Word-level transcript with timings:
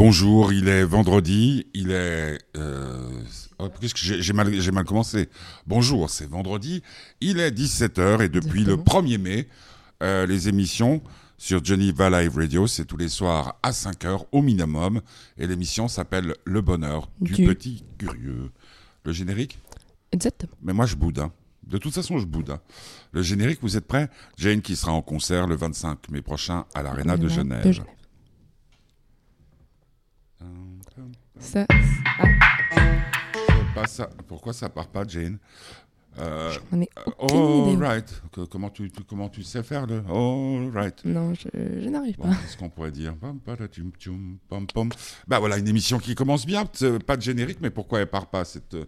Bonjour, 0.00 0.52
il 0.52 0.68
est 0.68 0.84
vendredi, 0.84 1.68
il 1.72 1.90
est... 1.90 2.36
Euh, 2.58 3.08
oh, 3.58 3.70
j'ai, 3.94 4.32
mal, 4.34 4.52
j'ai 4.60 4.70
mal 4.70 4.84
commencé. 4.84 5.30
Bonjour, 5.66 6.10
c'est 6.10 6.28
vendredi, 6.28 6.82
il 7.22 7.40
est 7.40 7.50
17h 7.50 8.22
et 8.22 8.28
depuis 8.28 8.62
le 8.64 8.76
1er 8.76 9.16
mai, 9.16 9.48
euh, 10.02 10.26
les 10.26 10.50
émissions 10.50 11.00
sur 11.38 11.64
Geneva 11.64 12.10
Live 12.10 12.36
Radio, 12.36 12.66
c'est 12.66 12.84
tous 12.84 12.98
les 12.98 13.08
soirs 13.08 13.58
à 13.62 13.70
5h 13.70 14.26
au 14.32 14.42
minimum 14.42 15.00
et 15.38 15.46
l'émission 15.46 15.88
s'appelle 15.88 16.34
Le 16.44 16.60
bonheur 16.60 17.08
du, 17.22 17.32
Du- 17.32 17.46
petit 17.46 17.82
curieux. 17.96 18.50
Le 19.04 19.12
générique 19.12 19.58
Exactement. 20.12 20.52
Mais 20.62 20.74
moi 20.74 20.84
je 20.84 20.96
boude. 20.96 21.20
hein. 21.20 21.32
De 21.66 21.78
toute 21.78 21.94
façon, 21.94 22.18
je 22.18 22.26
boude. 22.26 22.50
hein. 22.50 22.60
Le 23.12 23.22
générique, 23.22 23.60
vous 23.62 23.78
êtes 23.78 23.86
prêts? 23.86 24.10
Jane 24.36 24.60
qui 24.60 24.76
sera 24.76 24.92
en 24.92 25.00
concert 25.00 25.46
le 25.46 25.56
25 25.56 26.10
mai 26.10 26.20
prochain 26.20 26.66
à 26.74 26.82
l'Arena. 26.82 27.16
De 27.16 27.28
Genève. 27.28 27.62
Ça, 31.38 31.66
ah. 31.68 31.74
Pourquoi 34.26 34.52
ça 34.52 34.68
part 34.68 34.88
pas, 34.88 35.04
Jane 35.06 35.38
Euh, 36.18 36.50
j'en 36.72 36.80
ai 36.80 36.88
aucune 37.18 37.38
Oh, 37.38 37.68
idée. 37.74 37.84
right. 37.84 38.22
Que- 38.32 38.46
comment, 38.46 38.70
tu, 38.70 38.90
tu- 38.90 39.04
comment 39.04 39.28
tu 39.28 39.42
sais 39.42 39.62
faire 39.62 39.86
le 39.86 40.02
Oh, 40.10 40.60
right. 40.72 41.04
Non, 41.04 41.34
je, 41.34 41.46
je 41.82 41.88
n'arrive 41.90 42.16
Bon, 42.16 42.24
pas. 42.24 42.30
qu'est-ce 42.36 42.56
qu'on 42.56 42.70
pourrait 42.70 42.90
dire. 42.90 43.14
Bah 45.28 45.38
voilà, 45.38 45.58
une 45.58 45.68
émission 45.68 45.98
qui 45.98 46.14
commence 46.14 46.46
bien. 46.46 46.64
Pas 47.06 47.18
de 47.18 47.22
générique, 47.22 47.58
mais 47.60 47.68
pourquoi 47.68 48.00
elle 48.00 48.06
part 48.06 48.26
pas 48.28 48.46
cette. 48.46 48.72
euh, 48.74 48.86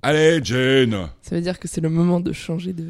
Allez, 0.00 0.40
Jane 0.42 1.10
Ça 1.20 1.34
veut 1.36 1.42
dire 1.42 1.58
que 1.60 1.68
c'est 1.68 1.82
le 1.82 1.90
moment 1.90 2.18
de 2.20 2.32
changer 2.32 2.72
de. 2.72 2.86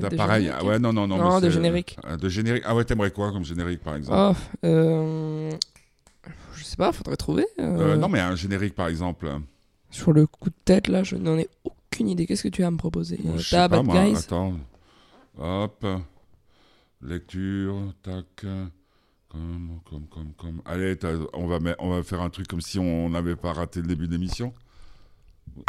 D'appareil. 0.00 0.50
Ah 0.52 0.62
ouais, 0.64 0.78
non, 0.78 0.92
non, 0.92 1.06
non. 1.06 1.16
Non, 1.16 1.40
de 1.40 1.48
générique. 1.48 1.96
euh, 2.04 2.16
De 2.18 2.28
générique. 2.28 2.64
Ah 2.66 2.74
ouais, 2.74 2.84
t'aimerais 2.84 3.10
quoi 3.12 3.32
comme 3.32 3.44
générique, 3.44 3.80
par 3.82 3.94
exemple? 3.96 4.18
Oh, 4.18 4.34
euh, 4.66 5.50
je 6.54 6.64
sais 6.64 6.76
pas, 6.76 6.92
faudrait 6.92 7.16
trouver. 7.16 7.46
euh, 7.60 7.92
Euh, 7.92 7.96
Non, 7.96 8.08
mais 8.08 8.20
un 8.20 8.34
générique, 8.36 8.74
par 8.74 8.88
exemple. 8.88 9.28
Sur 9.90 10.12
le 10.12 10.26
coup 10.26 10.50
de 10.50 10.54
tête, 10.64 10.88
là, 10.88 11.02
je 11.04 11.16
n'en 11.16 11.38
ai 11.38 11.48
aucune 11.64 12.08
idée. 12.08 12.26
Qu'est-ce 12.26 12.42
que 12.42 12.48
tu 12.48 12.64
as 12.64 12.66
à 12.66 12.70
me 12.70 12.76
proposer? 12.76 13.18
Euh, 13.26 13.38
je 13.38 13.48
sais 13.48 13.56
pas, 13.56 13.68
Bad 13.68 13.84
moi. 13.84 14.04
Guys? 14.04 14.16
Attends. 14.16 14.54
Hop. 15.38 15.86
Lecture. 17.02 17.92
Tac. 18.02 18.24
Comme, 19.28 19.80
comme, 19.90 20.06
comme, 20.06 20.32
comme. 20.38 20.62
Allez, 20.64 20.96
on 21.32 21.46
va, 21.46 21.58
mettre- 21.58 21.82
on 21.82 21.90
va 21.90 22.02
faire 22.04 22.22
un 22.22 22.30
truc 22.30 22.46
comme 22.46 22.60
si 22.60 22.78
on 22.78 23.08
n'avait 23.10 23.34
pas 23.36 23.52
raté 23.52 23.80
le 23.80 23.86
début 23.88 24.06
de 24.06 24.12
l'émission. 24.12 24.54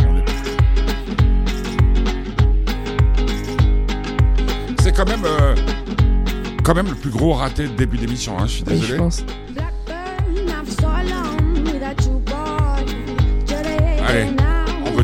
On 0.03 0.17
est- 0.17 0.25
C'est 4.81 4.95
quand 4.95 5.07
même, 5.07 5.25
euh, 5.25 5.55
quand 6.63 6.75
même 6.75 6.87
le 6.87 6.95
plus 6.95 7.09
gros 7.09 7.33
raté 7.33 7.67
de 7.67 7.73
début 7.75 7.97
d'émission. 7.97 8.37
Hein, 8.37 8.45
je 8.45 8.51
suis 8.53 8.63
Oui, 8.67 8.75
je 8.75 8.81
désolé. 8.81 8.97
pense. 8.99 9.23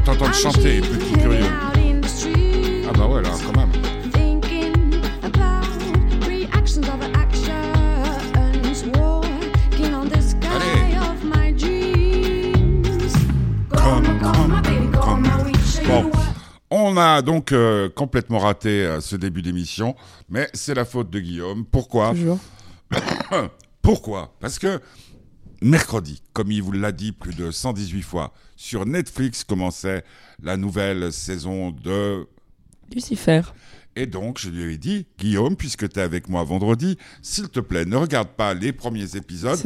T'entendre 0.04 0.34
chanter, 0.34 0.82
petit 0.82 1.14
curieux. 1.14 1.46
Ah 2.88 2.92
bah 2.98 3.08
ouais, 3.08 3.22
là, 3.22 3.30
quand 3.46 3.58
même. 3.58 3.72
Come, 13.72 14.20
come, 14.20 14.92
come. 14.92 15.28
Bon, 15.88 16.12
on 16.70 16.98
a 16.98 17.22
donc 17.22 17.52
euh, 17.52 17.90
complètement 17.90 18.40
raté 18.40 18.86
euh, 18.86 19.02
ce 19.02 19.16
début 19.16 19.42
d'émission, 19.42 19.96
mais 20.30 20.48
c'est 20.54 20.74
la 20.74 20.86
faute 20.86 21.10
de 21.10 21.20
Guillaume. 21.20 21.66
Pourquoi? 21.66 22.12
Toujours. 22.12 22.40
Pourquoi? 23.82 24.34
Parce 24.40 24.60
que 24.60 24.80
mercredi, 25.62 26.22
comme 26.34 26.52
il 26.52 26.62
vous 26.64 26.72
l'a 26.72 26.92
dit 26.92 27.12
plus 27.12 27.36
de 27.36 27.52
118 27.52 28.02
fois, 28.02 28.34
sur 28.56 28.86
Netflix 28.86 29.44
commençait 29.44 30.04
la 30.42 30.58
nouvelle 30.58 31.12
saison 31.14 31.72
de... 31.72 32.28
Lucifer. 32.94 33.42
Et 33.96 34.06
donc, 34.06 34.40
je 34.40 34.50
lui 34.50 34.74
ai 34.74 34.78
dit, 34.78 35.06
Guillaume, 35.20 35.56
puisque 35.58 35.88
tu 35.90 36.00
es 36.00 36.02
avec 36.02 36.30
moi 36.30 36.44
vendredi, 36.44 36.98
s'il 37.22 37.50
te 37.50 37.60
plaît, 37.60 37.86
ne 37.86 37.96
regarde 37.98 38.30
pas 38.30 38.54
les 38.54 38.72
premiers 38.72 39.16
épisodes 39.18 39.58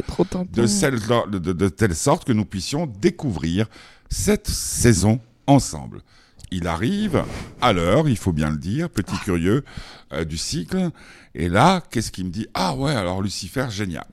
de, 0.52 0.66
celle- 0.66 0.98
de, 1.30 1.38
de- 1.38 1.52
de 1.52 1.68
telle 1.68 1.94
sorte 1.94 2.24
que 2.24 2.32
nous 2.32 2.44
puissions 2.44 2.86
découvrir 2.86 3.66
cette 4.10 4.48
saison 4.48 5.20
ensemble. 5.46 6.02
Il 6.50 6.66
arrive 6.66 7.24
à 7.60 7.72
l'heure, 7.72 8.08
il 8.08 8.16
faut 8.16 8.32
bien 8.32 8.50
le 8.50 8.56
dire, 8.56 8.90
petit 8.90 9.16
curieux 9.18 9.64
euh, 10.12 10.24
du 10.24 10.36
cycle. 10.36 10.90
Et 11.34 11.48
là, 11.48 11.82
qu'est-ce 11.90 12.10
qu'il 12.12 12.24
me 12.26 12.30
dit? 12.30 12.46
Ah 12.54 12.74
ouais, 12.76 12.92
alors 12.94 13.22
Lucifer, 13.22 13.66
génial. 13.70 14.06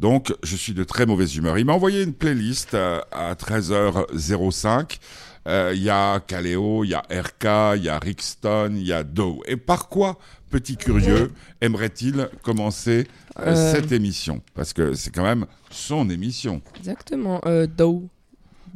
Donc, 0.00 0.34
je 0.42 0.56
suis 0.56 0.74
de 0.74 0.84
très 0.84 1.06
mauvaise 1.06 1.34
humeur. 1.36 1.58
Il 1.58 1.64
m'a 1.66 1.72
envoyé 1.72 2.02
une 2.02 2.12
playlist 2.14 2.74
euh, 2.74 3.00
à 3.12 3.34
13h05. 3.34 4.98
Euh, 5.46 5.72
Il 5.74 5.82
y 5.82 5.90
a 5.90 6.20
Kaleo, 6.20 6.84
il 6.84 6.90
y 6.90 6.94
a 6.94 7.00
RK, 7.10 7.76
il 7.78 7.84
y 7.84 7.88
a 7.88 7.98
Rixton, 7.98 8.72
il 8.76 8.86
y 8.86 8.92
a 8.92 9.04
Doe. 9.04 9.40
Et 9.46 9.56
par 9.56 9.88
quoi, 9.88 10.18
petit 10.50 10.76
curieux, 10.76 11.32
aimerait-il 11.60 12.28
commencer 12.42 13.06
Euh. 13.38 13.72
cette 13.72 13.92
émission? 13.92 14.40
Parce 14.54 14.72
que 14.72 14.94
c'est 14.94 15.10
quand 15.12 15.24
même 15.24 15.46
son 15.70 16.08
émission. 16.08 16.62
Exactement. 16.76 17.40
Euh, 17.46 17.66
Doe. 17.66 18.08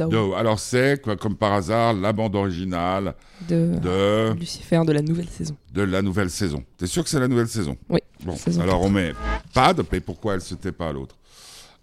Alors 0.00 0.59
c'est, 0.59 1.03
comme 1.19 1.36
par 1.36 1.53
hasard, 1.53 1.94
la 1.94 2.12
bande 2.12 2.36
originale 2.36 3.14
De 3.48 3.78
de, 3.82 4.32
Lucifer 4.38 4.81
de 4.86 4.92
la 4.92 5.03
nouvelle 5.03 5.28
saison. 5.28 5.56
de 5.72 5.82
la 5.82 6.03
nouvelle 6.03 6.31
saison. 6.31 6.64
T'es 6.76 6.86
sûr 6.86 7.03
que 7.04 7.10
c'est 7.10 7.20
la 7.20 7.28
nouvelle 7.28 7.48
saison? 7.48 7.76
Oui. 7.88 8.00
Bon, 8.25 8.36
Saison 8.36 8.60
alors 8.62 8.82
on 8.82 8.91
met 8.91 9.12
Pad, 9.54 9.81
mais 9.92 10.00
pourquoi 10.00 10.34
elle 10.34 10.41
se 10.41 10.54
tait 10.54 10.72
pas 10.72 10.88
à 10.88 10.92
l'autre? 10.92 11.14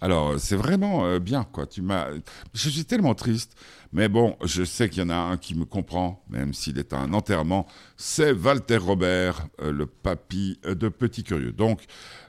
Alors, 0.02 0.32
euh, 0.32 0.38
c'est 0.38 0.58
vraiment 0.58 1.06
euh, 1.06 1.20
bien, 1.20 1.46
quoi. 1.50 1.66
Tu 1.66 1.82
m'as... 1.82 2.08
Je 2.54 2.70
suis 2.70 2.84
tellement 2.84 3.16
triste. 3.16 3.54
Mais 3.96 4.10
bon, 4.10 4.36
je 4.44 4.66
sais 4.66 4.90
qu'il 4.90 5.04
y 5.04 5.06
en 5.06 5.10
a 5.10 5.16
un 5.16 5.38
qui 5.38 5.56
me 5.56 5.64
comprend, 5.64 6.22
même 6.30 6.54
s'il 6.54 6.78
est 6.80 6.92
à 6.92 7.00
un 7.00 7.14
enterrement. 7.14 7.66
C'est 7.96 8.34
Walter 8.34 8.76
Robert, 8.76 9.48
euh, 9.62 9.72
le 9.72 9.86
papy 9.86 10.60
euh, 10.66 10.76
de 10.76 10.90
Petit 10.90 11.24
Curieux. 11.24 11.54
Donc, 11.54 11.80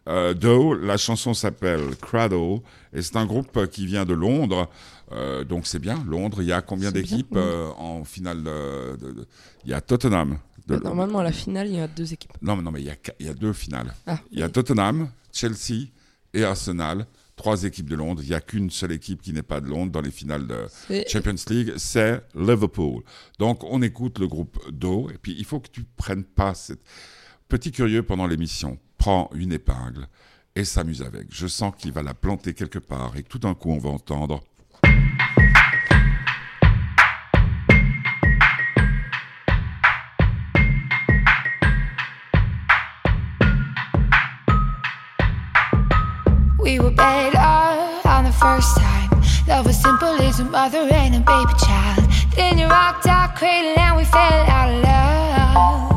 euh, 0.08 0.32
la 0.80 0.96
chanson 0.96 1.34
s'appelle 1.34 1.96
Cradle, 2.00 2.60
et 2.92 3.02
c'est 3.02 3.16
un 3.16 3.26
groupe 3.26 3.56
euh, 3.56 3.66
qui 3.66 3.84
vient 3.84 4.04
de 4.04 4.14
Londres. 4.14 4.70
Euh, 5.10 5.42
donc 5.42 5.66
c'est 5.66 5.80
bien, 5.80 6.04
Londres. 6.06 6.40
Il 6.40 6.46
y 6.46 6.52
a 6.52 6.62
combien 6.62 6.92
d'équipes 6.92 7.34
euh, 7.36 7.68
en 7.78 8.04
finale 8.04 8.44
de- 8.44 8.96
de- 9.00 9.12
de- 9.12 9.26
Il 9.64 9.70
y 9.72 9.74
a 9.74 9.80
Tottenham. 9.80 10.38
de- 10.68 10.76
Normalement, 10.76 11.18
à 11.18 11.24
la 11.24 11.32
finale, 11.32 11.66
il 11.66 11.74
y 11.74 11.80
a 11.80 11.88
deux 11.88 12.12
équipes. 12.12 12.32
non, 12.42 12.54
mais 12.54 12.62
non, 12.62 12.70
mais 12.70 12.80
il 12.80 12.86
y 12.86 12.90
a, 12.90 12.96
il 13.18 13.26
y 13.26 13.28
a 13.28 13.34
deux 13.34 13.52
finales. 13.52 13.92
Ah, 14.06 14.18
Il 14.30 14.38
y 14.38 14.42
a 14.44 14.48
Tottenham, 14.48 15.08
Chelsea 15.32 15.88
et 16.32 16.44
Arsenal. 16.44 17.06
Trois 17.36 17.64
équipes 17.64 17.88
de 17.88 17.96
Londres. 17.96 18.22
Il 18.22 18.28
n'y 18.28 18.34
a 18.34 18.40
qu'une 18.40 18.70
seule 18.70 18.92
équipe 18.92 19.20
qui 19.22 19.32
n'est 19.32 19.42
pas 19.42 19.60
de 19.60 19.68
Londres 19.68 19.92
dans 19.92 20.00
les 20.00 20.10
finales 20.10 20.46
de 20.46 20.66
Champions 21.06 21.34
League, 21.48 21.74
c'est 21.76 22.22
Liverpool. 22.34 23.02
Donc 23.38 23.62
on 23.64 23.82
écoute 23.82 24.18
le 24.18 24.26
groupe 24.26 24.58
Do. 24.70 25.10
Et 25.10 25.18
puis 25.18 25.34
il 25.38 25.44
faut 25.44 25.60
que 25.60 25.68
tu 25.70 25.84
prennes 25.84 26.24
pas 26.24 26.54
cette... 26.54 26.80
Petit 27.48 27.70
curieux 27.70 28.02
pendant 28.02 28.26
l'émission, 28.26 28.78
prends 28.98 29.30
une 29.34 29.52
épingle 29.52 30.08
et 30.56 30.64
s'amuse 30.64 31.02
avec. 31.02 31.28
Je 31.30 31.46
sens 31.46 31.72
qu'il 31.78 31.92
va 31.92 32.02
la 32.02 32.14
planter 32.14 32.54
quelque 32.54 32.80
part 32.80 33.16
et 33.16 33.22
que 33.22 33.28
tout 33.28 33.38
d'un 33.38 33.54
coup 33.54 33.70
on 33.70 33.78
va 33.78 33.90
entendre... 33.90 34.42
first 48.46 48.76
time. 48.76 49.10
Love 49.48 49.66
was 49.66 49.76
simple 49.76 50.14
as 50.28 50.38
a 50.38 50.44
mother 50.44 50.84
and 51.02 51.12
a 51.16 51.22
baby 51.32 51.54
child. 51.66 52.04
Then 52.36 52.58
you 52.58 52.66
rocked 52.68 53.06
our 53.08 53.28
cradle 53.38 53.76
and 53.76 53.96
we 53.96 54.04
fell 54.04 54.40
out 54.56 54.68
of 54.72 54.78
love. 54.88 55.90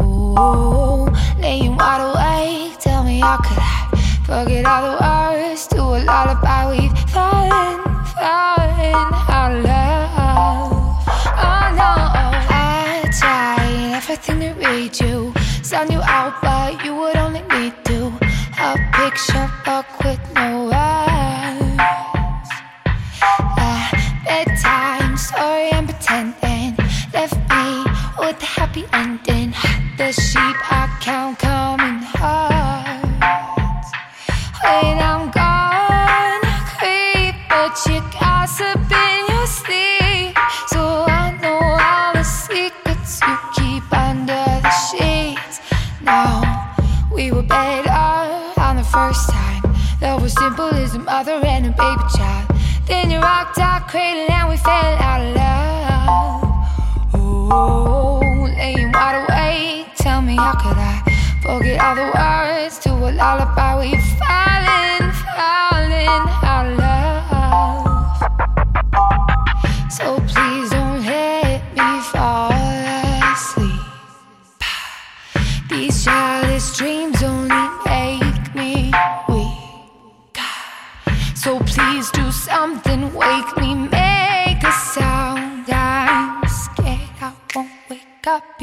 Ooh, 0.00 1.04
laying 1.42 1.76
wide 1.76 2.02
awake. 2.08 2.78
Tell 2.78 3.04
me 3.04 3.20
how 3.20 3.36
could 3.46 3.60
I 3.70 3.76
forget 4.28 4.64
all 4.64 4.82
the 4.86 4.94
words 5.04 5.66
to 5.72 5.80
a 5.96 5.98
lullaby? 6.08 6.60
We've 6.72 6.98
fallen, 7.16 7.76
fallen 8.16 8.96
out 9.38 9.52
of 9.56 9.60
love. 9.72 10.72
Oh 11.48 11.64
no, 11.80 11.92
I 12.48 13.12
tried 13.20 13.92
everything 13.98 14.40
to 14.40 14.50
read 14.64 14.92
you. 15.02 15.34
Sound 15.62 15.92
you 15.92 16.00
out, 16.16 16.34
but 16.40 16.82
you 16.82 16.92
would 16.96 17.16
only 17.16 17.42
lead 17.52 17.74
to 17.88 17.98
a 18.68 18.70
picture 18.96 19.46
fell 54.64 54.96
out 55.08 55.20
of 55.20 55.36
love. 55.36 56.42
Oh, 57.12 58.48
laying 58.56 58.90
wide 58.92 59.16
awake. 59.22 59.86
Tell 59.96 60.22
me 60.22 60.36
how 60.36 60.54
could 60.62 60.78
I 60.78 61.02
forget 61.42 61.78
all 61.84 61.96
the 62.00 62.08
words 62.16 62.78
to 62.84 62.90
a 62.90 63.10
lullaby 63.12 63.70
we've 63.80 64.06
fallen, 64.18 64.53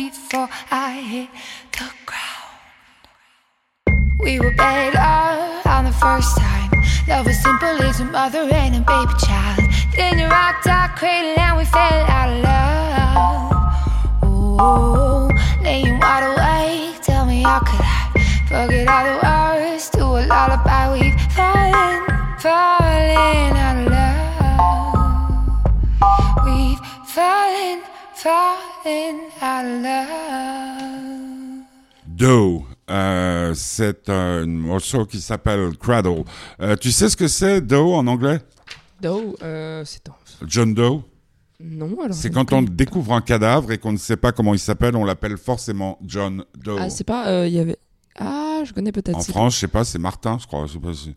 before 0.09 0.49
I 0.71 0.91
hit 1.01 1.29
the 1.73 1.87
ground. 2.05 2.57
We 4.23 4.39
were 4.39 4.55
better 4.55 4.97
on 5.69 5.85
the 5.85 5.91
first 5.91 6.37
time. 6.37 6.71
Love 7.07 7.25
was 7.27 7.41
simple 7.41 7.81
as 7.83 7.99
a 7.99 8.05
mother 8.05 8.49
and 8.51 8.75
a 8.75 8.79
baby 8.79 9.13
child. 9.25 9.61
Then 9.95 10.17
you 10.19 10.27
rocked 10.27 10.67
our 10.67 10.89
cradle 10.97 11.39
and 11.39 11.57
we 11.57 11.65
fell 11.65 12.01
out 12.17 12.29
of 12.33 12.43
love. 12.49 13.51
Oh, 14.59 15.29
laying 15.61 15.99
wide 15.99 16.25
awake. 16.31 17.01
Tell 17.01 17.25
me 17.25 17.43
how 17.43 17.59
could 17.59 17.81
I 17.81 18.09
forget 18.47 18.87
all 18.87 19.05
the 19.05 19.15
words 19.21 19.89
to 19.91 20.03
a 20.03 20.21
lullaby? 20.31 20.83
We've 20.93 21.21
fallen, 21.37 21.99
fallen 22.39 23.60
fallen, 28.23 29.17
fallen 29.39 29.85
out 29.85 30.09
of 30.09 30.81
love. 30.81 31.65
Doe. 32.07 32.63
Euh, 32.89 33.53
c'est 33.55 34.09
un 34.09 34.45
morceau 34.45 35.05
qui 35.05 35.21
s'appelle 35.21 35.77
Cradle. 35.77 36.23
Euh, 36.61 36.75
tu 36.75 36.91
sais 36.91 37.09
ce 37.09 37.15
que 37.15 37.27
c'est 37.27 37.61
Doe 37.61 37.93
en 37.95 38.05
anglais? 38.07 38.39
Doe, 39.01 39.35
euh, 39.41 39.83
c'est 39.85 40.01
John 40.45 40.73
Doe? 40.73 41.01
Non, 41.59 41.95
alors. 42.03 42.13
C'est 42.15 42.31
quand 42.31 42.51
on 42.53 42.61
découvre 42.63 43.13
un 43.13 43.21
cadavre 43.21 43.71
et 43.71 43.77
qu'on 43.77 43.91
ne 43.93 43.97
sait 43.97 44.17
pas 44.17 44.31
comment 44.31 44.53
il 44.53 44.59
s'appelle, 44.59 44.95
on 44.95 45.05
l'appelle 45.05 45.37
forcément 45.37 45.97
John 46.05 46.43
Doe. 46.57 46.77
Ah, 46.79 46.89
c'est 46.89 47.03
pas. 47.03 47.27
euh, 47.27 47.47
Il 47.47 47.53
y 47.53 47.59
avait. 47.59 47.77
Ah, 48.19 48.61
je 48.65 48.73
connais 48.73 48.91
peut-être. 48.91 49.17
en 49.17 49.21
France, 49.21 49.55
je 49.55 49.59
sais 49.59 49.67
pas, 49.67 49.83
c'est 49.85 49.99
Martin, 49.99 50.37
je 50.41 50.47
crois. 50.47 50.65
je 50.67 50.73
sais 50.73 50.79
pas 50.79 50.93
si- 50.93 51.15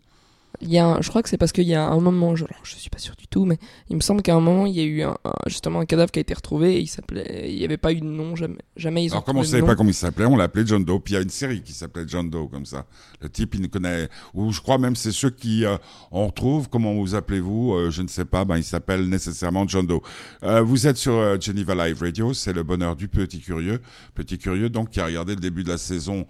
Il 0.61 0.71
y 0.73 0.79
a 0.79 0.87
un- 0.87 1.01
je 1.03 1.09
crois 1.09 1.23
que 1.23 1.29
c'est 1.29 1.37
parce 1.39 1.53
qu'il 1.53 1.67
y 1.67 1.75
a 1.75 1.85
un 1.87 2.01
moment, 2.01 2.37
je, 2.37 2.45
je 2.63 2.77
suis 2.77 2.91
pas 2.91 2.99
sûr 2.99 3.15
du 3.17 3.27
tout, 3.27 3.45
mais 3.45 3.59
il 3.91 3.97
me 3.97 4.01
semble 4.01 4.23
qu'à 4.23 4.35
un 4.35 4.41
moment, 4.41 4.67
il 4.67 4.75
y 4.75 4.81
a 4.81 4.85
eu 4.85 5.03
un, 5.03 5.17
un- 5.25 5.33
justement 5.47 5.81
un 5.81 5.85
cadavre 5.87 6.11
qui 6.13 6.21
a 6.21 6.23
été 6.23 6.33
retrouvé 6.35 6.77
et 6.77 6.81
il 6.81 6.87
s'appelait. 6.87 7.51
Il 7.53 7.59
n'y 7.59 7.65
avait 7.65 7.77
pas 7.77 7.93
eu 7.93 8.01
de 8.01 8.05
nom, 8.05 8.37
jamais, 8.37 8.59
jamais 8.77 9.05
ils 9.05 9.11
ont 9.11 9.13
Alors, 9.15 9.25
comme 9.25 9.37
on 9.37 9.41
ne 9.41 9.45
savait 9.47 9.63
pas 9.67 9.75
comment 9.77 9.91
il 9.91 9.95
s'appelait, 9.95 10.27
on 10.27 10.37
l'appelait 10.37 10.67
John 10.67 10.85
Doe. 10.85 11.01
Puis 11.01 11.15
il 11.15 11.17
y 11.17 11.19
a 11.19 11.23
une 11.23 11.31
série 11.31 11.63
qui 11.63 11.73
s'appelait 11.73 12.05
John 12.07 12.31
Doe, 12.31 12.49
comme 12.49 12.67
ça. 12.67 12.87
Le 13.21 13.29
type, 13.29 13.55
il 13.55 13.63
ne 13.63 13.67
connaît. 13.67 14.09
Ou 14.35 14.53
je 14.53 14.61
crois 14.61 14.79
même 14.79 14.97
c'est 14.97 15.13
ceux 15.13 15.31
qui. 15.31 15.65
euh, 15.65 15.77
on 16.13 16.27
retrouve, 16.27 16.69
comment 16.69 16.95
vous 16.95 17.15
appelez-vous? 17.15 17.75
Euh, 17.75 17.91
Je 17.91 18.03
ne 18.03 18.09
sais 18.09 18.25
pas. 18.25 18.45
Ben, 18.45 18.57
il 18.57 18.65
s'appelle 18.65 19.09
nécessairement 19.09 19.67
John 19.67 19.87
Doe. 19.87 20.01
Euh, 20.45 20.63
vous 20.63 20.87
êtes 20.87 20.97
sur 20.97 21.15
euh, 21.15 21.37
Geneva 21.41 21.75
Live 21.75 22.01
Radio. 22.01 22.33
C'est 22.33 22.53
le 22.53 22.63
bonheur 22.63 22.97
du 22.97 23.09
petit 23.09 23.41
curieux. 23.41 23.81
Petit 24.15 24.39
curieux, 24.39 24.71
donc, 24.71 24.91
qui 24.91 25.01
a 25.01 25.07
regardé 25.07 25.35
le 25.35 25.41
début 25.41 25.65
de 25.65 25.71
la 25.71 25.79
saison 25.79 26.27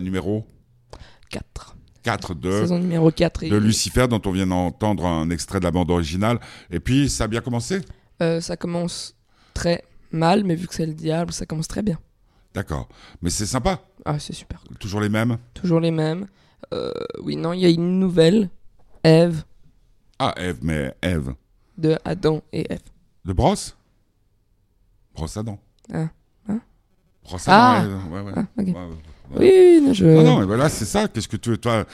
numéro? 0.00 0.44
4. 1.30 1.76
4 2.04 2.34
de. 2.34 2.50
Saison 2.50 2.78
numéro 2.78 3.10
4. 3.10 3.42
Et, 3.42 3.48
de 3.50 3.56
Lucifer, 3.56 4.06
dont 4.06 4.20
on 4.24 4.30
vient 4.30 4.46
d'entendre 4.46 5.06
un 5.06 5.28
extrait 5.30 5.58
de 5.58 5.64
la 5.64 5.70
bande 5.72 5.90
originale. 5.90 6.38
Et 6.70 6.78
puis, 6.78 7.08
ça 7.10 7.24
a 7.24 7.26
bien 7.26 7.40
commencé? 7.40 7.80
Euh, 8.22 8.40
ça 8.40 8.56
commence 8.56 9.16
très 9.54 9.82
mal, 10.12 10.44
mais 10.44 10.54
vu 10.54 10.68
que 10.68 10.74
c'est 10.74 10.86
le 10.86 10.94
diable, 10.94 11.32
ça 11.32 11.46
commence 11.46 11.66
très 11.66 11.82
bien. 11.82 11.98
D'accord. 12.54 12.88
Mais 13.20 13.30
c'est 13.30 13.46
sympa. 13.46 13.80
Ah, 14.04 14.18
c'est 14.20 14.32
super. 14.34 14.62
Toujours 14.78 15.00
les 15.00 15.08
mêmes? 15.08 15.38
Toujours 15.54 15.80
les 15.80 15.90
mêmes. 15.90 16.28
Euh, 16.72 16.92
oui, 17.22 17.34
non, 17.36 17.52
il 17.52 17.60
y 17.60 17.66
a 17.66 17.68
une 17.70 17.98
nouvelle. 17.98 18.48
Eve, 19.02 19.42
Ah, 20.18 20.32
Eve, 20.38 20.58
mais 20.62 20.94
Eve. 21.02 21.34
de 21.76 21.98
Adam 22.04 22.40
et 22.52 22.72
Eve. 22.72 22.80
De 23.24 23.32
brosse? 23.32 23.76
Brosse 25.14 25.36
dents. 25.38 25.58
Ah. 25.92 26.08
Hein? 26.48 26.60
Brosse 27.24 27.48
à 27.48 27.80
Ah. 27.82 27.86
ouais, 28.10 28.20
ouais. 28.20 28.32
Ah, 28.36 28.40
ok. 28.40 28.66
Ouais, 28.66 28.72
ouais, 28.72 28.72
ouais. 28.72 29.13
Oui, 29.38 29.82
je. 29.92 30.04
Non, 30.04 30.22
non, 30.22 30.38
mais 30.40 30.46
voilà, 30.46 30.68
c'est 30.68 30.84
ça. 30.84 31.08
Qu'est-ce 31.08 31.28
que 31.28 31.36
tu 31.36 31.58
toi? 31.58 31.84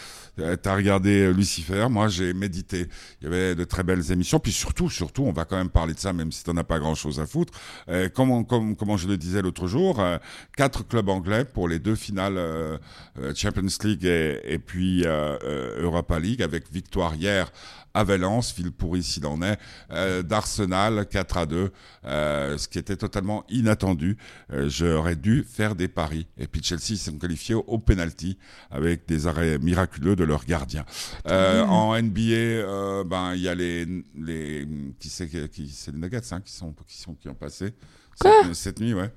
T'as 0.62 0.76
regardé 0.76 1.26
euh, 1.26 1.32
Lucifer, 1.32 1.86
moi 1.90 2.08
j'ai 2.08 2.32
médité. 2.32 2.86
Il 3.20 3.24
y 3.24 3.26
avait 3.26 3.54
de 3.54 3.64
très 3.64 3.82
belles 3.82 4.10
émissions, 4.12 4.38
puis 4.38 4.52
surtout, 4.52 4.90
surtout, 4.90 5.22
on 5.22 5.32
va 5.32 5.44
quand 5.44 5.56
même 5.56 5.70
parler 5.70 5.94
de 5.94 5.98
ça, 5.98 6.12
même 6.12 6.32
si 6.32 6.44
t'en 6.44 6.56
as 6.56 6.64
pas 6.64 6.78
grand-chose 6.78 7.20
à 7.20 7.26
foutre. 7.26 7.52
Euh, 7.88 8.08
comme, 8.08 8.46
comme, 8.46 8.76
je 8.96 9.08
le 9.08 9.16
disais 9.16 9.42
l'autre 9.42 9.66
jour, 9.66 10.00
euh, 10.00 10.18
quatre 10.56 10.86
clubs 10.86 11.08
anglais 11.08 11.44
pour 11.44 11.68
les 11.68 11.78
deux 11.78 11.94
finales 11.94 12.36
euh, 12.36 12.78
euh, 13.18 13.32
Champions 13.34 13.66
League 13.84 14.04
et, 14.04 14.58
puis 14.58 15.04
euh, 15.04 15.36
euh, 15.44 15.82
Europa 15.82 16.18
League, 16.18 16.42
avec 16.42 16.70
victoire 16.72 17.14
hier 17.14 17.50
à 17.94 18.04
Valence, 18.04 18.54
ville 18.54 18.72
pourrie 18.72 19.02
s'il 19.02 19.26
en 19.26 19.42
est, 19.42 19.58
euh, 19.90 20.22
d'Arsenal 20.22 21.06
4 21.08 21.36
à 21.38 21.46
2, 21.46 21.72
euh, 22.04 22.58
ce 22.58 22.68
qui 22.68 22.78
était 22.78 22.96
totalement 22.96 23.44
inattendu. 23.48 24.16
Euh, 24.52 24.68
J'aurais 24.68 25.16
dû 25.16 25.44
faire 25.44 25.74
des 25.74 25.88
paris. 25.88 26.26
Et 26.38 26.46
puis 26.46 26.62
Chelsea 26.62 26.96
s'est 26.96 27.12
qualifié 27.12 27.54
au 27.54 27.78
penalty 27.78 28.38
avec 28.70 29.06
des 29.06 29.26
arrêts 29.26 29.58
miraculeux 29.58 30.16
de 30.16 30.24
leurs 30.30 30.44
gardiens. 30.46 30.84
Euh, 31.28 31.62
En 31.64 31.94
NBA, 32.00 32.20
euh, 32.32 33.04
ben 33.04 33.34
il 33.34 33.42
y 33.42 33.48
a 33.48 33.54
les 33.54 33.86
les 34.18 34.66
qui 34.98 35.08
c'est 35.08 35.28
qui 35.50 35.68
c'est 35.68 35.92
les 35.92 35.98
Nuggets 35.98 36.20
hein, 36.32 36.40
qui 36.40 36.52
sont 36.52 36.72
qui 36.86 36.96
sont 36.98 37.14
qui 37.14 37.28
ont 37.28 37.34
passé 37.34 37.74
Quoi 38.20 38.30
cette, 38.44 38.54
cette 38.54 38.80
nuit, 38.80 38.94
ouais. 38.94 39.10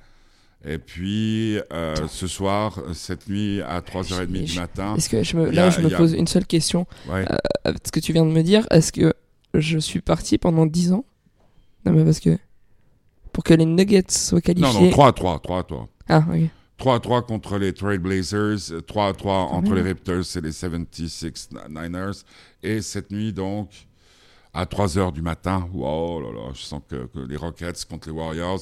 Et 0.65 0.77
puis 0.77 1.57
euh, 1.73 1.95
ce 2.07 2.25
soir, 2.27 2.79
cette 2.93 3.27
nuit 3.27 3.61
à 3.61 3.81
3h30 3.81 4.27
Mais 4.29 4.39
du 4.41 4.47
je- 4.47 4.59
matin. 4.61 4.95
Est-ce 4.95 5.09
que 5.09 5.21
je 5.23 5.35
me, 5.37 5.49
a- 5.49 5.51
là, 5.51 5.69
je 5.69 5.81
me 5.81 5.93
a- 5.93 5.97
pose 5.97 6.13
une 6.13 6.27
seule 6.27 6.45
question. 6.45 6.85
Ouais. 7.09 7.25
Avec 7.65 7.79
ce 7.85 7.91
que 7.91 7.99
tu 7.99 8.13
viens 8.13 8.25
de 8.25 8.31
me 8.31 8.41
dire, 8.43 8.65
est-ce 8.71 8.91
que 8.93 9.13
je 9.53 9.77
suis 9.77 9.99
parti 10.01 10.37
pendant 10.37 10.65
10 10.65 10.93
ans? 10.93 11.03
Non, 11.85 11.91
mais 11.91 12.05
parce 12.05 12.19
que. 12.21 12.37
Pour 13.33 13.43
que 13.43 13.53
les 13.55 13.65
Nuggets 13.65 14.05
soient 14.09 14.39
qualifiés. 14.41 14.73
Non, 14.73 14.85
non, 14.85 14.89
3 14.91 15.07
à 15.07 15.11
3, 15.11 15.39
3 15.39 15.59
à 15.59 15.63
3. 15.63 15.89
Ah, 16.07 16.23
ok. 16.31 16.49
3 16.77 16.95
à 16.95 16.99
3 16.99 17.21
contre 17.23 17.57
les 17.57 17.73
Trailblazers, 17.73 18.83
3 18.85 19.07
à 19.07 19.13
3 19.13 19.33
entre 19.33 19.73
les 19.73 19.81
Raptors 19.81 20.23
et 20.35 20.41
les 20.41 20.51
76 20.51 21.49
Niners. 21.69 22.23
Et 22.61 22.81
cette 22.81 23.11
nuit, 23.11 23.31
donc, 23.31 23.69
à 24.53 24.65
3 24.65 24.97
heures 24.97 25.11
du 25.11 25.21
matin, 25.21 25.67
oh 25.73 26.21
là 26.21 26.31
là, 26.31 26.51
je 26.53 26.61
sens 26.61 26.81
que, 26.87 27.05
que 27.07 27.19
les 27.19 27.37
Rockets 27.37 27.85
contre 27.85 28.09
les 28.09 28.13
Warriors. 28.13 28.61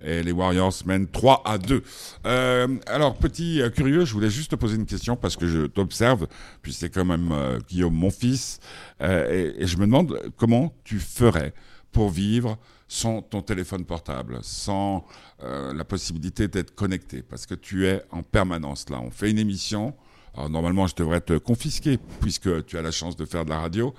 Et 0.00 0.22
les 0.22 0.30
Warriors 0.30 0.74
mènent 0.86 1.08
3 1.08 1.42
à 1.44 1.58
2. 1.58 1.82
Euh, 2.24 2.78
alors, 2.86 3.16
petit 3.16 3.60
euh, 3.60 3.68
curieux, 3.68 4.04
je 4.04 4.14
voulais 4.14 4.30
juste 4.30 4.52
te 4.52 4.56
poser 4.56 4.76
une 4.76 4.86
question 4.86 5.16
parce 5.16 5.36
que 5.36 5.48
je 5.48 5.66
t'observe, 5.66 6.28
puis 6.62 6.72
c'est 6.72 6.88
quand 6.88 7.04
même 7.04 7.32
euh, 7.32 7.58
Guillaume, 7.68 7.94
mon 7.94 8.10
fils, 8.10 8.60
euh, 9.02 9.52
et, 9.56 9.64
et 9.64 9.66
je 9.66 9.76
me 9.76 9.86
demande 9.86 10.20
comment 10.36 10.72
tu 10.84 11.00
ferais 11.00 11.52
pour 11.90 12.10
vivre 12.10 12.56
sans 12.86 13.22
ton 13.22 13.42
téléphone 13.42 13.84
portable, 13.84 14.38
sans 14.42 15.04
euh, 15.42 15.72
la 15.72 15.84
possibilité 15.84 16.48
d'être 16.48 16.74
connecté, 16.74 17.22
parce 17.22 17.46
que 17.46 17.54
tu 17.54 17.86
es 17.86 18.02
en 18.10 18.22
permanence 18.22 18.88
là. 18.90 19.00
On 19.00 19.10
fait 19.10 19.30
une 19.30 19.38
émission, 19.38 19.94
alors 20.34 20.50
normalement 20.50 20.86
je 20.86 20.94
devrais 20.96 21.20
te 21.20 21.38
confisquer 21.38 21.98
puisque 22.20 22.66
tu 22.66 22.76
as 22.78 22.82
la 22.82 22.90
chance 22.90 23.16
de 23.16 23.24
faire 23.24 23.44
de 23.44 23.50
la 23.50 23.60
radio, 23.60 23.94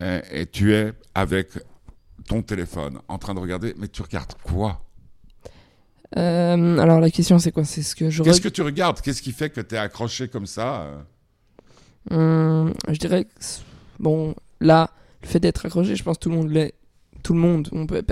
et, 0.00 0.20
et 0.30 0.46
tu 0.46 0.74
es 0.74 0.92
avec 1.14 1.48
ton 2.26 2.42
téléphone 2.42 3.00
en 3.08 3.18
train 3.18 3.34
de 3.34 3.40
regarder, 3.40 3.74
mais 3.78 3.88
tu 3.88 4.02
regardes 4.02 4.34
quoi? 4.42 4.82
Euh, 6.16 6.78
alors, 6.78 7.00
la 7.00 7.10
question, 7.10 7.38
c'est 7.38 7.52
quoi? 7.52 7.64
C'est 7.64 7.82
ce 7.82 7.94
que 7.94 8.08
je. 8.08 8.22
Qu'est-ce 8.22 8.40
que 8.40 8.48
tu 8.48 8.62
regardes? 8.62 9.00
Qu'est-ce 9.00 9.20
qui 9.20 9.32
fait 9.32 9.50
que 9.50 9.60
tu 9.60 9.74
es 9.74 9.78
accroché 9.78 10.28
comme 10.28 10.46
ça 10.46 10.82
euh? 12.10 12.64
Hum, 12.66 12.72
je 12.88 12.96
dirais 12.98 13.24
que. 13.24 13.30
Bon, 13.98 14.34
là, 14.60 14.90
le 15.22 15.28
fait 15.28 15.40
d'être 15.40 15.66
accroché, 15.66 15.96
je 15.96 16.02
pense 16.02 16.16
que 16.16 16.22
tout 16.22 16.30
le 16.30 16.36
monde 16.36 16.50
l'est. 16.50 16.74
Tout 17.22 17.34
le 17.34 17.40
monde. 17.40 17.68
On 17.72 17.86
peut, 17.86 18.02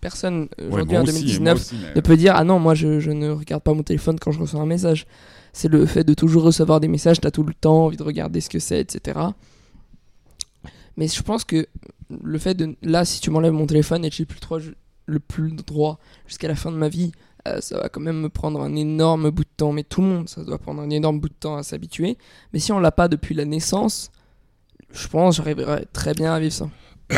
personne 0.00 0.48
Ouais, 0.58 0.66
aujourd'hui 0.66 0.92
moi 0.94 1.00
en 1.00 1.04
aussi, 1.04 1.12
2019 1.12 1.44
moi 1.44 1.52
aussi, 1.54 1.76
mais- 1.82 1.94
ne 1.94 2.00
peut 2.00 2.16
dire 2.16 2.34
Ah 2.36 2.44
non, 2.44 2.58
moi 2.58 2.74
je, 2.74 3.00
je 3.00 3.10
ne 3.10 3.30
regarde 3.30 3.62
pas 3.62 3.74
mon 3.74 3.82
téléphone 3.82 4.18
quand 4.18 4.32
je 4.32 4.38
reçois 4.40 4.60
un 4.60 4.66
message. 4.66 5.06
C'est 5.52 5.68
le 5.68 5.86
fait 5.86 6.02
de 6.04 6.14
toujours 6.14 6.42
recevoir 6.44 6.80
des 6.80 6.88
messages, 6.88 7.20
t'as 7.20 7.30
tout 7.30 7.42
le 7.44 7.54
temps 7.54 7.84
envie 7.86 7.96
de 7.96 8.02
regarder 8.02 8.40
ce 8.40 8.48
que 8.50 8.58
c'est, 8.58 8.80
etc. 8.80 9.18
Mais 10.96 11.08
je 11.08 11.22
pense 11.22 11.44
que 11.44 11.66
le 12.22 12.38
fait 12.38 12.54
de. 12.54 12.76
Là, 12.82 13.04
si 13.04 13.20
tu 13.20 13.30
m'enlèves 13.30 13.52
mon 13.52 13.66
téléphone 13.66 14.04
et 14.04 14.10
que 14.10 14.16
j'ai 14.16 14.24
plus 14.26 14.36
le 14.36 14.40
droit, 14.46 14.60
le 15.06 15.18
plus 15.20 15.52
droit 15.52 15.98
jusqu'à 16.26 16.48
la 16.48 16.54
fin 16.54 16.70
de 16.72 16.76
ma 16.76 16.88
vie, 16.88 17.12
euh, 17.48 17.60
ça 17.60 17.78
va 17.78 17.88
quand 17.88 18.00
même 18.00 18.20
me 18.20 18.28
prendre 18.28 18.60
un 18.62 18.74
énorme 18.74 19.30
bout 19.30 19.44
de 19.44 19.48
temps. 19.56 19.72
Mais 19.72 19.82
tout 19.82 20.00
le 20.00 20.08
monde, 20.08 20.28
ça 20.28 20.42
doit 20.44 20.58
prendre 20.58 20.80
un 20.82 20.90
énorme 20.90 21.20
bout 21.20 21.28
de 21.28 21.34
temps 21.34 21.56
à 21.56 21.62
s'habituer. 21.62 22.16
Mais 22.52 22.58
si 22.58 22.72
on 22.72 22.78
l'a 22.78 22.92
pas 22.92 23.08
depuis 23.08 23.34
la 23.34 23.44
naissance, 23.44 24.10
je 24.92 25.08
pense 25.08 25.36
que 25.36 25.42
j'arriverai 25.42 25.86
très 25.92 26.14
bien 26.14 26.32
à 26.32 26.40
vivre 26.40 26.52
ça. 26.54 26.68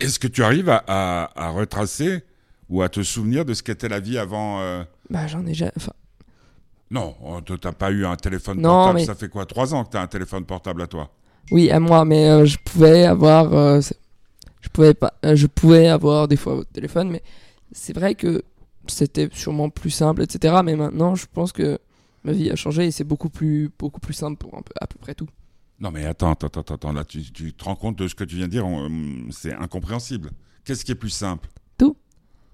Est-ce 0.00 0.18
que 0.18 0.28
tu 0.28 0.42
arrives 0.42 0.68
à, 0.70 0.82
à- 0.86 1.46
à 1.46 1.50
retracer 1.50 2.22
ou 2.68 2.82
à 2.82 2.88
te 2.88 3.02
souvenir 3.02 3.44
de 3.44 3.54
ce 3.54 3.62
qu'était 3.62 3.88
la 3.88 4.00
vie 4.00 4.18
avant 4.18 4.60
euh, 4.60 4.84
Bah, 5.10 5.26
j'en 5.26 5.44
ai 5.46 5.54
jamais. 5.54 5.72
Enfin, 5.76 5.92
Non, 6.90 7.14
oh, 7.24 7.40
t'as 7.40 7.72
pas 7.72 7.90
eu 7.90 8.04
un 8.06 8.16
téléphone 8.16 8.60
Non, 8.60 8.68
portable. 8.70 8.98
mais- 9.00 9.04
Ça 9.06 9.14
fait 9.14 9.28
quoi 9.28 9.46
Trois 9.46 9.74
ans 9.74 9.84
que 9.84 9.90
t'as 9.90 10.00
un 10.02 10.06
téléphone 10.06 10.44
portable 10.44 10.82
à 10.82 10.86
toi? 10.86 11.10
Oui, 11.50 11.70
à 11.70 11.78
moi, 11.80 12.04
mais 12.04 12.28
euh, 12.28 12.44
je 12.46 12.56
pouvais 12.64 13.04
avoir, 13.04 13.52
euh, 13.52 13.80
je 14.60 14.68
pouvais 14.70 14.94
pas, 14.94 15.12
je 15.34 15.46
pouvais 15.46 15.88
avoir 15.88 16.26
des 16.28 16.36
fois 16.36 16.54
votre 16.54 16.70
téléphone, 16.72 17.10
mais 17.10 17.22
c'est 17.72 17.92
vrai 17.94 18.14
que 18.14 18.42
c'était 18.86 19.28
sûrement 19.32 19.68
plus 19.70 19.90
simple, 19.90 20.22
etc. 20.22 20.56
Mais 20.64 20.74
maintenant, 20.76 21.14
je 21.14 21.26
pense 21.30 21.52
que 21.52 21.78
ma 22.22 22.32
vie 22.32 22.50
a 22.50 22.56
changé 22.56 22.86
et 22.86 22.90
c'est 22.90 23.04
beaucoup 23.04 23.28
plus, 23.28 23.70
beaucoup 23.78 24.00
plus 24.00 24.14
simple 24.14 24.38
pour 24.38 24.54
un 24.56 24.62
peu, 24.62 24.72
à 24.80 24.86
peu 24.86 24.98
près 24.98 25.14
tout. 25.14 25.28
Non, 25.80 25.90
mais 25.90 26.04
attends, 26.06 26.32
attends, 26.32 26.46
attends, 26.46 26.74
attends. 26.74 26.92
Là, 26.92 27.04
tu, 27.04 27.20
tu 27.32 27.52
te 27.52 27.64
rends 27.64 27.74
compte 27.76 27.96
de 27.98 28.06
ce 28.08 28.14
que 28.14 28.24
tu 28.24 28.36
viens 28.36 28.46
de 28.46 28.50
dire 28.52 28.66
hum, 28.66 29.28
C'est 29.30 29.52
incompréhensible. 29.52 30.30
Qu'est-ce 30.64 30.84
qui 30.84 30.92
est 30.92 30.96
plus 30.96 31.10
simple? 31.10 31.48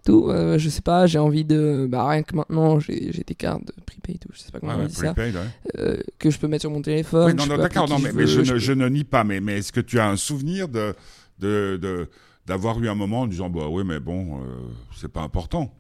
Tout, 0.03 0.31
euh, 0.31 0.57
je 0.57 0.71
sais 0.71 0.81
pas, 0.81 1.07
j'ai 1.07 1.19
envie 1.19 1.45
de, 1.45 1.87
bah 1.87 2.09
rien 2.09 2.23
que 2.23 2.35
maintenant, 2.35 2.81
j'ai 2.81 3.11
des 3.27 3.35
cartes 3.35 3.67
de 3.67 3.73
prepaid 3.85 4.25
ou 4.27 4.33
je 4.33 4.39
sais 4.39 4.51
pas 4.51 4.59
comment 4.59 4.75
Ouais, 4.75 4.85
on 4.85 4.87
dit 4.87 4.95
ça, 4.95 5.13
ouais. 5.13 5.33
euh, 5.79 5.99
que 6.19 6.31
je 6.31 6.39
peux 6.39 6.49
mettre 6.49 6.63
sur 6.63 6.71
mon 6.71 6.81
téléphone. 6.81 7.27
Oui, 7.39 7.47
non, 7.47 7.55
d'accord, 7.59 7.87
non, 7.87 7.99
mais, 7.99 8.27
je, 8.27 8.41
ne, 8.41 8.51
peux- 8.53 8.59
je 8.59 8.73
ne 8.73 8.89
nie 8.89 9.05
pas. 9.05 9.25
Mais, 9.25 9.41
mais 9.43 9.59
est-ce 9.59 9.73
que 9.73 9.81
tu 9.83 10.01
as 10.01 10.09
un 10.09 10.17
souvenir 10.17 10.69
de, 10.69 10.95
de, 11.39 11.79
de- 11.83 12.09
d'avoir 12.47 12.81
eu 12.83 12.89
un 12.89 12.95
moment 12.95 13.21
en 13.21 13.27
disant, 13.27 13.51
bah 13.51 13.69
oui, 13.69 13.83
mais 13.85 14.01
bon, 14.01 14.39
euh, 14.41 14.45
c'est 14.97 15.13
pas 15.13 15.21
important 15.21 15.71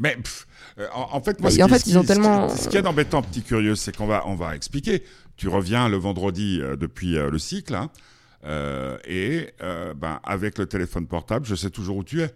Mais 0.00 0.16
pff, 0.16 0.48
euh, 0.80 0.88
en, 0.92 1.16
en 1.16 1.20
fait, 1.22 1.40
moi, 1.40 1.52
ce 1.52 1.62
en 1.62 1.66
qui- 1.66 1.72
fait, 1.74 1.78
ce 1.78 1.84
qui- 1.84 1.90
ils 1.90 1.98
ont 1.98 2.02
ce 2.02 2.06
qui- 2.08 2.12
tellement- 2.14 2.48
Ce 2.48 2.68
qui 2.68 2.76
est 2.78 2.84
embêtant, 2.86 3.22
petit 3.22 3.42
curieux, 3.42 3.76
c'est 3.76 3.96
qu'on 3.96 4.08
va, 4.08 4.24
on 4.26 4.34
va 4.34 4.56
expliquer. 4.56 5.04
Tu 5.36 5.48
reviens 5.48 5.88
le 5.88 5.96
vendredi 5.96 6.60
euh, 6.60 6.76
depuis 6.76 7.16
euh, 7.16 7.30
le 7.30 7.38
cycle, 7.38 7.74
hein, 7.74 7.90
euh, 8.44 8.98
et 9.04 9.52
ben, 9.60 10.20
avec 10.22 10.58
le 10.58 10.66
téléphone 10.66 11.06
portable, 11.06 11.46
je 11.46 11.54
sais 11.54 11.70
toujours 11.70 11.96
où 11.96 12.04
tu 12.04 12.22
es. 12.22 12.34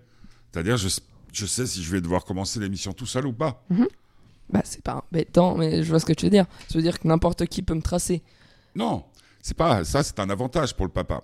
C'est-à-dire, 0.50 0.76
je, 0.76 0.88
je 1.33 1.47
sais 1.47 1.67
si 1.67 1.83
je 1.83 1.93
vais 1.93 2.00
devoir 2.00 2.25
commencer 2.25 2.59
l'émission 2.61 2.93
tout 2.93 3.07
seul 3.07 3.26
ou 3.26 3.33
pas. 3.33 3.64
Bah 4.50 4.62
c'est 4.64 4.83
pas 4.83 5.05
embêtant, 5.07 5.57
mais 5.57 5.83
je 5.83 5.90
vois 5.90 6.00
ce 6.00 6.07
que 6.07 6.14
tu 6.14 6.25
veux 6.25 6.31
dire. 6.31 6.47
Ça 6.69 6.78
veut 6.78 6.83
dire 6.83 6.99
que 6.99 7.07
n'importe 7.07 7.45
qui 7.47 7.61
peut 7.61 7.75
me 7.75 7.83
tracer. 7.83 8.23
Non, 8.75 9.05
c'est 9.43 9.57
pas 9.57 9.85
ça, 9.85 10.02
c'est 10.02 10.19
un 10.21 10.31
avantage 10.31 10.75
pour 10.75 10.87
le 10.87 10.93
papa. 10.93 11.23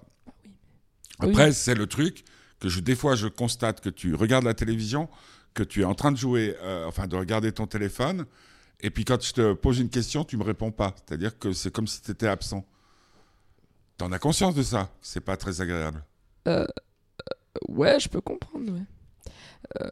Oui. 1.21 1.31
Après, 1.31 1.53
c'est 1.53 1.75
le 1.75 1.87
truc 1.87 2.25
que 2.61 2.69
je, 2.69 2.81
des 2.81 2.95
fois, 2.95 3.15
je 3.15 3.29
constate 3.29 3.81
que 3.81 3.89
tu 3.89 4.15
regardes 4.15 4.45
la 4.45 4.55
télévision, 4.55 5.09
que 5.55 5.63
tu 5.63 5.83
es 5.83 5.85
en 5.85 5.95
train 5.95 6.13
de 6.13 6.17
jouer, 6.17 6.57
euh, 6.63 6.87
enfin, 6.87 7.07
de 7.07 7.17
regarder 7.17 7.53
ton 7.53 7.67
téléphone, 7.67 8.27
et 8.81 8.91
puis 8.91 9.05
quand 9.05 9.23
je 9.23 9.33
te 9.33 9.53
pose 9.55 9.79
une 9.81 9.91
question, 9.91 10.25
tu 10.25 10.37
me 10.37 10.45
réponds 10.45 10.71
pas. 10.73 10.95
C'est-à-dire 11.07 11.39
que 11.39 11.53
c'est 11.53 11.71
comme 11.73 11.87
si 11.87 12.03
tu 12.03 12.11
étais 12.11 12.29
absent. 12.29 12.65
T'en 13.97 14.11
as 14.13 14.19
conscience 14.19 14.55
de 14.55 14.63
ça 14.63 14.91
C'est 15.01 15.21
pas 15.21 15.37
très 15.37 15.61
agréable. 15.61 16.05
Ouais, 17.69 17.99
je 18.01 18.09
peux 18.09 18.21
comprendre, 18.21 18.73
ouais. 18.73 18.83
Euh, 19.81 19.91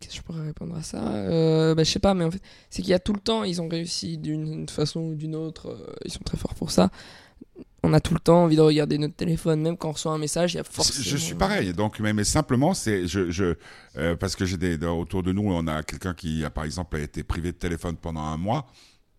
Qu'est-ce 0.00 0.14
que 0.14 0.16
je 0.18 0.22
pourrais 0.22 0.44
répondre 0.46 0.76
à 0.76 0.82
ça? 0.82 1.02
Euh, 1.08 1.74
bah, 1.74 1.84
Je 1.84 1.90
sais 1.90 1.98
pas, 1.98 2.14
mais 2.14 2.24
en 2.24 2.30
fait, 2.30 2.42
c'est 2.70 2.82
qu'il 2.82 2.90
y 2.90 2.94
a 2.94 2.98
tout 2.98 3.12
le 3.12 3.20
temps, 3.20 3.44
ils 3.44 3.60
ont 3.62 3.68
réussi 3.68 4.18
d'une 4.18 4.68
façon 4.68 5.00
ou 5.00 5.14
d'une 5.14 5.34
autre, 5.34 5.68
euh, 5.70 5.94
ils 6.04 6.10
sont 6.12 6.22
très 6.24 6.36
forts 6.36 6.54
pour 6.54 6.70
ça. 6.70 6.90
On 7.82 7.92
a 7.92 8.00
tout 8.00 8.14
le 8.14 8.20
temps 8.20 8.44
envie 8.44 8.56
de 8.56 8.60
regarder 8.60 8.96
notre 8.96 9.14
téléphone, 9.14 9.60
même 9.60 9.76
quand 9.76 9.88
on 9.88 9.92
reçoit 9.92 10.12
un 10.12 10.18
message, 10.18 10.54
il 10.54 10.58
y 10.58 10.60
a 10.60 10.64
forcément... 10.64 11.04
Je 11.04 11.16
suis 11.16 11.34
pareil. 11.34 11.72
Donc, 11.72 11.98
mais, 11.98 12.12
mais 12.12 12.24
simplement, 12.24 12.74
c'est 12.74 13.08
je, 13.08 13.30
je 13.30 13.56
euh, 13.96 14.14
parce 14.14 14.36
que 14.36 14.44
j'ai 14.44 14.56
des 14.56 14.78
autour 14.86 15.24
de 15.24 15.32
nous, 15.32 15.42
on 15.42 15.66
a 15.66 15.82
quelqu'un 15.82 16.14
qui 16.14 16.44
a 16.44 16.50
par 16.50 16.64
exemple 16.64 16.96
a 16.96 17.00
été 17.00 17.24
privé 17.24 17.50
de 17.50 17.56
téléphone 17.56 17.96
pendant 17.96 18.22
un 18.22 18.36
mois. 18.36 18.66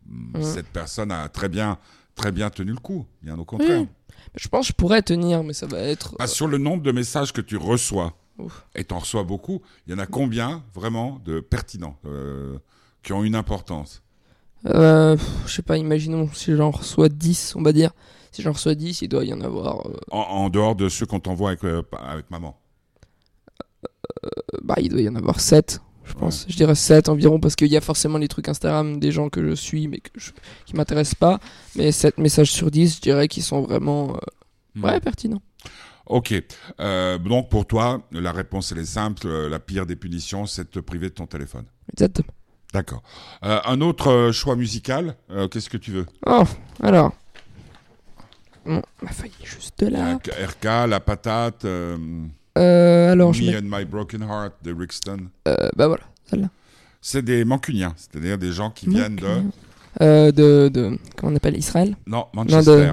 Mhm. 0.05 0.43
Cette 0.43 0.67
personne 0.67 1.12
a 1.12 1.27
très 1.27 1.50
bien 1.50 1.77
très 2.15 2.32
bien 2.32 2.50
tenu 2.50 2.72
le 2.72 2.79
coup. 2.79 3.05
Bien 3.22 3.38
au 3.38 3.46
contraire. 3.46 3.82
Oui. 3.82 3.88
Je 4.36 4.48
pense 4.48 4.67
que 4.67 4.74
je 4.74 4.74
pourrais 4.74 5.01
tenir, 5.01 5.43
mais 5.43 5.53
ça 5.53 5.67
va 5.67 5.79
être... 5.79 6.15
Ah, 6.20 6.27
sur 6.27 6.48
le 6.48 6.58
nombre 6.58 6.84
de 6.84 6.91
messages 6.91 7.34
que 7.34 7.41
tu 7.41 7.58
reçois, 7.58 8.13
Ouf. 8.38 8.65
et 8.75 8.84
tu 8.84 8.93
en 8.93 9.00
reçois 9.00 9.24
beaucoup, 9.24 9.62
il 9.86 9.93
y 9.93 9.96
en 9.96 10.00
a 10.00 10.05
combien 10.05 10.63
vraiment 10.74 11.20
de 11.25 11.39
pertinents, 11.39 11.98
euh, 12.05 12.58
qui 13.01 13.13
ont 13.13 13.24
une 13.24 13.36
importance? 13.36 14.01
Euh, 14.65 15.17
je 15.46 15.53
sais 15.53 15.62
pas, 15.62 15.77
imaginons 15.77 16.29
si 16.34 16.55
j'en 16.55 16.72
reçois 16.72 17.10
10, 17.10 17.55
on 17.58 17.62
va 17.62 17.74
dire. 17.74 17.91
Si 18.33 18.41
j'en 18.41 18.51
reçois 18.51 18.75
10, 18.75 19.01
il 19.03 19.07
doit 19.07 19.23
y 19.23 19.33
en 19.33 19.39
avoir... 19.41 19.87
euh, 19.87 19.93
en, 20.11 20.19
en 20.19 20.49
dehors 20.49 20.75
de 20.75 20.89
ceux 20.89 21.05
qu'on 21.05 21.19
t'envoie 21.21 21.49
avec, 21.51 21.63
euh, 21.63 21.81
avec 21.97 22.29
maman 22.31 22.59
bah, 24.63 24.75
il 24.81 24.89
doit 24.89 25.01
y 25.01 25.09
en 25.09 25.15
avoir 25.15 25.39
7, 25.39 25.81
je 26.05 26.13
pense. 26.13 26.45
Je 26.47 26.55
dirais 26.55 26.75
7 26.75 27.09
environ, 27.09 27.39
parce 27.39 27.55
qu'il 27.55 27.67
y 27.67 27.77
a 27.77 27.81
forcément 27.81 28.17
les 28.17 28.27
trucs 28.27 28.47
Instagram 28.47 28.99
des 28.99 29.11
gens 29.11 29.29
que 29.29 29.45
je 29.49 29.53
suis, 29.53 29.87
mais 29.87 29.99
que 29.99 30.09
je, 30.15 30.31
qui 30.65 30.75
m'intéressent 30.75 31.15
pas. 31.15 31.39
Mais 31.75 31.91
7 31.91 32.17
messages 32.17 32.51
sur 32.51 32.71
10, 32.71 32.97
je 32.97 33.01
dirais 33.01 33.27
qu'ils 33.27 33.43
sont 33.43 33.61
vraiment 33.61 34.15
euh, 34.77 34.81
ouais, 34.81 34.99
pertinents. 34.99 35.41
Ok. 36.05 36.33
Euh, 36.79 37.17
donc 37.17 37.49
pour 37.49 37.65
toi, 37.65 38.01
la 38.11 38.31
réponse 38.31 38.71
elle 38.71 38.79
est 38.79 38.85
simple. 38.85 39.25
euh, 39.27 39.49
La 39.49 39.59
pire 39.59 39.85
des 39.85 39.95
punitions, 39.95 40.45
c'est 40.45 40.65
de 40.65 40.69
te 40.69 40.79
priver 40.79 41.09
de 41.09 41.13
ton 41.15 41.27
téléphone. 41.27 41.65
Exactement. 41.93 42.33
D'accord. 42.73 43.03
Euh, 43.45 43.59
un 43.65 43.81
autre 43.81 44.07
euh, 44.09 44.31
choix 44.31 44.55
musical, 44.55 45.15
euh, 45.31 45.47
qu'est-ce 45.47 45.69
que 45.69 45.77
tu 45.77 45.91
veux? 45.91 46.05
Oh, 46.25 46.43
alors. 46.81 47.13
Bon, 48.65 48.82
ma 49.01 49.12
feuille 49.12 49.32
est 49.41 49.46
juste 49.46 49.82
là. 49.82 50.15
RK, 50.15 50.63
La 50.89 51.00
Patate, 51.00 51.65
euh, 51.65 51.98
Euh, 52.58 53.12
alors, 53.12 53.34
je 53.34 53.43
Me 53.43 53.51
mets... 53.51 53.58
and 53.58 53.62
My 53.79 53.86
Broken 53.86 54.22
Heart 54.22 54.53
de 54.63 54.74
Rixton. 54.74 55.27
euh, 55.48 55.70
bah 55.75 55.88
voilà, 55.88 56.03
celle-là. 56.29 56.50
C'est 57.01 57.24
des 57.24 57.43
mancuniens, 57.46 57.93
c'est-à-dire 57.98 58.38
des 58.38 58.51
gens 58.51 58.70
qui 58.70 58.88
viennent 58.88 59.15
de... 59.17 59.41
Euh, 60.01 60.32
de, 60.32 60.70
de. 60.70 60.98
Comment 61.17 61.34
on 61.34 61.36
appelle 61.36 61.58
Israël? 61.58 61.96
Non, 62.08 62.25
Manchester. 62.34 62.72
de- 62.88 62.91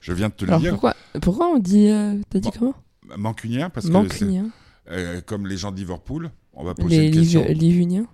Je 0.00 0.12
viens 0.12 0.28
de 0.28 0.34
te 0.34 0.44
le 0.44 0.50
Alors 0.50 0.60
dire. 0.60 0.70
pourquoi, 0.72 0.94
pourquoi 1.22 1.46
on 1.48 1.58
dit. 1.58 1.88
T'as 2.28 2.38
dit 2.40 2.48
Bon, 2.48 2.58
comment? 2.58 2.74
Mancunien, 3.16 3.70
parce 3.70 3.86
que 3.86 3.92
Mancunien. 3.92 4.50
comme 5.26 5.46
les 5.46 5.56
gens 5.56 5.70
de 5.72 5.76
Liverpool, 5.76 6.30
on 6.52 6.64
va 6.64 6.74
poser 6.74 6.98
Les 7.00 7.06
une 7.08 7.14
question. 7.14 7.44
Liv- 7.44 7.58
Livuniens 7.58 8.06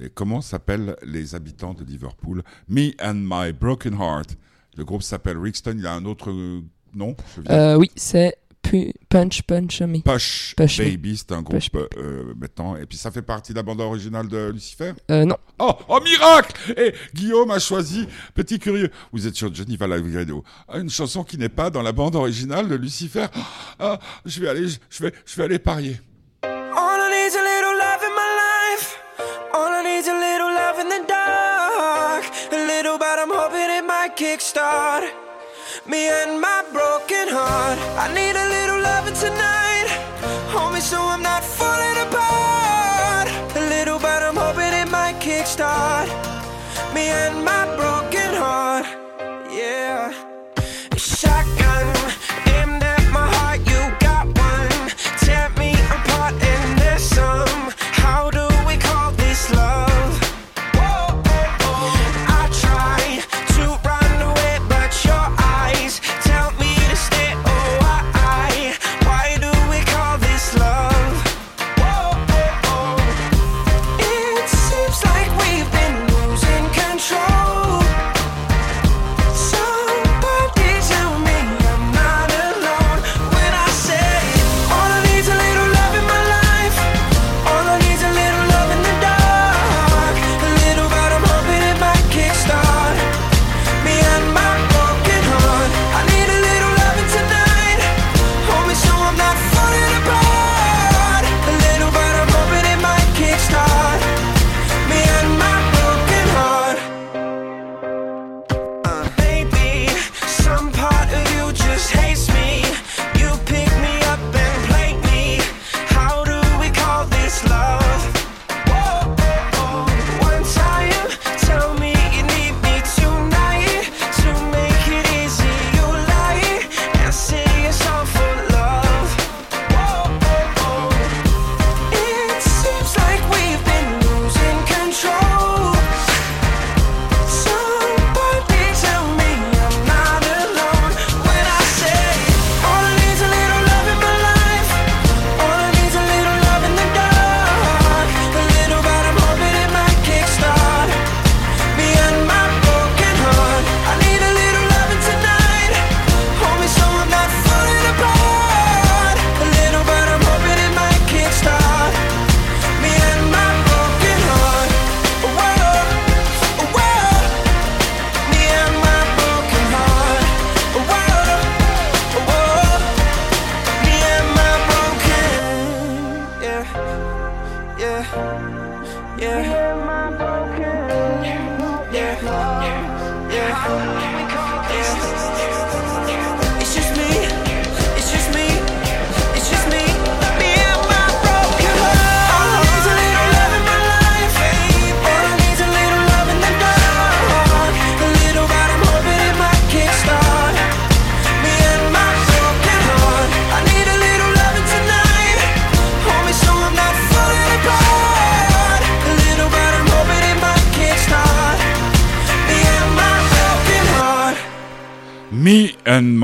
Et 0.00 0.10
comment 0.10 0.40
s'appellent 0.42 0.96
les 1.06 1.34
habitants 1.34 1.72
de 1.74 1.84
Liverpool? 1.84 2.42
Me 2.68 2.90
and 3.02 3.14
My 3.14 3.52
Broken 3.52 3.94
Heart. 3.94 4.36
Le 4.76 4.84
groupe 4.84 5.02
s'appelle 5.02 5.38
Rixton. 5.38 5.74
Il 5.78 5.86
a 5.86 5.94
un 5.94 6.04
autre 6.04 6.30
euh, 6.30 6.60
nom. 6.94 7.16
Euh, 7.50 7.76
Oui, 7.76 7.90
c'est 7.96 8.36
Pu- 8.62 8.94
Punch 9.10 9.42
Punch 9.42 9.82
Me. 9.82 9.98
Push, 10.00 10.54
Push 10.56 10.80
Me. 10.80 10.84
Baby, 10.90 11.16
c'est 11.18 11.32
un 11.32 11.42
groupe 11.42 11.60
euh, 11.74 11.86
euh, 11.98 12.34
maintenant. 12.36 12.76
Et 12.76 12.86
puis 12.86 12.96
ça 12.96 13.10
fait 13.10 13.22
partie 13.22 13.52
de 13.52 13.56
la 13.58 13.62
bande 13.62 13.80
originale 13.80 14.26
de 14.26 14.50
Lucifer? 14.50 14.92
Euh, 15.10 15.24
non. 15.26 15.36
Oh, 15.58 15.72
oh 15.88 16.00
miracle 16.02 16.72
Et 16.76 16.94
Guillaume 17.14 17.50
a 17.50 17.58
choisi, 17.58 18.08
petit 18.34 18.58
curieux, 18.58 18.90
vous 19.12 19.26
êtes 19.26 19.34
sur 19.34 19.50
Live 19.50 20.16
Radio, 20.16 20.42
une 20.72 20.88
chanson 20.90 21.24
qui 21.24 21.36
n'est 21.36 21.48
pas 21.50 21.68
dans 21.70 21.82
la 21.82 21.92
bande 21.92 22.16
originale 22.16 22.68
de 22.68 22.74
Lucifer. 22.74 23.26
Ah, 23.78 23.98
je 24.24 24.40
vais 24.40 24.48
aller, 24.48 24.66
je 24.90 25.02
vais, 25.02 25.12
je 25.26 25.36
vais 25.36 25.44
aller 25.44 25.58
parier. 25.58 26.00
Kickstart 34.16 35.10
me 35.86 36.08
and 36.08 36.40
my 36.40 36.64
broken 36.72 37.28
heart. 37.28 37.78
I 37.98 38.06
need 38.14 38.36
a 38.36 38.48
little 38.48 38.63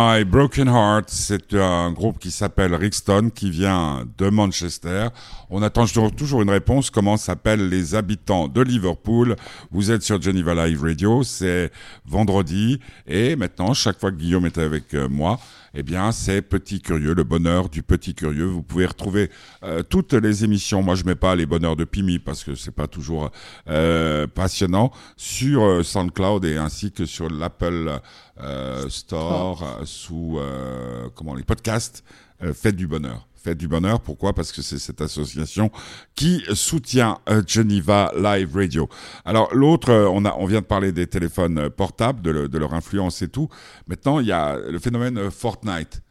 My 0.02 0.24
Broken 0.24 0.66
Heart, 0.66 1.10
c'est 1.10 1.52
un 1.52 1.92
groupe 1.92 2.18
qui 2.18 2.30
s'appelle 2.30 2.74
Rixton, 2.74 3.28
qui 3.34 3.50
vient 3.50 4.06
de 4.16 4.30
Manchester. 4.30 5.08
On 5.50 5.60
attend 5.62 5.84
toujours- 5.86 6.40
une 6.40 6.48
réponse. 6.48 6.88
Comment 6.88 7.18
s'appellent 7.18 7.68
les 7.68 7.94
habitants 7.94 8.48
de 8.48 8.62
Liverpool? 8.62 9.36
Vous 9.70 9.90
êtes 9.90 10.00
sur 10.02 10.20
Geneva 10.22 10.54
Live 10.54 10.82
Radio, 10.82 11.22
c'est 11.22 11.70
vendredi. 12.06 12.80
Et 13.06 13.36
maintenant, 13.36 13.74
chaque 13.74 14.00
fois 14.00 14.10
que 14.10 14.16
Guillaume 14.16 14.46
est 14.46 14.56
avec 14.56 14.94
euh, 14.94 15.06
moi, 15.06 15.38
eh 15.74 15.82
bien, 15.82 16.12
c'est 16.12 16.42
Petit 16.42 16.80
Curieux, 16.80 17.14
le 17.14 17.24
bonheur 17.24 17.68
du 17.68 17.82
Petit 17.82 18.14
Curieux. 18.14 18.46
Vous 18.46 18.62
pouvez 18.62 18.86
retrouver 18.86 19.30
euh, 19.62 19.82
toutes 19.82 20.12
les 20.14 20.44
émissions. 20.44 20.82
Moi, 20.82 20.94
je 20.94 21.04
mets 21.04 21.14
pas 21.14 21.36
les 21.36 21.46
bonheurs 21.46 21.76
de 21.76 21.84
Pimi 21.84 22.18
parce 22.18 22.42
que 22.42 22.54
c'est 22.54 22.74
pas 22.74 22.88
toujours 22.88 23.30
euh, 23.68 24.26
passionnant 24.26 24.90
sur 25.16 25.62
euh, 25.62 25.82
SoundCloud 25.82 26.44
et 26.44 26.56
ainsi 26.56 26.90
que 26.92 27.06
sur 27.06 27.30
l'Apple 27.30 28.00
euh, 28.40 28.88
Store 28.88 29.80
sous 29.84 30.38
euh, 30.38 31.08
comment 31.14 31.34
les 31.34 31.44
podcasts. 31.44 32.04
Euh, 32.42 32.52
Faites 32.54 32.76
du 32.76 32.86
bonheur. 32.86 33.29
Faites 33.42 33.56
du 33.58 33.68
bonheur. 33.68 34.00
Pourquoi? 34.00 34.34
Parce 34.34 34.52
que 34.52 34.60
c'est 34.60 34.78
cette 34.78 35.00
association 35.00 35.70
qui 36.14 36.42
soutient 36.52 37.18
euh, 37.28 37.42
Geneva 37.46 38.12
Live 38.14 38.54
Radio. 38.54 38.88
Alors 39.24 39.48
l'autre, 39.54 39.90
euh, 39.90 40.08
on 40.12 40.24
a, 40.26 40.34
on 40.36 40.44
vient 40.46 40.60
de 40.60 40.66
parler 40.66 40.92
des 40.92 41.06
téléphones 41.06 41.58
euh, 41.58 41.70
portables, 41.70 42.20
de, 42.20 42.30
le- 42.30 42.48
de 42.48 42.58
leur 42.58 42.74
influence 42.74 43.22
et 43.22 43.28
tout. 43.28 43.48
Maintenant, 43.86 44.20
il 44.20 44.26
y 44.26 44.32
a 44.32 44.58
le 44.58 44.78
phénomène 44.78 45.30
Fortnite 45.30 46.02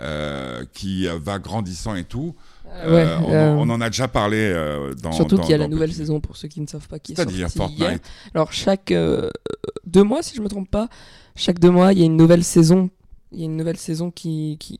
euh, 0.00 0.64
qui 0.72 1.06
va 1.06 1.38
grandissant 1.38 1.94
et 1.94 2.04
tout. 2.04 2.34
Euh, 2.74 2.94
ouais, 3.20 3.24
on, 3.26 3.32
euh, 3.32 3.50
on 3.50 3.70
en 3.70 3.80
a 3.80 3.88
déjà 3.90 4.08
parlé 4.08 4.38
euh, 4.38 4.94
dans. 4.94 5.12
Surtout 5.12 5.36
qu'il 5.38 5.50
y 5.50 5.54
a 5.54 5.58
la 5.58 5.68
nouvelle 5.68 5.90
Petit- 5.90 5.98
saison 5.98 6.20
pour 6.20 6.36
ceux 6.36 6.48
qui 6.48 6.60
ne 6.60 6.66
savent 6.66 6.88
pas 6.88 6.98
qui 6.98 7.12
est 7.12 7.14
C'est-à-dire 7.16 7.48
sortie 7.50 7.74
hier. 7.74 7.88
Fortnite. 7.90 8.04
Alors 8.34 8.52
chaque 8.52 8.92
deux 9.86 10.02
mois, 10.02 10.22
si 10.22 10.34
je 10.34 10.40
me 10.40 10.48
trompe 10.48 10.70
pas, 10.70 10.88
chaque 11.36 11.58
deux 11.60 11.70
mois, 11.70 11.92
il 11.92 11.98
y 11.98 12.02
a 12.02 12.06
une 12.06 12.16
nouvelle 12.16 12.42
saison. 12.44 12.90
Il 13.30 13.38
y 13.38 13.42
a 13.42 13.44
une 13.46 13.56
nouvelle 13.56 13.78
saison 13.78 14.10
qui, 14.10 14.56
qui... 14.60 14.78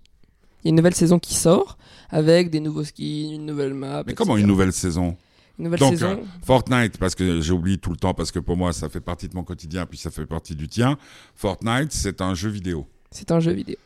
il 0.62 0.66
y 0.66 0.68
a 0.68 0.70
une 0.70 0.77
nouvelle 0.77 0.94
saison 0.94 1.18
qui 1.18 1.35
sort 1.35 1.77
avec 2.11 2.51
des 2.51 2.61
nouveaux 2.61 2.85
skins, 2.85 3.33
une 3.33 3.46
nouvelle 3.46 3.75
map. 3.75 4.05
Mais 4.07 4.14
comment 4.14 4.37
une 4.37 4.46
nouvelle 4.46 4.72
saison 4.72 5.16
Une 5.59 5.64
nouvelle 5.64 5.81
Donc, 5.81 5.92
saison 5.94 6.11
euh, 6.20 6.25
Fortnite, 6.44 6.98
parce 6.98 7.14
que 7.14 7.40
j'oublie 7.40 7.79
tout 7.79 7.90
le 7.90 7.96
temps, 7.96 8.14
parce 8.14 8.31
que 8.33 8.38
pour 8.38 8.57
moi, 8.57 8.72
ça 8.72 8.88
fait 8.88 9.01
partie 9.01 9.29
de 9.29 9.35
mon 9.35 9.44
quotidien, 9.44 9.87
puis 9.87 9.98
ça 9.98 10.11
fait 10.11 10.27
partie 10.27 10.55
du 10.55 10.68
tien. 10.68 10.98
Fortnite, 11.35 11.92
c'est 11.92 12.20
un 12.20 12.35
jeu 12.35 12.48
vidéo. 12.51 12.87
C'est 13.11 13.31
un 13.31 13.40
jeu 13.40 13.53
vidéo. 13.53 13.77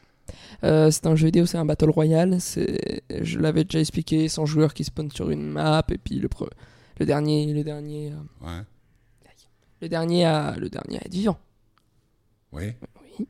Euh, 0.65 0.91
c'est 0.91 1.07
un 1.07 1.15
jeu 1.17 1.27
vidéo, 1.27 1.47
c'est 1.47 1.59
un 1.59 1.65
battle 1.65 1.91
royale. 1.91 2.41
C'est, 2.41 3.03
je 3.23 3.39
l'avais 3.39 3.65
déjà 3.65 3.81
expliqué, 3.81 4.29
100 4.29 4.45
joueurs 4.47 4.75
qui 4.75 4.85
spawnent 4.85 5.11
sur 5.12 5.31
une 5.31 5.47
map 5.49 5.85
et 5.91 5.99
puis 5.99 6.17
le 6.19 6.29
pre- 6.29 6.51
le 6.99 7.07
dernier, 7.07 7.53
le 7.53 7.62
dernier, 7.62 8.11
euh, 8.12 8.47
Ouais. 8.47 8.62
le 9.83 9.89
dernier 9.89 10.25
à, 10.25 10.57
le 10.59 10.69
dernier 10.69 10.99
à 10.99 11.07
être 11.07 11.12
vivant. 11.12 11.39
Oui. 12.53 12.73
Oui. 13.19 13.27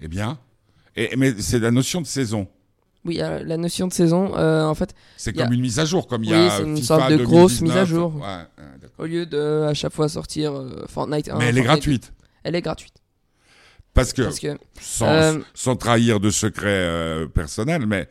Eh 0.00 0.08
bien. 0.08 0.38
Et, 0.96 1.14
mais 1.16 1.34
c'est 1.40 1.58
la 1.58 1.70
notion 1.70 2.00
de 2.00 2.06
saison. 2.06 2.48
Oui, 3.06 3.16
la 3.16 3.56
notion 3.56 3.86
de 3.86 3.92
saison, 3.92 4.36
euh, 4.36 4.64
en 4.64 4.74
fait, 4.74 4.94
C'est 5.16 5.38
a- 5.38 5.44
comme 5.44 5.52
une 5.52 5.60
mise 5.60 5.78
à 5.78 5.84
jour, 5.84 6.06
comme 6.08 6.24
il 6.24 6.30
y 6.30 6.34
a 6.34 6.60
une 6.60 6.76
FIFA 6.76 6.86
sorte 6.86 7.10
de 7.12 7.16
grosse 7.24 7.60
2019. 7.60 7.62
mise 7.62 7.76
à 7.76 7.84
jour. 7.84 8.14
Ouais, 8.16 8.20
ouais, 8.22 8.64
d'accord. 8.80 8.90
au 8.98 9.06
lieu 9.06 9.26
de 9.26 9.64
à 9.68 9.74
chaque 9.74 9.92
fois 9.92 10.08
sortir 10.08 10.52
euh, 10.54 10.84
Fortnite 10.88 11.28
1, 11.30 11.38
mais 11.38 11.46
elle 11.46 11.58
est 11.58 11.62
gratuite. 11.62 12.12
2, 12.18 12.26
Elle 12.44 12.54
est 12.56 12.62
gratuite. 12.62 12.94
Parce 13.94 14.12
que, 14.12 14.22
Parce 14.22 14.40
que 14.40 14.58
sans, 14.80 15.06
euh, 15.06 15.38
sans 15.54 15.74
trahir 15.76 16.20
de 16.20 16.28
secret 16.30 16.66
euh, 16.68 17.26
personnel, 17.26 17.86
mais 17.86 18.08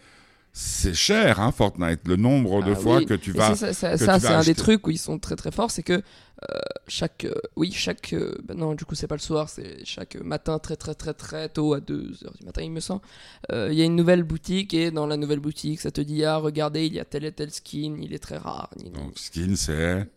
c'est 0.58 0.94
cher, 0.94 1.42
hein, 1.42 1.52
Fortnite. 1.52 2.08
Le 2.08 2.16
nombre 2.16 2.64
de 2.64 2.72
Ah 2.72 2.76
fois 2.76 2.98
oui. 3.00 3.06
que 3.06 3.14
tu 3.14 3.34
vas. 3.34 3.56
ça, 3.56 3.74
ça, 3.74 3.74
ça, 3.74 3.92
que 3.98 4.06
ça, 4.06 4.16
tu 4.16 4.22
c'est 4.22 4.34
un 4.34 4.42
des 4.42 4.56
trucs 4.56 4.88
où 4.88 4.90
ils 4.90 4.98
sont 4.98 5.20
très 5.20 5.36
très 5.36 5.52
forts, 5.52 5.70
c'est 5.70 5.84
que 5.84 5.92
euh, 5.92 6.60
chaque, 6.88 7.26
euh, 7.26 7.34
oui, 7.58 7.74
chaque, 7.74 8.14
euh, 8.14 8.34
bah 8.42 8.54
non, 8.54 8.74
du 8.74 8.86
coup 8.86 8.96
c'est 8.96 9.08
pas 9.08 9.16
le 9.16 9.22
soir, 9.22 9.50
c'est 9.50 9.84
chaque 9.84 10.16
matin 10.16 10.58
très 10.58 10.78
très 10.78 10.96
très 10.96 11.14
très 11.14 11.50
tôt 11.50 11.74
à 11.74 11.80
2h 11.82 12.38
du 12.40 12.46
matin 12.46 12.62
il 12.62 12.72
me 12.72 12.80
semble, 12.80 13.02
il 13.52 13.74
y 13.74 13.82
a 13.82 13.86
une 13.86 13.98
nouvelle 13.98 14.24
boutique 14.24 14.74
et 14.74 14.92
dans 14.92 15.08
la 15.08 15.18
nouvelle 15.18 15.42
boutique 15.42 15.82
ça 15.82 15.92
te 15.92 16.00
dit 16.00 16.24
ah 16.24 16.38
regardez 16.38 16.86
il 16.86 16.94
y 16.94 17.02
a 17.02 17.06
tel 17.06 17.26
et 17.26 17.34
tel 17.34 17.52
skin, 17.52 17.98
il 18.02 18.14
est 18.14 18.20
très 18.20 18.38
rare, 18.38 18.70
Donc, 18.94 19.18
skin, 19.18 19.56
c'est. 19.58 20.08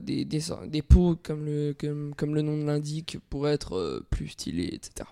des, 0.00 0.26
des, 0.26 0.40
des 0.66 0.82
pots 0.82 1.16
comme 1.22 1.46
le, 1.46 1.74
comme, 1.78 2.14
comme 2.14 2.34
le 2.34 2.42
nom 2.42 2.66
l'indique 2.66 3.16
pour 3.30 3.48
être 3.48 4.02
plus 4.10 4.28
stylé, 4.28 4.68
etc. 4.74 5.08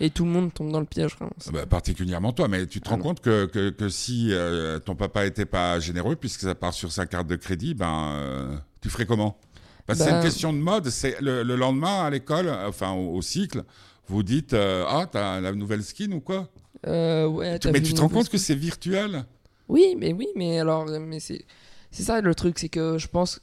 Et 0.00 0.10
tout 0.10 0.24
le 0.24 0.30
monde 0.30 0.52
tombe 0.52 0.70
dans 0.70 0.80
le 0.80 0.86
piège. 0.86 1.14
vraiment. 1.16 1.32
Ah 1.46 1.50
bah, 1.52 1.66
particulièrement 1.66 2.32
toi, 2.32 2.48
mais 2.48 2.66
tu 2.66 2.80
te 2.80 2.88
Ah 2.88 2.92
rends 2.92 2.96
non. 2.98 3.02
compte 3.04 3.20
que, 3.20 3.46
que, 3.46 3.70
que 3.70 3.88
si 3.88 4.28
euh, 4.32 4.78
ton 4.78 4.94
papa 4.94 5.26
était 5.26 5.46
pas 5.46 5.80
généreux, 5.80 6.16
puisque 6.16 6.40
ça 6.42 6.54
part 6.54 6.74
sur 6.74 6.92
sa 6.92 7.06
carte 7.06 7.26
de 7.26 7.36
crédit, 7.36 7.74
ben 7.74 8.12
euh, 8.16 8.56
tu 8.80 8.90
ferais 8.90 9.06
comment? 9.06 9.38
Parce 9.86 10.00
c'est 10.00 10.10
une 10.10 10.20
question 10.20 10.52
de 10.52 10.58
mode. 10.58 10.88
C'est 10.90 11.20
le, 11.20 11.42
le 11.42 11.56
lendemain 11.56 12.04
à 12.04 12.10
l'école, 12.10 12.48
enfin 12.66 12.92
au, 12.92 13.14
au 13.16 13.22
cycle, 13.22 13.64
vous 14.06 14.22
dites 14.22 14.52
euh, 14.52 14.84
ah 14.86 15.06
t'as 15.10 15.40
la 15.40 15.52
nouvelle 15.52 15.82
skin 15.82 16.12
ou 16.12 16.20
quoi? 16.20 16.48
Ouais, 16.86 17.58
Mais 17.72 17.80
tu 17.82 17.94
te 17.94 18.00
rends 18.00 18.08
compte 18.08 18.28
que 18.28 18.38
c'est 18.38 18.54
virtuel? 18.54 19.24
Oui, 19.68 19.96
mais 19.98 20.12
oui, 20.12 20.28
mais 20.36 20.60
alors, 20.60 20.86
mais 20.86 21.20
c'est, 21.20 21.44
ça 21.90 22.20
le 22.20 22.34
truc, 22.34 22.58
c'est 22.58 22.68
que 22.68 22.98
je 22.98 23.06
pense, 23.08 23.40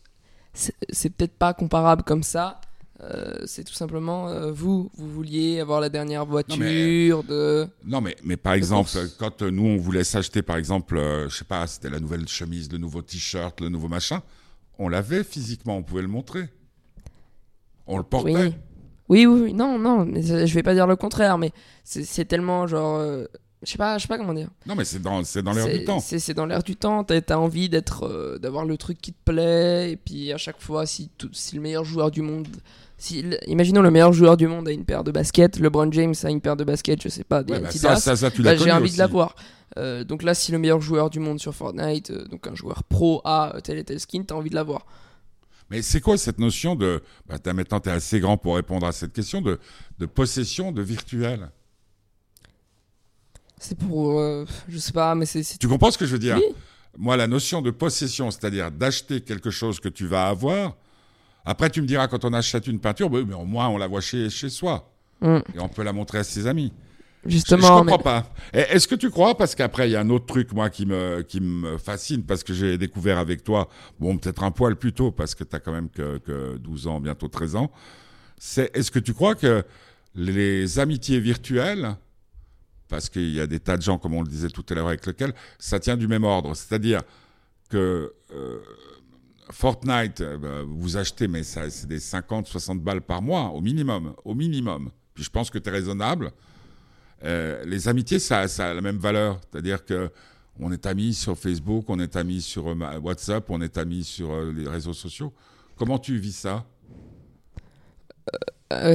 c'est 0.53 1.09
peut-être 1.09 1.35
pas 1.37 1.53
comparable 1.53 2.03
comme 2.03 2.23
ça. 2.23 2.61
Euh, 3.01 3.33
c'est 3.45 3.65
tout 3.65 3.73
simplement 3.73 4.29
euh, 4.29 4.53
vous, 4.53 4.89
vous 4.95 5.11
vouliez 5.11 5.59
avoir 5.59 5.81
la 5.81 5.89
dernière 5.89 6.25
voiture 6.25 7.23
de. 7.23 7.67
Non, 7.85 7.99
mais, 7.99 8.15
mais 8.23 8.37
par 8.37 8.53
exemple, 8.53 8.89
course. 8.89 9.15
quand 9.19 9.41
euh, 9.41 9.51
nous 9.51 9.65
on 9.65 9.75
voulait 9.77 10.05
s'acheter, 10.05 10.41
par 10.41 10.55
exemple, 10.55 10.97
euh, 10.97 11.27
je 11.27 11.35
sais 11.35 11.43
pas, 11.45 11.67
c'était 11.67 11.89
la 11.89 11.99
nouvelle 11.99 12.25
chemise, 12.29 12.71
le 12.71 12.77
nouveau 12.77 13.01
t-shirt, 13.01 13.59
le 13.59 13.67
nouveau 13.67 13.89
machin, 13.89 14.21
on 14.79 14.87
l'avait 14.87 15.25
physiquement, 15.25 15.75
on 15.75 15.83
pouvait 15.83 16.03
le 16.03 16.07
montrer. 16.07 16.47
On 17.85 17.97
le 17.97 18.03
portait. 18.03 18.33
Oui. 18.33 18.53
Oui, 19.07 19.25
oui, 19.27 19.41
oui, 19.41 19.53
non, 19.53 19.77
non, 19.77 20.05
mais 20.05 20.23
je 20.23 20.53
vais 20.55 20.63
pas 20.63 20.73
dire 20.73 20.87
le 20.87 20.95
contraire, 20.95 21.37
mais 21.37 21.51
c'est, 21.83 22.25
tellement 22.25 22.65
genre, 22.65 22.99
je 23.61 23.71
sais 23.71 23.77
pas, 23.77 23.99
je 23.99 24.03
sais 24.03 24.07
pas 24.07 24.17
comment 24.17 24.33
dire. 24.33 24.49
Non, 24.65 24.73
mais 24.73 24.83
c'est 24.83 24.99
dans, 24.99 25.21
dans 25.21 25.51
l'air 25.51 25.67
du 25.67 25.83
temps. 25.83 25.99
C'est, 25.99 26.33
dans 26.33 26.47
l'air 26.47 26.63
du 26.63 26.75
temps. 26.75 27.03
T'as, 27.03 27.21
t'as 27.21 27.37
envie 27.37 27.69
d'être, 27.69 28.39
d'avoir 28.41 28.65
le 28.65 28.77
truc 28.77 28.99
qui 28.99 29.13
te 29.13 29.31
plaît. 29.31 29.91
Et 29.91 29.95
puis 29.95 30.31
à 30.33 30.37
chaque 30.37 30.59
fois, 30.59 30.87
si, 30.87 31.11
tout- 31.19 31.29
si 31.33 31.55
le 31.55 31.61
meilleur 31.61 31.83
joueur 31.83 32.09
du 32.09 32.23
monde, 32.23 32.47
si, 32.97 33.25
imaginons 33.47 33.81
le 33.81 33.91
meilleur 33.91 34.13
joueur 34.13 34.37
du 34.37 34.47
monde 34.47 34.67
a 34.67 34.71
une 34.71 34.85
paire 34.85 35.03
de 35.03 35.11
baskets, 35.11 35.59
LeBron 35.59 35.91
James 35.91 36.13
a 36.23 36.29
une 36.29 36.41
paire 36.41 36.55
de 36.55 36.63
baskets, 36.63 37.01
je 37.03 37.09
sais 37.09 37.23
pas, 37.23 37.43
des 37.43 37.53
Ouais, 37.53 37.59
bah, 37.59 37.71
ça, 37.71 37.95
ça, 37.97 38.15
ça, 38.15 38.31
tu 38.31 38.41
bah, 38.41 38.55
j'ai 38.55 38.71
envie 38.71 38.85
aussi. 38.85 38.93
de 38.93 38.99
l'avoir. 38.99 39.35
Euh, 39.77 40.03
donc 40.03 40.23
là, 40.23 40.33
si 40.33 40.51
le 40.51 40.59
meilleur 40.59 40.79
joueur 40.79 41.09
du 41.09 41.19
monde 41.19 41.39
sur 41.39 41.53
Fortnite, 41.53 42.11
euh, 42.11 42.25
donc 42.25 42.47
un 42.47 42.55
joueur 42.55 42.83
pro 42.85 43.21
a 43.25 43.55
euh, 43.55 43.59
tel 43.59 43.77
et 43.77 43.83
tel 43.83 43.99
skin, 43.99 44.23
t'as 44.23 44.35
envie 44.35 44.49
de 44.49 44.55
l'avoir. 44.55 44.85
Mais 45.69 45.81
c'est 45.81 45.99
quoi 45.99 46.17
cette 46.17 46.37
notion 46.39 46.75
de. 46.75 47.01
Bah, 47.27 47.37
maintenant, 47.53 47.79
tu 47.79 47.89
es 47.89 47.91
assez 47.91 48.19
grand 48.19 48.37
pour 48.37 48.55
répondre 48.55 48.85
à 48.85 48.91
cette 48.91 49.11
question 49.13 49.41
de, 49.41 49.59
de 49.99 50.05
possession 50.05 50.71
de 50.71 50.81
virtuel? 50.81 51.49
C'est 53.59 53.77
pour, 53.77 54.19
euh, 54.19 54.45
je 54.69 54.77
sais 54.77 54.91
pas, 54.91 55.15
mais 55.15 55.25
c'est, 55.25 55.43
c'est- 55.43 55.57
Tu 55.57 55.67
comprends 55.67 55.91
ce 55.91 55.97
que 55.97 56.05
je 56.05 56.11
veux 56.13 56.19
dire? 56.19 56.37
Oui. 56.37 56.55
Moi, 56.97 57.17
la 57.17 57.27
notion 57.27 57.61
de 57.61 57.71
possession, 57.71 58.31
c'est-à-dire 58.31 58.71
d'acheter 58.71 59.21
quelque 59.21 59.49
chose 59.49 59.79
que 59.79 59.89
tu 59.89 60.05
vas 60.07 60.27
avoir. 60.27 60.75
Après, 61.45 61.69
tu 61.69 61.81
me 61.81 61.87
diras, 61.87 62.07
quand 62.07 62.25
on 62.25 62.33
achète 62.33 62.67
une 62.67 62.79
peinture, 62.79 63.09
bah 63.09 63.19
mais 63.27 63.35
au 63.35 63.45
moins, 63.45 63.67
on 63.69 63.77
la 63.77 63.87
voit 63.87 64.01
chez, 64.01 64.29
chez 64.29 64.49
soi. 64.49 64.91
Mm. 65.21 65.37
Et 65.55 65.59
on 65.59 65.69
peut 65.69 65.83
la 65.83 65.93
montrer 65.93 66.17
à 66.19 66.23
ses 66.23 66.47
amis. 66.47 66.73
Je, 67.23 67.29
je 67.29 67.35
justement. 67.35 67.79
comprends 67.79 67.97
mais- 67.97 68.03
pas. 68.03 68.33
Est-ce 68.53 68.87
que 68.87 68.95
tu 68.95 69.09
crois 69.09 69.35
Parce 69.37 69.55
qu'après, 69.55 69.87
il 69.89 69.91
y 69.93 69.95
a 69.95 69.99
un 70.01 70.09
autre 70.09 70.25
truc, 70.25 70.51
moi, 70.53 70.69
qui 70.69 70.85
me, 70.85 71.21
qui 71.21 71.39
me 71.41 71.77
fascine, 71.77 72.23
parce 72.23 72.43
que 72.43 72.53
j'ai 72.53 72.77
découvert 72.77 73.17
avec 73.17 73.43
toi, 73.43 73.67
bon, 73.99 74.17
peut-être 74.17 74.43
un 74.43 74.51
poil 74.51 74.75
plus 74.75 74.93
tôt, 74.93 75.11
parce 75.11 75.33
que 75.35 75.43
tu 75.43 75.55
as 75.55 75.59
quand 75.59 75.71
même 75.71 75.89
que, 75.89 76.17
que 76.19 76.57
12 76.57 76.87
ans, 76.87 76.99
bientôt 76.99 77.27
13 77.27 77.55
ans. 77.55 77.71
C'est, 78.37 78.75
est-ce 78.75 78.91
que 78.91 78.99
tu 78.99 79.13
crois 79.13 79.35
que 79.35 79.63
les 80.13 80.77
amitiés 80.79 81.19
virtuelles, 81.19 81.95
parce 82.89 83.09
qu'il 83.09 83.31
y 83.33 83.39
a 83.39 83.47
des 83.47 83.59
tas 83.59 83.77
de 83.77 83.81
gens, 83.81 83.97
comme 83.97 84.13
on 84.13 84.21
le 84.21 84.27
disait 84.27 84.49
tout 84.49 84.65
à 84.69 84.73
l'heure 84.75 84.87
avec 84.87 85.05
lequel, 85.05 85.33
ça 85.57 85.79
tient 85.79 85.97
du 85.97 86.07
même 86.07 86.23
ordre. 86.23 86.55
C'est-à-dire 86.55 87.01
que 87.69 88.13
euh, 88.33 88.59
Fortnite, 89.51 90.21
euh, 90.21 90.37
bah, 90.37 90.63
vous 90.67 90.97
achetez, 90.97 91.27
mais 91.27 91.43
c'est 91.43 91.87
des 91.87 91.99
50, 91.99 92.47
60 92.47 92.81
balles 92.81 93.01
par 93.01 93.21
mois, 93.21 93.49
au 93.49 93.61
minimum. 93.61 94.13
Au 94.23 94.33
minimum. 94.33 94.91
Puis 95.13 95.23
je 95.23 95.29
pense 95.29 95.49
que 95.49 95.59
tu 95.59 95.69
es 95.69 95.71
raisonnable. 95.71 96.31
Euh, 97.23 97.63
les 97.65 97.87
amitiés, 97.87 98.19
ça, 98.19 98.41
a 98.41 98.73
la 98.73 98.81
même 98.81 98.97
valeur. 98.97 99.39
C'est-à-dire 99.51 99.85
que 99.85 100.09
on 100.59 100.71
est 100.71 100.85
amis 100.85 101.13
sur 101.13 101.37
Facebook, 101.37 101.85
on 101.89 101.99
est 101.99 102.15
amis 102.15 102.41
sur 102.41 102.69
euh, 102.69 102.99
WhatsApp, 102.99 103.49
on 103.49 103.61
est 103.61 103.77
amis 103.77 104.03
sur 104.03 104.35
les 104.51 104.67
réseaux 104.67 104.93
sociaux. 104.93 105.33
Comment 105.75 105.99
tu 105.99 106.17
vis 106.17 106.35
ça? 106.35 106.65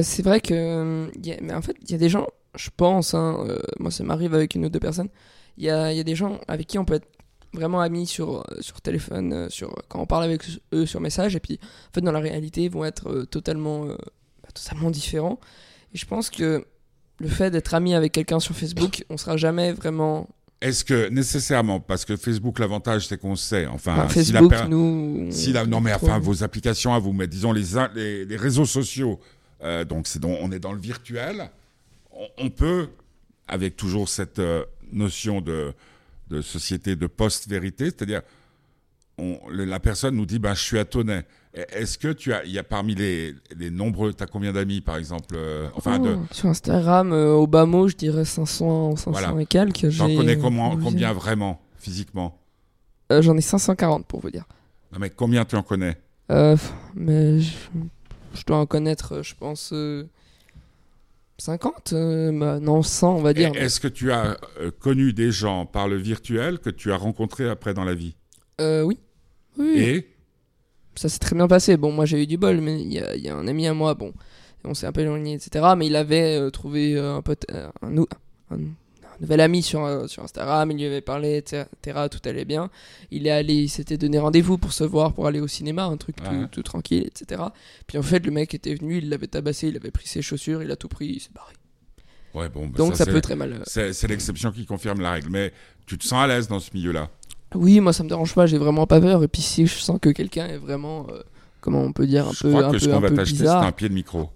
C'est 0.03 0.23
vrai 0.23 0.41
que. 0.41 1.09
mais 1.41 1.53
en 1.53 1.61
fait, 1.61 1.77
il 1.81 1.91
y 1.91 1.95
a 1.95 1.97
des 1.97 2.09
gens, 2.09 2.27
je 2.55 2.69
pense, 2.75 3.13
hein, 3.13 3.57
moi 3.79 3.89
ça 3.89 4.03
m'arrive 4.03 4.33
avec 4.33 4.53
une 4.55 4.65
ou 4.65 4.69
deux 4.69 4.79
personnes, 4.79 5.09
il 5.57 5.63
y 5.63 5.69
a 5.69 6.03
des 6.03 6.15
gens 6.15 6.39
avec 6.47 6.67
qui 6.67 6.77
on 6.77 6.85
peut 6.85 6.95
être 6.95 7.07
vraiment 7.53 7.81
amis 7.81 8.07
sur, 8.07 8.39
euh, 8.39 8.61
sur 8.61 8.81
téléphone, 8.81 9.33
euh, 9.33 9.49
sur, 9.49 9.73
quand 9.89 9.99
on 9.99 10.05
parle 10.05 10.23
avec 10.23 10.43
eux 10.73 10.85
sur 10.85 11.01
message, 11.01 11.35
et 11.35 11.39
puis 11.39 11.59
en 11.61 11.93
fait, 11.93 12.01
dans 12.01 12.11
la 12.11 12.19
réalité, 12.19 12.63
ils 12.63 12.71
vont 12.71 12.85
être 12.85 13.09
euh, 13.09 13.25
totalement, 13.25 13.85
euh, 13.85 13.95
bah, 14.43 14.49
totalement 14.53 14.89
différents. 14.91 15.39
Et 15.93 15.97
je 15.97 16.05
pense 16.05 16.29
que 16.29 16.65
le 17.19 17.27
fait 17.27 17.51
d'être 17.51 17.73
ami 17.73 17.93
avec 17.93 18.13
quelqu'un 18.13 18.39
sur 18.39 18.55
Facebook, 18.55 19.03
on 19.09 19.17
sera 19.17 19.37
jamais 19.37 19.73
vraiment. 19.73 20.27
Est-ce 20.61 20.85
que 20.85 21.09
nécessairement, 21.09 21.79
parce 21.79 22.05
que 22.05 22.15
Facebook, 22.15 22.59
l'avantage, 22.59 23.07
c'est 23.07 23.17
qu'on 23.17 23.35
sait, 23.35 23.65
enfin, 23.65 24.03
Enfin, 24.05 24.23
si 24.23 24.31
la 24.31 24.41
nous. 24.67 25.27
Si 25.31 25.51
la, 25.51 25.63
on- 25.63 25.67
non, 25.67 25.81
mais 25.81 25.93
enfin, 25.93 26.19
vos 26.19 26.43
applications 26.43 26.93
à 26.93 26.99
vous, 26.99 27.13
mais 27.13 27.27
disons 27.27 27.51
les, 27.51 27.63
les, 27.95 28.25
les 28.25 28.35
réseaux 28.37 28.65
sociaux, 28.65 29.19
euh, 29.63 29.83
donc 29.85 30.07
c'est 30.07 30.23
on 30.23 30.51
est 30.51 30.59
dans 30.59 30.73
le 30.73 30.79
virtuel, 30.79 31.49
on, 32.11 32.27
on 32.37 32.49
peut 32.49 32.89
avec 33.47 33.75
toujours 33.75 34.07
cette 34.07 34.39
euh, 34.39 34.63
notion 34.91 35.41
de, 35.41 35.73
de 36.31 36.41
société 36.41 36.95
de 36.95 37.07
post-vérité, 37.07 37.85
c'est-à-dire 37.85 38.21
on, 39.17 39.37
le- 39.49 39.65
la 39.65 39.79
personne 39.79 40.15
nous 40.15 40.25
dit 40.25 40.39
ben, 40.39 40.53
je 40.53 40.61
suis 40.61 40.79
à 40.79 40.85
Tonnet. 40.85 41.25
E- 41.55 41.65
Est-ce 41.73 41.97
que 41.97 42.07
tu 42.13 42.33
as, 42.33 42.43
il 42.45 42.51
y 42.51 42.57
a 42.59 42.63
parmi 42.63 42.95
les, 42.95 43.35
les 43.57 43.69
nombreux, 43.69 44.13
tu 44.13 44.23
as 44.23 44.25
combien 44.27 44.53
d'amis 44.53 44.81
par 44.81 44.95
exemple 44.97 45.35
euh, 45.35 45.67
Enfin, 45.75 45.99
de, 45.99 46.15
Oh, 46.17 46.25
Sur 46.31 46.47
Instagram, 46.49 47.11
euh, 47.11 47.33
au 47.33 47.45
bas 47.45 47.65
mot, 47.65 47.87
je 47.89 47.95
dirais 47.95 48.25
500, 48.25 48.95
500 48.95 49.11
Voilà. 49.11 49.41
et 49.41 49.45
quelques. 49.45 49.89
j'ai- 49.89 50.15
connais 50.15 50.37
comment, 50.37 50.77
combien 50.77 51.11
vraiment, 51.13 51.61
physiquement 51.77 52.39
Euh, 53.11 53.21
J'en 53.21 53.35
ai 53.37 53.41
540 53.41 54.05
pour 54.07 54.21
vous 54.21 54.31
dire. 54.31 54.45
Non 54.93 54.99
mais 54.99 55.09
combien 55.09 55.43
tu 55.45 55.55
en 55.57 55.63
connais? 55.63 55.97
Euh, 56.31 56.55
mais 56.95 57.41
je, 57.41 57.51
je 58.33 58.43
dois 58.45 58.57
en 58.57 58.65
connaître, 58.65 59.21
je 59.21 59.35
pense, 59.35 59.73
50 61.41 61.93
euh, 61.93 62.31
bah, 62.31 62.59
Non, 62.59 62.83
100, 62.83 63.15
on 63.15 63.21
va 63.23 63.33
dire. 63.33 63.51
Est-ce 63.55 63.79
que 63.79 63.87
tu 63.87 64.11
as 64.11 64.37
euh, 64.59 64.69
connu 64.79 65.11
des 65.11 65.31
gens 65.31 65.65
par 65.65 65.87
le 65.87 65.95
virtuel 65.95 66.59
que 66.59 66.69
tu 66.69 66.91
as 66.91 66.97
rencontrés 66.97 67.49
après 67.49 67.73
dans 67.73 67.83
la 67.83 67.95
vie? 67.95 68.15
Euh, 68.59 68.83
oui. 68.83 68.99
Oui, 69.57 69.73
Et? 69.75 70.07
Ça 70.93 71.09
s'est 71.09 71.17
très 71.17 71.35
bien 71.35 71.47
passé. 71.47 71.77
Bon, 71.77 71.91
moi 71.91 72.05
j'ai 72.05 72.21
eu 72.21 72.27
du 72.27 72.37
bol, 72.37 72.61
mais 72.61 72.79
il 72.79 72.93
y 72.93 72.99
a, 72.99 73.15
il 73.15 73.23
y 73.23 73.29
a 73.29 73.35
un 73.35 73.47
ami 73.47 73.65
à 73.65 73.73
moi, 73.73 73.95
bon, 73.95 74.13
on 74.65 74.75
s'est 74.75 74.85
un 74.85 74.91
peu 74.91 75.01
éloigné, 75.01 75.33
etc. 75.33 75.65
Mais 75.75 75.87
il 75.87 75.95
avait 75.95 76.37
euh, 76.37 76.51
trouvé 76.51 76.99
un, 76.99 77.23
pote, 77.23 77.47
un 77.81 77.97
nouvel 79.21 79.39
ami 79.39 79.61
sur, 79.61 79.85
euh, 79.85 80.07
sur 80.07 80.23
Instagram, 80.23 80.69
il 80.71 80.77
lui 80.77 80.85
avait 80.85 81.01
parlé, 81.01 81.37
etc. 81.37 81.65
Tout 82.09 82.19
allait 82.27 82.45
bien. 82.45 82.69
Il 83.11 83.27
est 83.27 83.31
allé, 83.31 83.53
il 83.53 83.69
s'était 83.69 83.97
donné 83.97 84.19
rendez-vous 84.19 84.57
pour 84.57 84.73
se 84.73 84.83
voir, 84.83 85.13
pour 85.13 85.27
aller 85.27 85.39
au 85.39 85.47
cinéma, 85.47 85.85
un 85.85 85.97
truc 85.97 86.17
tout, 86.51 86.63
tranquille, 86.63 87.05
etc. 87.07 87.41
Puis 87.87 87.97
en 87.97 88.01
fait, 88.03 88.25
le 88.25 88.31
mec 88.31 88.53
était 88.53 88.75
venu, 88.75 88.97
il 88.97 89.09
l'avait 89.09 89.27
tabassé, 89.27 89.67
il 89.69 89.75
avait 89.77 89.91
pris 89.91 90.07
ses 90.07 90.21
chaussures, 90.21 90.61
il 90.63 90.71
a 90.71 90.75
tout 90.75 90.87
pris, 90.89 91.05
il 91.07 91.19
s'est 91.19 91.29
barré. 91.33 91.53
ouais, 92.33 92.49
bon, 92.49 92.67
bah, 92.67 92.77
Donc 92.77 92.95
ça, 92.95 93.05
peut 93.05 93.21
très 93.21 93.35
mal. 93.35 93.61
euh, 93.77 93.93
C'est 93.93 94.07
l'exception 94.07 94.51
qui 94.51 94.65
confirme 94.65 95.01
la 95.01 95.11
règle. 95.11 95.29
Mais 95.29 95.53
tu 95.85 95.97
te 95.97 96.03
sens 96.03 96.23
à 96.23 96.27
l'aise 96.27 96.47
dans 96.47 96.59
ce 96.59 96.71
milieu-là? 96.73 97.09
Oui, 97.53 97.81
moi 97.81 97.91
ça 97.91 98.03
me 98.03 98.09
dérange 98.09 98.33
pas, 98.33 98.45
j'ai 98.45 98.57
vraiment 98.57 98.87
pas 98.87 99.01
peur. 99.01 99.23
Et 99.23 99.27
puis 99.27 99.41
si 99.41 99.67
je 99.67 99.75
sens 99.75 99.99
que 100.01 100.09
quelqu'un 100.09 100.47
est 100.47 100.57
vraiment, 100.57 101.05
euh, 101.09 101.21
comment 101.59 101.81
on 101.81 101.91
peut 101.91 102.07
dire, 102.07 102.27
un 102.27 102.31
Je 102.31 102.41
peu, 102.43 102.49
crois 102.49 102.63
un 102.65 102.67
que 102.67 102.71
peu, 102.73 102.79
ce 102.79 102.87
qu'on 102.89 102.99
va 103.01 103.11
t'acheter, 103.11 103.39
c'est 103.39 103.47
un 103.49 103.71
pied 103.73 103.89
de 103.89 103.93
micro. 103.93 104.29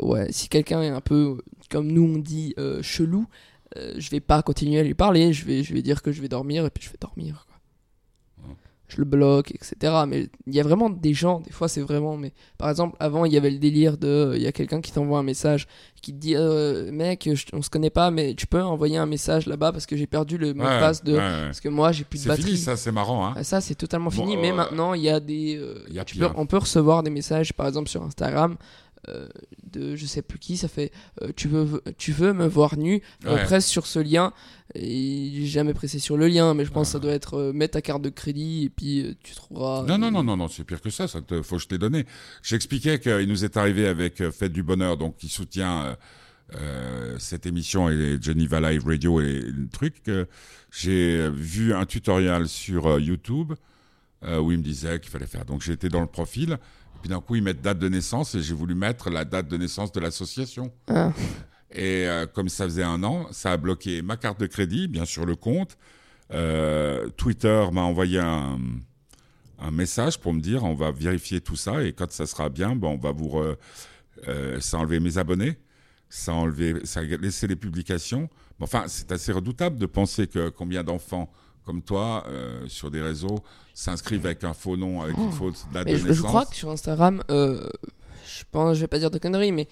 Ouais, 0.00 0.26
si 0.32 0.48
quelqu'un 0.48 0.82
est 0.82 0.88
un 0.88 1.00
peu, 1.00 1.38
comme 1.70 1.86
nous 1.86 2.02
on 2.02 2.18
dit, 2.18 2.54
euh, 2.58 2.82
chelou, 2.82 3.26
euh, 3.76 3.94
je 3.98 4.10
vais 4.10 4.20
pas 4.20 4.42
continuer 4.42 4.80
à 4.80 4.82
lui 4.82 4.94
parler. 4.94 5.32
Je 5.32 5.44
vais, 5.44 5.62
je 5.62 5.74
vais 5.74 5.82
dire 5.82 6.02
que 6.02 6.12
je 6.12 6.20
vais 6.22 6.28
dormir 6.28 6.64
et 6.64 6.70
puis 6.70 6.82
je 6.84 6.90
vais 6.90 6.98
dormir. 7.00 7.46
Quoi. 7.48 8.48
Ouais. 8.48 8.54
Je 8.88 8.96
le 8.96 9.04
bloque, 9.04 9.50
etc. 9.50 10.04
Mais 10.08 10.28
il 10.46 10.54
y 10.54 10.60
a 10.60 10.62
vraiment 10.62 10.88
des 10.88 11.12
gens, 11.12 11.40
des 11.40 11.50
fois 11.50 11.68
c'est 11.68 11.82
vraiment. 11.82 12.16
Mais 12.16 12.32
par 12.56 12.70
exemple, 12.70 12.96
avant 13.00 13.26
il 13.26 13.32
y 13.32 13.36
avait 13.36 13.50
le 13.50 13.58
délire 13.58 13.98
de, 13.98 14.32
il 14.36 14.40
y 14.42 14.46
a 14.46 14.52
quelqu'un 14.52 14.80
qui 14.80 14.92
t'envoie 14.92 15.18
un 15.18 15.22
message 15.22 15.66
qui 16.00 16.12
te 16.14 16.18
dit, 16.18 16.36
euh, 16.36 16.90
mec, 16.92 17.28
je- 17.34 17.44
on 17.52 17.60
se 17.60 17.68
connaît 17.68 17.90
pas, 17.90 18.10
mais 18.10 18.34
tu 18.34 18.46
peux 18.46 18.62
envoyer 18.62 18.96
un 18.96 19.04
message 19.04 19.46
là-bas 19.46 19.72
parce 19.72 19.84
que 19.84 19.96
j'ai 19.96 20.06
perdu 20.06 20.38
le 20.38 20.54
mot 20.54 20.62
de 20.62 20.68
passe 20.68 21.04
de, 21.04 21.16
parce 21.16 21.60
que 21.60 21.68
moi 21.68 21.92
j'ai 21.92 22.04
plus 22.04 22.18
de 22.18 22.22
C'est 22.22 22.28
batterie. 22.30 22.44
fini, 22.52 22.56
ça, 22.56 22.76
c'est 22.76 22.92
marrant. 22.92 23.26
Hein 23.26 23.34
Ah, 23.36 23.44
Ça, 23.44 23.60
c'est 23.60 23.74
totalement 23.74 24.06
Bon, 24.10 24.22
fini, 24.22 24.36
mais 24.38 24.52
euh, 24.52 24.54
maintenant, 24.54 24.94
il 24.94 25.02
y 25.02 25.10
a 25.10 25.20
des. 25.20 25.60
il 25.88 25.94
y 25.94 25.98
a 25.98 26.04
tu 26.06 26.16
pire. 26.16 26.32
peux- 26.32 26.40
on 26.40 26.46
peut 26.46 26.56
recevoir 26.58 27.02
des 27.02 27.10
messages, 27.10 27.52
par 27.52 27.66
exemple, 27.66 27.90
sur 27.90 28.02
Instagram, 28.02 28.56
de 29.72 29.96
je 29.96 30.06
sais 30.06 30.22
plus 30.22 30.38
qui, 30.38 30.56
ça 30.56 30.68
fait 30.68 30.92
euh, 31.22 31.30
tu, 31.36 31.48
veux, 31.48 31.82
tu 31.98 32.12
veux 32.12 32.32
me 32.32 32.46
voir 32.46 32.76
nu, 32.76 33.02
euh, 33.26 33.34
Ouais. 33.36 33.44
presse 33.44 33.66
sur 33.66 33.86
ce 33.86 33.98
lien. 33.98 34.32
Et 34.74 35.30
j'ai 35.34 35.46
jamais 35.46 35.72
pressé 35.72 35.98
sur 35.98 36.16
le 36.18 36.28
lien, 36.28 36.52
mais 36.54 36.64
je 36.66 36.70
pense 36.70 36.88
que 36.88 36.92
ça 36.92 36.98
doit 36.98 37.12
être 37.12 37.34
euh, 37.38 37.52
mets 37.54 37.68
ta 37.68 37.80
carte 37.80 38.02
de 38.02 38.10
crédit 38.10 38.64
et 38.64 38.68
puis 38.68 39.00
euh, 39.02 39.14
tu 39.22 39.34
trouveras. 39.34 39.84
Non, 39.86 39.96
non, 39.96 40.10
non, 40.10 40.22
non, 40.22 40.36
non, 40.36 40.48
c'est 40.48 40.64
pire 40.64 40.80
que 40.82 40.90
ça, 40.90 41.08
ça 41.08 41.22
te, 41.22 41.40
faut 41.40 41.56
que 41.56 41.62
je 41.62 41.68
t'ai 41.68 41.78
donné. 41.78 42.04
J'expliquais 42.42 42.98
qu'il 43.00 43.28
nous 43.28 43.44
est 43.46 43.56
arrivé 43.56 43.86
avec 43.88 44.20
euh, 44.20 44.30
Fête 44.30 44.52
du 44.52 44.62
Bonheur, 44.62 44.98
donc 44.98 45.16
qui 45.16 45.28
soutient 45.28 45.84
euh, 45.86 45.94
euh, 46.56 47.16
cette 47.18 47.46
émission 47.46 47.88
et 47.90 48.18
Geneva 48.20 48.60
Live 48.60 48.86
Radio 48.86 49.20
et 49.20 49.40
le 49.40 49.68
truc, 49.68 50.02
que 50.02 50.26
j'ai 50.70 51.28
vu 51.30 51.72
un 51.74 51.86
tutoriel 51.86 52.46
sur 52.48 52.86
euh, 52.86 53.00
YouTube 53.00 53.52
euh, 54.24 54.38
où 54.38 54.52
il 54.52 54.58
me 54.58 54.62
disait 54.62 55.00
qu'il 55.00 55.10
fallait 55.10 55.26
faire. 55.26 55.44
Donc 55.44 55.66
été 55.68 55.88
dans 55.88 56.00
le 56.00 56.06
profil, 56.06 56.58
puis 57.00 57.08
d'un 57.08 57.20
coup 57.20 57.36
ils 57.36 57.42
mettent 57.42 57.60
date 57.62 57.78
de 57.78 57.88
naissance 57.88 58.34
et 58.34 58.40
j'ai 58.42 58.54
voulu 58.54 58.74
mettre 58.74 59.10
la 59.10 59.24
date 59.24 59.48
de 59.48 59.56
naissance 59.56 59.92
de 59.92 60.00
l'association. 60.00 60.72
Ah. 60.88 61.12
Et 61.70 62.06
euh, 62.08 62.26
comme 62.26 62.48
ça 62.48 62.64
faisait 62.64 62.82
un 62.82 63.02
an, 63.02 63.26
ça 63.30 63.52
a 63.52 63.56
bloqué 63.56 64.00
ma 64.02 64.16
carte 64.16 64.40
de 64.40 64.46
crédit, 64.46 64.88
bien 64.88 65.04
sûr 65.04 65.26
le 65.26 65.36
compte. 65.36 65.76
Euh, 66.32 67.08
Twitter 67.16 67.66
m'a 67.72 67.82
envoyé 67.82 68.18
un, 68.18 68.58
un 69.58 69.70
message 69.70 70.18
pour 70.18 70.32
me 70.32 70.40
dire 70.40 70.64
on 70.64 70.74
va 70.74 70.90
vérifier 70.90 71.40
tout 71.40 71.56
ça 71.56 71.82
et 71.82 71.92
quand 71.92 72.10
ça 72.10 72.26
sera 72.26 72.48
bien, 72.48 72.74
bon, 72.74 72.92
on 72.94 72.98
va 72.98 73.12
vous 73.12 73.28
re- 73.28 73.56
euh, 74.28 74.60
ça 74.60 74.76
a 74.76 74.80
enlevé 74.80 74.98
mes 75.00 75.18
abonnés, 75.18 75.58
ça 76.08 76.32
a 76.32 76.34
enlevé, 76.34 76.84
ça 76.84 77.00
a 77.00 77.02
laissé 77.02 77.46
les 77.46 77.56
publications. 77.56 78.28
Enfin, 78.60 78.84
c'est 78.88 79.12
assez 79.12 79.30
redoutable 79.30 79.78
de 79.78 79.86
penser 79.86 80.26
que 80.26 80.48
combien 80.48 80.82
d'enfants 80.82 81.30
comme 81.64 81.82
toi 81.82 82.24
sur 82.66 82.90
des 82.90 83.02
réseaux 83.02 83.44
s'inscrivent 83.80 84.26
avec 84.26 84.42
un 84.42 84.54
faux 84.54 84.76
nom, 84.76 85.02
avec 85.02 85.16
une 85.16 85.30
fausse 85.30 85.64
date 85.72 85.84
Mais 85.86 85.92
de 85.92 85.98
je, 85.98 86.02
naissance. 86.08 86.16
je 86.16 86.22
crois 86.22 86.46
que 86.46 86.56
sur 86.56 86.68
Instagram, 86.70 87.22
euh, 87.30 87.68
je 88.26 88.42
pense, 88.50 88.74
je 88.76 88.80
vais 88.80 88.88
pas 88.88 88.98
dire 88.98 89.10
de 89.10 89.18
conneries, 89.18 89.52
mais 89.52 89.68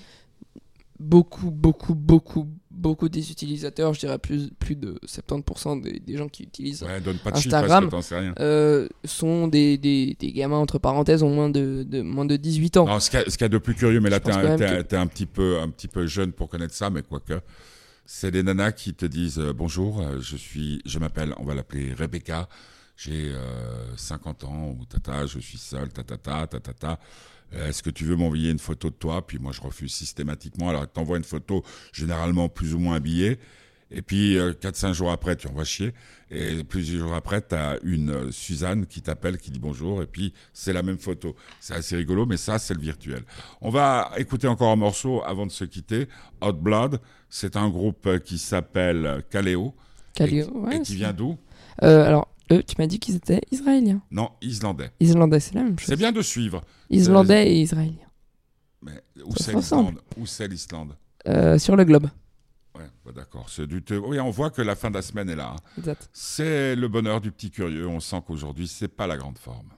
beaucoup, 0.98 1.50
beaucoup, 1.50 1.94
beaucoup, 1.94 2.48
beaucoup 2.70 3.08
des 3.08 3.30
utilisateurs, 3.32 3.92
je 3.94 4.00
dirais 4.00 4.18
plus, 4.18 4.50
plus 4.58 4.76
de 4.76 4.98
70% 5.06 5.82
des, 5.82 5.98
des 6.00 6.16
gens 6.16 6.28
qui 6.28 6.44
utilisent 6.44 6.84
Ouais, 6.84 7.00
donne 7.00 7.18
pas 7.18 7.32
de 7.32 7.36
chiffres 7.38 7.54
Instagram, 7.54 7.88
parce 7.90 8.06
que 8.06 8.08
t'en 8.10 8.16
sais 8.16 8.18
rien. 8.20 8.34
euh, 8.38 8.88
sont 9.04 9.48
des, 9.48 9.76
des, 9.76 10.16
des 10.18 10.32
gamins 10.32 10.56
entre 10.58 10.78
parenthèses 10.78 11.22
ont 11.24 11.34
moins 11.34 11.50
de, 11.50 11.84
de 11.88 12.00
moins 12.02 12.24
de 12.24 12.36
18 12.36 12.76
ans. 12.78 12.86
Non, 12.86 13.00
ce 13.00 13.10
qu'il 13.10 13.18
y, 13.18 13.22
a- 13.22 13.46
y 13.46 13.48
de 13.50 13.58
plus 13.58 13.74
curieux, 13.74 14.00
mais 14.00 14.08
là, 14.10 14.16
Je 14.18 14.22
pense 14.22 14.36
t'es 14.36 14.40
quand 14.42 14.48
un, 15.00 15.06
que- 15.06 15.08
petit 15.08 15.26
peu, 15.26 15.58
un 15.60 15.68
petit 15.68 15.88
peu 15.88 16.06
jeune 16.06 16.32
pour 16.32 16.48
connaître 16.48 16.74
ça, 16.74 16.90
mais 16.90 17.02
quoique, 17.02 17.40
c'est 18.06 18.30
des 18.30 18.42
nanas 18.44 18.70
qui 18.72 18.94
te 18.94 19.04
disent 19.04 19.38
euh, 19.40 19.52
bonjour, 19.52 20.00
je 20.20 20.36
suis, 20.36 20.80
je 20.86 20.98
m'appelle, 21.00 21.34
on 21.38 21.44
va 21.44 21.54
l'appeler 21.54 21.92
Rebecca, 21.92 22.48
j'ai 22.96 23.32
euh, 23.32 23.96
50 23.96 24.44
ans 24.44 24.76
ou 24.78 24.84
tata, 24.86 25.26
je 25.26 25.38
suis 25.38 25.58
seule, 25.58 25.88
tatata, 25.90 26.46
tatata. 26.46 26.98
Euh, 27.54 27.68
Est-ce 27.68 27.82
que 27.82 27.90
tu 27.90 28.04
veux 28.04 28.16
m'envoyer 28.16 28.50
une 28.50 28.58
photo 28.58 28.88
de 28.90 28.94
toi? 28.94 29.26
Puis 29.26 29.38
moi, 29.38 29.52
je 29.52 29.60
refuse 29.60 29.92
systématiquement. 29.94 30.70
Alors, 30.70 30.82
elle 30.82 30.88
t'envoie 30.88 31.18
une 31.18 31.24
photo, 31.24 31.62
généralement 31.92 32.48
plus 32.48 32.74
ou 32.74 32.78
moins 32.78 32.96
habillée. 32.96 33.38
Et 33.92 34.02
puis, 34.02 34.36
euh, 34.36 34.52
4-5 34.52 34.94
jours 34.94 35.12
après, 35.12 35.36
tu 35.36 35.46
envoies 35.46 35.62
chier. 35.62 35.92
Et 36.30 36.64
plusieurs 36.64 37.06
jours 37.06 37.14
après, 37.14 37.40
tu 37.40 37.54
as 37.54 37.78
une 37.84 38.10
euh, 38.10 38.32
Suzanne 38.32 38.86
qui 38.86 39.00
t'appelle, 39.00 39.38
qui 39.38 39.52
dit 39.52 39.60
bonjour. 39.60 40.02
Et 40.02 40.06
puis, 40.06 40.32
c'est 40.52 40.72
la 40.72 40.82
même 40.82 40.98
photo. 40.98 41.36
C'est 41.60 41.74
assez 41.74 41.94
rigolo, 41.96 42.26
mais 42.26 42.36
ça, 42.36 42.58
c'est 42.58 42.74
le 42.74 42.80
virtuel. 42.80 43.22
On 43.60 43.70
va 43.70 44.10
écouter 44.16 44.48
encore 44.48 44.72
un 44.72 44.76
morceau 44.76 45.22
avant 45.24 45.46
de 45.46 45.52
se 45.52 45.64
quitter. 45.64 46.08
Hot 46.40 46.54
Blood, 46.54 47.00
c'est 47.30 47.54
un 47.56 47.68
groupe 47.68 48.06
euh, 48.06 48.18
qui 48.18 48.38
s'appelle 48.38 49.22
Kaleo. 49.30 49.72
Calio, 50.14 50.46
et, 50.46 50.50
ouais, 50.50 50.76
et 50.78 50.80
qui 50.82 50.96
vient 50.96 51.12
d'où? 51.12 51.38
Euh, 51.84 52.06
alors, 52.06 52.28
eux, 52.52 52.62
tu 52.62 52.74
m'as 52.78 52.86
dit 52.86 52.98
qu'ils 52.98 53.16
étaient 53.16 53.40
israéliens. 53.50 54.00
Non, 54.10 54.30
islandais. 54.40 54.90
Islandais, 55.00 55.40
c'est 55.40 55.54
la 55.54 55.62
même 55.64 55.78
chose. 55.78 55.88
C'est 55.88 55.96
bien 55.96 56.12
de 56.12 56.22
suivre. 56.22 56.62
Islandais 56.90 57.52
et 57.52 57.60
israéliens. 57.62 57.96
Mais 58.82 59.02
où 59.24 59.34
c'est 59.36 59.52
l'Islande? 59.54 60.00
Où 60.16 60.26
c'est 60.26 60.46
l'Islande? 60.48 60.96
Euh, 61.26 61.58
sur 61.58 61.74
le 61.76 61.84
globe. 61.84 62.08
Ouais, 62.76 62.84
bah 63.04 63.12
d'accord. 63.14 63.46
Te- 63.46 63.94
Oui, 63.94 64.20
on 64.20 64.30
voit 64.30 64.50
que 64.50 64.62
la 64.62 64.76
fin 64.76 64.90
de 64.90 64.94
la 64.96 65.02
semaine 65.02 65.28
est 65.30 65.34
là. 65.36 65.54
hein. 65.56 65.60
Exact. 65.78 66.08
C'est 66.12 66.76
le 66.76 66.88
bonheur 66.88 67.20
du 67.20 67.32
petit 67.32 67.50
curieux. 67.50 67.88
On 67.88 68.00
sent 68.00 68.22
qu'aujourd'hui, 68.26 68.68
c'est 68.68 68.88
pas 68.88 69.06
la 69.06 69.16
grande 69.16 69.38
forme. 69.38 69.70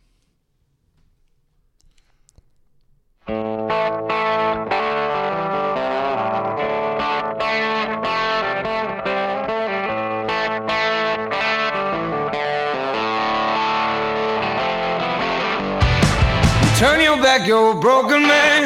Your 17.08 17.16
back, 17.22 17.46
you're 17.46 17.70
a 17.72 17.74
broken 17.74 18.20
man. 18.20 18.64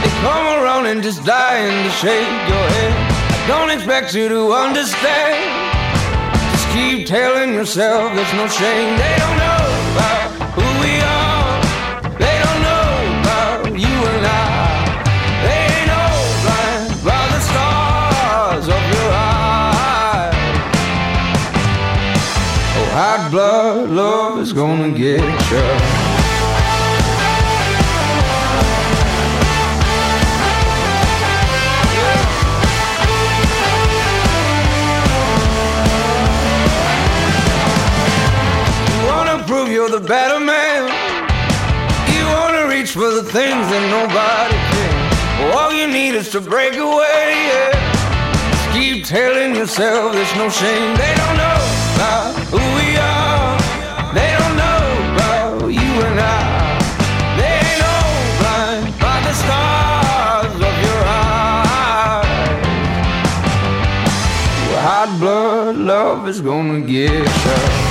They 0.00 0.10
come 0.20 0.46
around 0.62 0.86
and 0.86 1.02
just 1.02 1.24
dying 1.24 1.82
to 1.82 1.90
shake 1.90 2.22
your 2.22 2.66
head. 2.76 2.92
I 3.42 3.46
don't 3.48 3.70
expect 3.70 4.14
you 4.14 4.28
to 4.28 4.52
understand. 4.52 5.34
Just 6.52 6.68
keep 6.70 7.04
telling 7.08 7.52
yourself 7.52 8.14
there's 8.14 8.32
no 8.34 8.46
shame. 8.46 8.96
They 8.96 9.16
don't 9.18 9.38
know 9.42 9.64
about 9.90 10.30
who 10.54 10.66
we 10.78 11.02
are. 11.02 11.62
They 12.14 12.36
don't 12.44 12.62
know 12.62 12.94
about 13.18 13.74
you 13.74 13.94
and 14.12 14.24
I. 14.24 14.86
They 15.42 15.58
ain't 15.74 15.88
no 15.90 16.06
blind 16.46 16.94
by 17.02 17.24
the 17.34 17.40
stars 17.50 18.66
of 18.68 18.82
your 18.94 19.10
eyes. 19.10 20.34
Oh, 22.78 22.88
hot 22.94 23.28
blood 23.32 23.90
love 23.90 24.38
is 24.38 24.52
gonna 24.52 24.92
get 24.92 25.22
you. 25.50 25.56
You 25.58 25.95
the 43.16 43.22
things 43.22 43.64
that 43.72 43.84
nobody 43.88 44.58
can. 44.76 44.92
All 45.56 45.72
you 45.72 45.86
need 45.88 46.14
is 46.14 46.28
to 46.32 46.40
break 46.40 46.74
away. 46.74 47.48
Yeah. 47.48 47.72
Just 48.52 48.68
keep 48.76 49.06
telling 49.06 49.56
yourself 49.56 50.12
there's 50.12 50.34
no 50.36 50.50
shame. 50.50 50.92
They 51.00 51.14
don't 51.16 51.36
know 51.40 51.60
about 51.96 52.36
who 52.52 52.60
we 52.76 52.88
are. 53.00 53.56
They 54.12 54.36
don't 54.36 54.56
know 54.60 54.84
about 55.16 55.64
you 55.64 55.92
and 56.08 56.20
I. 56.20 56.76
They 57.40 57.56
ain't 57.56 57.80
no 57.88 57.96
blind 58.36 58.84
by 59.00 59.16
the 59.24 59.32
stars 59.32 60.56
of 60.68 60.74
your 60.84 61.02
eyes. 61.08 62.28
Hot 64.84 65.08
blood 65.18 65.76
love 65.76 66.28
is 66.28 66.42
gonna 66.42 66.82
get 66.82 67.24
you. 67.24 67.85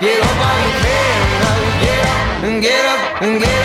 Get 0.00 0.18
up 0.18 0.28
on 0.30 0.62
the 0.62 0.80
bed, 0.82 1.82
get 1.82 2.06
up 2.06 2.44
and 2.44 2.62
get 2.62 2.84
up 2.86 3.22
and 3.22 3.38
get 3.38 3.54
up. 3.54 3.59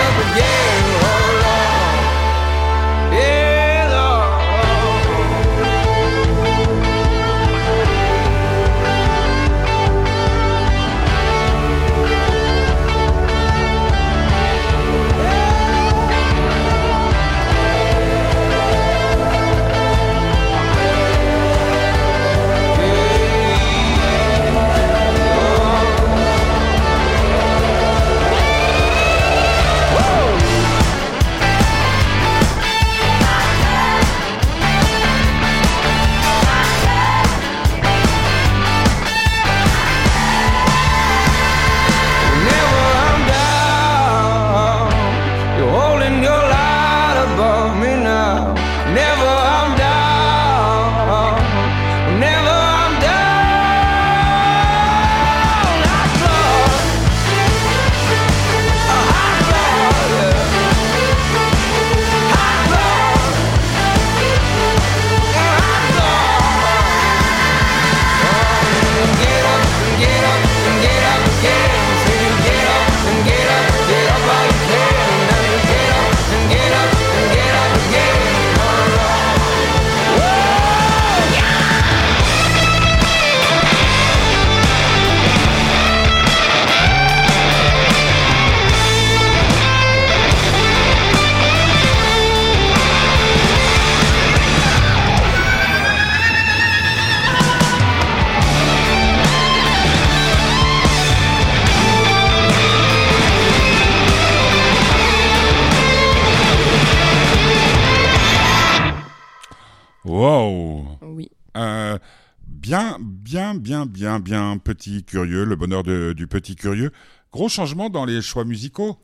Bien, 113.65 113.85
bien, 113.87 114.19
bien, 114.19 114.57
petit 114.59 115.03
curieux, 115.03 115.43
le 115.43 115.55
bonheur 115.55 115.81
de- 115.81 116.13
du 116.13 116.27
petit 116.27 116.55
curieux. 116.55 116.91
Gros 117.33 117.49
changement 117.49 117.89
dans 117.89 118.05
les 118.05 118.21
choix 118.21 118.45
musicaux. 118.45 118.97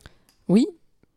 Oui. 0.47 0.67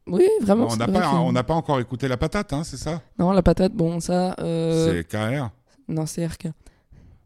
Oui, 0.06 0.26
vraiment. 0.40 0.68
on 0.70 0.76
n'a 0.76 0.86
vrai 0.86 0.94
pas, 1.00 1.10
que- 1.10 1.16
on 1.16 1.32
n'a 1.32 1.44
pas 1.44 1.54
encore 1.54 1.78
écouté 1.78 2.08
la 2.08 2.16
patate, 2.16 2.52
hein, 2.54 2.64
c'est 2.64 2.76
ça? 2.78 3.02
Non, 3.18 3.32
la 3.32 3.42
patate, 3.42 3.72
bon, 3.74 4.00
ça. 4.00 4.34
euh, 4.38 4.92
C'est 4.92 5.04
KR. 5.08 5.50
Non, 5.88 6.06
c'est 6.06 6.26
RK. 6.26 6.48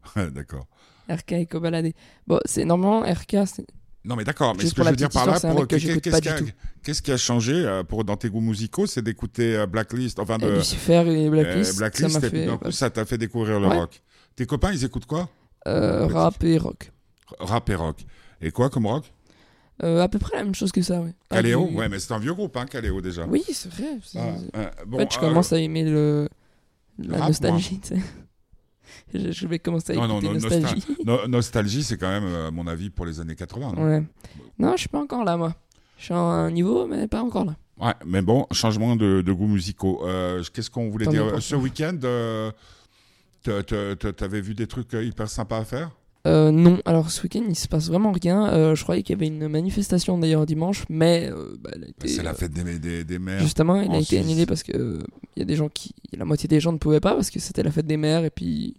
d'accord. 0.33 0.67
RK 1.09 1.31
et 1.33 1.45
Cobaladé. 1.45 1.93
Bon, 2.27 2.39
c'est 2.45 2.65
normalement 2.65 3.01
RK, 3.01 3.35
Non, 4.05 4.15
mais 4.17 4.23
d'accord. 4.25 4.55
Mais 4.57 4.65
ce 4.65 4.73
que 4.73 4.83
je 4.83 4.89
veux 4.89 4.95
dire 4.95 5.09
par 5.09 5.25
là, 5.25 5.39
pour 5.39 5.67
qu'est-ce 5.67 5.85
du 5.87 5.99
tout. 5.99 6.51
qu'est-ce 6.83 7.01
qui 7.01 7.11
a 7.11 7.17
changé 7.17 7.53
euh, 7.53 7.83
pour 7.83 8.03
dans 8.03 8.15
tes 8.17 8.29
goûts 8.29 8.41
musicaux, 8.41 8.87
c'est 8.87 9.01
d'écouter 9.01 9.55
euh, 9.55 9.65
Blacklist, 9.65 10.19
enfin 10.19 10.37
de 10.37 10.45
euh, 10.45 10.57
Lucifer 10.57 11.03
et 11.07 11.29
Blacklist. 11.29 11.73
euh, 11.75 11.77
Blacklist, 11.77 12.11
ça 12.13 12.19
m'a 12.19 12.27
et 12.27 12.29
puis 12.29 12.39
fait 12.41 12.45
d'un 12.45 12.57
coup, 12.57 12.71
ça 12.71 12.89
t'a 12.89 13.05
fait 13.05 13.17
découvrir 13.17 13.59
le 13.59 13.67
Ouais. 13.67 13.77
rock. 13.77 14.01
Tes 14.35 14.45
copains, 14.45 14.71
ils 14.71 14.83
écoutent 14.85 15.05
quoi? 15.05 15.27
Euh, 15.67 16.07
rap 16.07 16.43
et 16.43 16.57
rock. 16.57 16.91
Rap 17.39 17.69
et 17.69 17.75
rock. 17.75 17.97
Et 18.41 18.51
quoi 18.51 18.69
comme 18.69 18.85
rock? 18.87 19.11
Euh, 19.83 20.01
à 20.01 20.09
peu 20.09 20.19
près 20.19 20.37
la 20.37 20.43
même 20.43 20.55
chose 20.55 20.71
que 20.71 20.81
ça. 20.81 21.01
Ah, 21.29 21.35
Caléo 21.35 21.67
du- 21.67 21.75
Ouais, 21.75 21.87
mais 21.87 21.99
c'est 21.99 22.13
un 22.13 22.19
vieux 22.19 22.33
groupe, 22.33 22.55
hein, 22.57 22.65
Caléo 22.65 22.99
déjà. 23.01 23.25
Oui, 23.25 23.43
c'est 23.51 23.71
vrai. 23.71 23.97
Ah, 24.15 24.19
euh, 24.57 24.69
bon, 24.85 24.97
en 24.97 24.99
fait, 25.01 25.13
je 25.13 25.19
commence 25.19 25.53
à 25.53 25.59
aimer 25.59 25.83
le... 25.85 26.27
la 26.97 27.17
rap, 27.19 27.27
nostalgie, 27.29 27.79
tu 27.79 27.95
sais. 27.95 28.01
Je, 29.13 29.31
je 29.31 29.47
vais 29.47 29.59
commencer 29.59 29.93
à 29.93 29.95
Non, 29.95 30.07
non, 30.07 30.19
écouter 30.19 30.27
non, 30.27 30.49
nostalgie. 30.49 30.85
No- 31.05 31.27
Nostalgie, 31.27 31.83
c'est 31.83 31.97
quand 31.97 32.09
même, 32.09 32.25
à 32.25 32.51
mon 32.51 32.67
avis, 32.67 32.89
pour 32.89 33.05
les 33.05 33.19
années 33.19 33.35
80. 33.35 33.73
non? 33.75 33.83
Ouais. 33.83 34.03
Non, 34.57 34.73
je 34.73 34.79
suis 34.81 34.89
pas 34.89 34.99
encore 34.99 35.23
là, 35.23 35.37
moi. 35.37 35.55
Je 35.97 36.05
suis 36.05 36.13
à 36.13 36.17
un 36.17 36.51
niveau, 36.51 36.85
mais 36.87 37.07
pas 37.07 37.21
encore 37.21 37.45
là. 37.45 37.55
Ouais, 37.79 37.93
mais 38.05 38.21
bon, 38.21 38.45
changement 38.51 38.95
de, 38.95 39.21
de 39.21 39.31
goûts 39.31 39.47
musicaux. 39.47 40.01
Euh, 40.05 40.43
Qu'est-ce 40.53 40.69
qu'on 40.69 40.89
voulait 40.89 41.07
dire? 41.07 41.41
Ce 41.41 41.55
week-end, 41.55 41.97
euh, 42.03 42.51
te- 42.51 42.55
te- 42.55 42.57
te- 42.57 43.28
t'avais 43.43 44.41
vu 44.41 44.53
des 44.53 44.67
trucs 44.67 44.93
euh, 44.93 45.03
hyper 45.03 45.29
sympas 45.29 45.59
à 45.59 45.65
faire? 45.65 45.91
Euh, 46.27 46.51
non, 46.51 46.79
alors 46.83 47.11
ce 47.11 47.23
week-end 47.23 47.43
il 47.47 47.55
se 47.55 47.67
passe 47.69 47.87
vraiment 47.87 48.11
rien. 48.11 48.49
Euh, 48.51 48.75
je 48.75 48.83
croyais 48.83 49.03
qu'il 49.03 49.15
y 49.15 49.17
avait 49.17 49.27
une 49.27 49.47
manifestation 49.47 50.17
d'ailleurs 50.17 50.45
dimanche, 50.45 50.83
mais 50.89 51.29
euh, 51.31 51.55
bah, 51.61 51.71
été, 51.87 52.09
C'est 52.09 52.23
la 52.23 52.33
fête 52.33 52.51
des, 52.51 52.77
des, 52.77 53.05
des 53.05 53.19
mères. 53.19 53.39
justement, 53.39 53.79
il 53.81 53.89
en 53.89 53.93
a 53.93 53.99
été 53.99 54.19
annulé 54.19 54.45
parce 54.45 54.63
que 54.63 54.75
euh, 54.77 54.99
il 55.35 55.39
y 55.39 55.43
a 55.43 55.45
des 55.45 55.55
gens 55.55 55.69
qui, 55.69 55.95
la 56.11 56.25
moitié 56.25 56.47
des 56.49 56.59
gens 56.59 56.73
ne 56.73 56.77
pouvaient 56.77 56.99
pas 56.99 57.13
parce 57.15 57.29
que 57.29 57.39
c'était 57.39 57.63
la 57.63 57.71
fête 57.71 57.87
des 57.87 57.95
mères 57.95 58.25
et 58.25 58.29
puis 58.29 58.75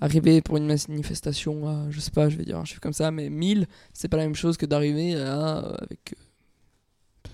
arriver 0.00 0.40
pour 0.40 0.56
une 0.56 0.66
manifestation, 0.68 1.66
à, 1.68 1.90
je 1.90 1.98
sais 1.98 2.12
pas, 2.12 2.28
je 2.28 2.36
vais 2.36 2.44
dire 2.44 2.56
un 2.58 2.64
chiffre 2.64 2.80
comme 2.80 2.92
ça, 2.92 3.10
mais 3.10 3.28
1000, 3.28 3.66
c'est 3.92 4.06
pas 4.06 4.16
la 4.16 4.22
même 4.22 4.36
chose 4.36 4.56
que 4.56 4.64
d'arriver 4.64 5.16
avec, 5.16 6.14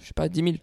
je 0.01 0.07
sais 0.07 0.15
pas, 0.15 0.31
10 0.31 0.43
000. 0.43 0.55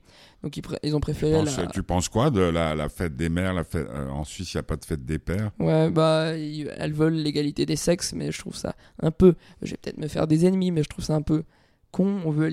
Donc 0.43 0.57
ils, 0.57 0.95
ont 0.95 0.99
Tu 0.99 1.01
préféré 1.01 1.31
penses, 1.33 1.57
la... 1.57 1.67
tu 1.67 1.83
penses 1.83 2.09
quoi 2.09 2.31
de 2.31 2.41
la, 2.41 2.73
la 2.75 2.89
fête 2.89 3.15
des 3.15 3.29
mères 3.29 3.53
la 3.53 3.63
fête, 3.63 3.87
euh, 3.89 4.09
En 4.09 4.23
Suisse, 4.23 4.53
il 4.53 4.57
n'y 4.57 4.59
a 4.59 4.63
pas 4.63 4.75
de 4.75 4.85
fête 4.85 5.05
des 5.05 5.19
pères? 5.19 5.51
Ouais, 5.59 5.89
bah, 5.91 6.35
ils- 6.35 6.71
elles 6.77 6.93
veulent 6.93 7.13
l'égalité 7.13 7.65
des 7.65 7.75
sexes, 7.75 8.13
mais 8.13 8.31
je 8.31 8.39
trouve 8.39 8.55
ça 8.55 8.75
un 9.01 9.11
peu. 9.11 9.35
Je 9.61 9.71
vais 9.71 9.77
peut-être 9.77 9.97
me 9.99 10.07
faire 10.07 10.25
des 10.27 10.45
ennemis, 10.45 10.71
mais 10.71 10.81
je 10.83 10.89
trouve 10.89 11.05
ça 11.05 11.13
un 11.15 11.21
peu 11.21 11.43
con. 11.91 12.21
On 12.25 12.31
veut 12.31 12.51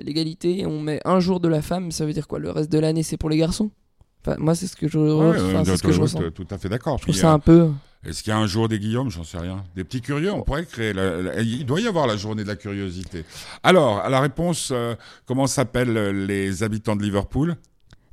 l'égalité 0.00 0.58
et 0.60 0.66
on 0.66 0.80
met 0.80 1.00
un 1.04 1.20
jour 1.20 1.38
de 1.40 1.48
la 1.48 1.62
femme, 1.62 1.92
ça 1.92 2.06
veut 2.06 2.12
dire 2.12 2.26
quoi? 2.26 2.38
Le 2.40 2.50
reste 2.50 2.72
de 2.72 2.78
l'année, 2.80 3.02
c'est 3.04 3.16
pour 3.16 3.30
les 3.30 3.36
garçons? 3.36 3.70
Moi, 4.38 4.54
c'est 4.54 4.66
ce 4.66 4.76
que 4.76 4.88
je, 4.88 4.98
Ouais, 4.98 5.36
enfin, 5.40 5.64
c'est 5.64 5.76
ce 5.76 5.82
que 5.82 5.92
je 5.92 6.00
ressens. 6.00 6.18
tout- 6.18 6.44
Tout 6.44 6.54
à 6.54 6.58
fait 6.58 6.68
d'accord. 6.68 6.98
Je 6.98 7.02
trouve 7.02 7.14
Puis, 7.14 7.20
ça 7.20 7.30
euh, 7.30 7.34
un 7.34 7.38
peu. 7.38 7.70
Est-ce 8.04 8.22
qu'il 8.22 8.30
y 8.30 8.32
a 8.34 8.38
un 8.38 8.46
jour 8.46 8.68
des 8.68 8.78
Guillaume 8.78 9.10
J'en 9.10 9.24
sais 9.24 9.38
rien. 9.38 9.64
Des 9.74 9.82
petits 9.84 10.00
curieux, 10.00 10.32
on 10.32 10.42
pourrait 10.42 10.64
créer. 10.66 10.92
la- 10.92 11.20
la- 11.20 11.40
il 11.40 11.64
doit 11.66 11.80
y 11.80 11.86
avoir 11.88 12.06
la 12.06 12.16
journée 12.16 12.42
de 12.44 12.48
la 12.48 12.54
curiosité. 12.56 13.24
Alors, 13.62 13.98
à 13.98 14.08
la 14.08 14.20
réponse, 14.20 14.70
euh, 14.72 14.94
comment 15.26 15.46
s'appellent 15.46 15.96
euh, 15.96 16.12
les 16.26 16.62
habitants 16.62 16.94
de 16.96 17.02
Liverpool? 17.02 17.56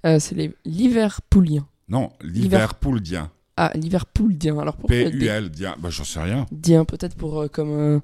Euh, 0.06 0.18
c'est 0.20 0.36
les 0.36 0.54
Liverpooliens. 0.66 1.68
Non, 1.90 2.10
Liver- 2.24 2.42
Liverpooldiens. 2.44 3.30
Ah, 3.58 3.72
Liverpooldiens. 3.76 4.58
Alors 4.60 4.76
pourquoi 4.76 4.96
le 4.98 5.12
D 5.12 5.18
P-U-L, 5.20 5.50
dien. 5.50 5.76
Bah, 5.80 5.90
j'en 5.92 6.04
sais 6.04 6.20
rien. 6.22 6.46
Dien, 6.52 6.84
peut-être 6.84 7.16
pour 7.16 7.42
euh, 7.42 7.48
comme 7.48 7.70
euh, 7.72 8.00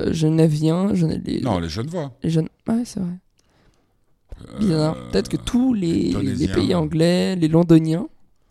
euh, 0.00 0.12
Geneviens, 0.12 0.94
Gene- 0.94 1.20
les, 1.24 1.40
Non, 1.40 1.58
les 1.58 1.68
Genevois. 1.68 2.12
les 2.22 2.30
jeunes. 2.30 2.48
Ouais, 2.68 2.82
c'est 2.84 3.00
vrai. 3.00 3.12
Bizarre. 4.58 4.96
Euh, 4.96 5.10
Peut-être 5.10 5.28
que 5.28 5.36
tous 5.36 5.74
les, 5.74 6.12
pays 6.54 6.74
anglais, 6.74 7.36
les 7.36 7.48
londoniens, 7.48 8.08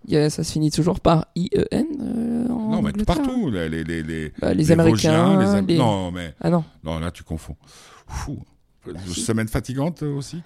il 0.08 0.13
y 0.13 0.17
a- 0.17 0.30
ça 0.30 0.43
se 0.43 0.51
finit 0.51 0.71
toujours 0.71 0.99
par 0.99 1.27
I-E-N 1.36 1.86
euh, 2.01 2.47
en 2.49 2.69
Non, 2.71 2.82
mais 2.82 2.89
Angleterre. 2.89 3.06
partout. 3.17 3.49
Les, 3.51 3.69
les, 3.69 3.84
les, 3.84 4.04
les, 4.04 4.34
Bah, 4.39 4.54
les 4.54 4.71
Américains, 4.71 5.36
Vosgiens, 5.36 5.62
les 5.62 5.77
Non, 5.77 6.12
mais 6.12 6.34
Ah 6.41 6.49
non. 6.49 6.63
non, 6.84 6.99
là, 6.99 7.12
tu 7.12 7.23
confonds. 7.23 7.56
Fou. 8.08 8.39
si. 9.08 9.21
Semaine 9.21 9.47
fatigante 9.47 10.04
euh, 10.04 10.13
aussi? 10.15 10.41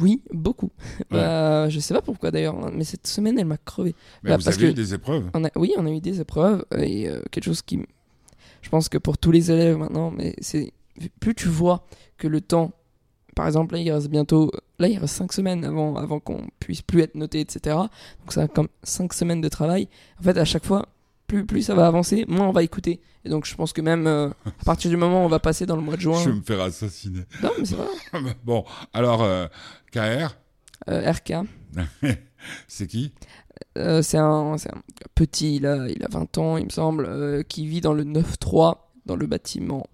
Oui, 0.00 0.22
beaucoup. 0.32 0.70
Bah, 1.10 1.68
je 1.68 1.78
sais 1.80 1.94
pas 1.94 2.02
pourquoi 2.02 2.30
d'ailleurs, 2.30 2.56
hein, 2.64 2.70
mais 2.74 2.84
cette 2.84 3.06
semaine 3.06 3.38
elle 3.38 3.46
m'a 3.46 3.56
crevé. 3.58 3.94
Mais 4.22 4.30
Bah, 4.30 4.36
vous 4.36 4.44
parce 4.44 4.56
avez 4.56 4.66
que- 4.66 4.70
eu 4.72 4.74
des 4.74 4.94
épreuves. 4.94 5.30
On 5.34 5.44
a, 5.44 5.50
oui, 5.56 5.72
on 5.78 5.86
a 5.86 5.90
eu 5.90 6.00
des 6.00 6.20
épreuves 6.20 6.64
et 6.78 7.08
euh, 7.08 7.22
quelque 7.30 7.44
chose 7.44 7.62
qui, 7.62 7.80
je 8.62 8.68
pense 8.70 8.88
que 8.88 8.98
pour 8.98 9.18
tous 9.18 9.30
les 9.30 9.50
élèves 9.50 9.76
maintenant, 9.76 10.10
mais 10.10 10.34
c'est 10.40 10.72
plus 11.20 11.34
tu 11.34 11.48
vois 11.48 11.84
que 12.18 12.28
le 12.28 12.40
temps, 12.40 12.72
par 13.34 13.46
exemple 13.46 13.74
là 13.74 13.80
il 13.80 13.90
reste 13.90 14.08
bientôt, 14.08 14.50
là 14.78 14.88
il 14.88 14.98
reste 14.98 15.14
5 15.14 15.32
semaines 15.32 15.64
avant, 15.64 15.96
avant 15.96 16.20
qu'on 16.20 16.46
puisse 16.58 16.82
plus 16.82 17.00
être 17.02 17.14
noté, 17.14 17.40
etc. 17.40 17.76
Donc 18.20 18.32
ça 18.32 18.42
a 18.42 18.48
comme 18.48 18.68
5 18.82 19.12
semaines 19.12 19.40
de 19.40 19.48
travail. 19.48 19.88
En 20.20 20.22
fait 20.22 20.36
à 20.38 20.44
chaque 20.44 20.64
fois, 20.64 20.88
plus, 21.26 21.46
plus 21.46 21.62
ça 21.62 21.74
va 21.74 21.86
avancer, 21.86 22.24
moins 22.28 22.48
on 22.48 22.52
va 22.52 22.62
écouter. 22.62 23.00
Et 23.24 23.28
donc 23.28 23.46
je 23.46 23.54
pense 23.54 23.72
que 23.72 23.80
même 23.80 24.06
euh, 24.06 24.28
à 24.46 24.64
partir 24.64 24.90
du 24.90 24.96
moment 24.96 25.22
où 25.22 25.24
on 25.26 25.28
va 25.28 25.38
passer 25.38 25.64
dans 25.66 25.76
le 25.76 25.82
mois 25.82 25.96
de 25.96 26.00
juin, 26.00 26.20
Je 26.24 26.28
vais 26.30 26.36
me 26.36 26.42
faire 26.42 26.60
assassiner. 26.60 27.24
non 27.42 27.50
mais 27.58 27.64
c'est 27.64 27.76
vrai, 27.76 27.86
bon, 28.44 28.64
alors, 28.92 29.22
euh, 29.22 29.46
KR, 29.92 30.36
Euh, 30.88 31.10
RK, 31.10 31.46
c'est 32.68 32.86
qui? 32.86 33.12
C'est 33.76 34.18
un, 34.18 34.56
petit, 35.14 35.56
il 35.56 35.66
a, 35.66 35.86
il 35.88 36.02
a 36.04 36.08
20 36.10 36.38
ans, 36.38 36.56
il 36.56 36.64
me 36.64 36.70
semble, 36.70 37.44
qui 37.44 37.66
vit 37.66 37.80
dans 37.80 37.94
le 37.94 38.04
9-3, 38.04 38.76
dans 39.06 39.16
le 39.16 39.26
bâtiment 39.26 39.86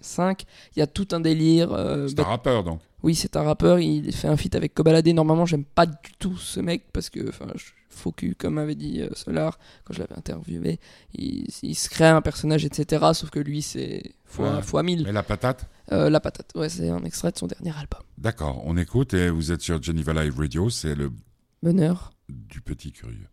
5. 0.00 0.44
Il 0.76 0.78
y 0.80 0.82
a 0.82 0.86
tout 0.86 1.08
un 1.12 1.20
délire. 1.20 1.72
euh, 1.72 2.08
C'est 2.08 2.14
bah- 2.16 2.24
un 2.24 2.30
rappeur, 2.30 2.64
donc. 2.64 2.80
oui, 3.02 3.14
c'est 3.14 3.36
un 3.36 3.42
rappeur, 3.42 3.78
il 3.78 4.12
fait 4.14 4.28
un 4.28 4.36
feat 4.36 4.54
avec 4.54 4.74
Kobalade. 4.74 5.08
Normalement, 5.08 5.46
j'aime 5.46 5.64
pas 5.64 5.86
du 5.86 5.96
tout 6.18 6.36
ce 6.36 6.60
mec 6.60 6.84
parce 6.92 7.10
que, 7.10 7.28
enfin, 7.28 7.46
je- 7.56 7.64
faux 7.92 8.12
cul, 8.12 8.36
comme 8.36 8.56
avait 8.58 8.76
dit 8.76 9.02
euh, 9.02 9.08
Solar 9.14 9.58
quand 9.84 9.92
je 9.94 9.98
l'avais 9.98 10.16
interviewé. 10.16 10.78
Il, 11.12 11.46
il 11.62 11.74
se 11.74 11.88
crée 11.90 12.06
un 12.06 12.22
personnage, 12.22 12.64
etc. 12.64 13.04
Sauf 13.14 13.30
que 13.30 13.40
lui, 13.40 13.62
c'est 13.62 14.14
fois, 14.24 14.56
Ouais. 14.56 14.62
fois 14.62 14.82
1000. 14.84 15.02
Mais 15.04 15.12
la 15.12 15.22
patate 15.24 15.66
Euh, 15.92 16.08
la 16.08 16.20
patate, 16.20 16.52
ouais, 16.54 16.68
c'est 16.68 16.88
un 16.88 17.02
extrait 17.02 17.32
de 17.32 17.36
son 17.38 17.48
dernier 17.48 17.70
album. 17.76 18.00
D'accord, 18.16 18.62
on 18.64 18.76
écoute 18.76 19.12
et 19.14 19.28
vous 19.28 19.50
êtes 19.50 19.60
sur 19.60 19.82
Geneva 19.82 20.12
Live 20.22 20.38
Radio, 20.38 20.70
c'est 20.70 20.94
le 20.94 21.10
Bonheur. 21.64 22.12
du 22.28 22.60
petit 22.60 22.92
curieux. 22.92 23.26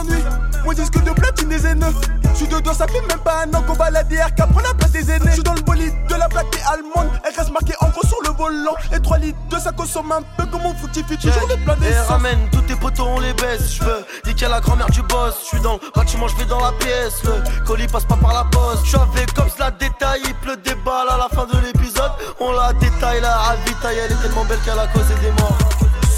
Ennuis. 0.00 0.24
Mon 0.64 0.72
disque 0.72 1.02
de 1.02 1.10
platine 1.12 1.48
des 1.48 1.66
haineux. 1.66 1.94
Je 2.32 2.36
suis 2.36 2.46
dedans, 2.46 2.74
ça 2.74 2.86
fait 2.86 3.00
même 3.08 3.18
pas 3.18 3.44
un 3.44 3.54
an 3.54 3.62
qu'on 3.62 3.74
va 3.74 3.90
la 3.90 4.02
DRK 4.04 4.36
prend 4.36 4.60
la 4.60 4.74
place 4.74 4.92
des 4.92 5.10
aînés. 5.10 5.26
Je 5.26 5.34
suis 5.34 5.42
dans 5.42 5.54
le 5.54 5.62
bolide 5.62 5.94
de 6.08 6.14
la 6.14 6.28
plaque 6.28 6.50
des 6.52 6.60
allemande. 6.60 7.10
Elle 7.24 7.34
reste 7.34 7.50
marquée 7.52 7.74
en 7.80 7.88
gros 7.88 8.06
sur 8.06 8.18
le 8.22 8.30
volant. 8.36 8.74
Et 8.94 9.00
3 9.00 9.18
litres 9.18 9.38
de 9.50 9.58
ça 9.58 9.72
consomme 9.72 10.12
un 10.12 10.22
peu 10.36 10.46
comme 10.50 10.64
on 10.64 10.74
fructifie 10.74 11.16
toujours 11.16 11.48
le 11.48 11.56
plein 11.64 11.76
Et 11.82 11.94
ramène 12.08 12.38
tous 12.52 12.62
tes 12.62 12.76
potos, 12.76 13.06
on 13.06 13.20
les 13.20 13.32
baisse. 13.34 13.74
Je 13.74 13.84
veux 13.84 14.04
niquer 14.26 14.48
la 14.48 14.60
grand-mère 14.60 14.90
du 14.90 15.02
boss. 15.02 15.34
Je 15.42 15.46
suis 15.48 15.60
dans 15.60 15.74
le 15.74 15.80
bâtiment, 15.94 16.28
je 16.28 16.36
vais 16.36 16.46
dans 16.46 16.60
la 16.60 16.72
pièce. 16.72 17.22
Le 17.24 17.64
colis 17.66 17.86
passe 17.88 18.04
pas 18.04 18.16
par 18.16 18.34
la 18.34 18.44
poste. 18.44 18.84
Je 18.84 18.88
suis 18.90 18.98
avec 18.98 19.32
comme 19.34 19.48
cela 19.48 19.70
détail. 19.70 20.20
Il 20.24 20.34
pleut 20.36 20.56
des 20.56 20.74
balles 20.76 21.08
à 21.10 21.16
la 21.16 21.28
fin 21.28 21.46
de 21.46 21.58
l'épisode. 21.58 22.12
On 22.38 22.52
la 22.52 22.72
détaille, 22.74 23.20
la 23.20 23.34
ravitaille. 23.34 23.98
Elle 24.04 24.12
est 24.12 24.22
tellement 24.22 24.44
belle 24.44 24.60
qu'elle 24.64 24.78
a 24.78 24.86
causé 24.88 25.14
des 25.20 25.32
morts. 25.40 25.58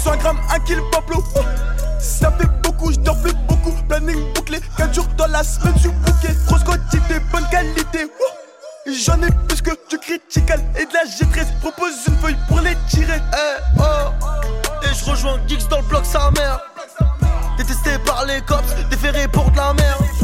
100 0.03 0.17
grammes, 0.17 0.39
1 0.53 0.59
kill. 0.59 0.79
Ouh. 0.79 1.82
Ça 2.03 2.29
fait 2.33 2.47
beaucoup, 2.61 2.91
je 2.91 2.99
dors 2.99 3.17
plus 3.21 3.33
beaucoup. 3.47 3.71
Planning 3.87 4.33
bouclé, 4.33 4.59
4 4.77 4.93
jours 4.93 5.07
dans 5.17 5.27
la 5.27 5.41
semaine, 5.41 5.73
suis 5.79 5.89
bouquet. 5.89 6.35
Grosse 6.47 6.63
quantité, 6.63 7.19
bonne 7.31 7.47
qualité. 7.49 8.11
J'en 8.85 9.21
ai 9.21 9.31
plus 9.47 9.61
que 9.61 9.71
du 9.89 9.97
critical 9.97 10.59
et 10.77 10.85
de 10.85 10.93
la 10.93 11.09
G13. 11.09 11.59
Propose 11.61 11.93
une 12.07 12.17
feuille 12.17 12.37
pour 12.49 12.59
les 12.59 12.75
tirer. 12.89 13.21
Eh 13.33 13.79
oh 13.79 14.27
Et 14.83 14.93
je 14.93 15.09
rejoins 15.09 15.39
Geeks 15.47 15.69
dans 15.69 15.77
le 15.77 15.87
bloc 15.87 16.05
sa 16.05 16.29
mère 16.31 16.59
Détesté 17.57 17.91
par 18.05 18.25
les 18.25 18.41
cops, 18.41 18.63
déféré 18.89 19.27
pour 19.29 19.49
de 19.51 19.57
la 19.57 19.73
merde 19.73 20.22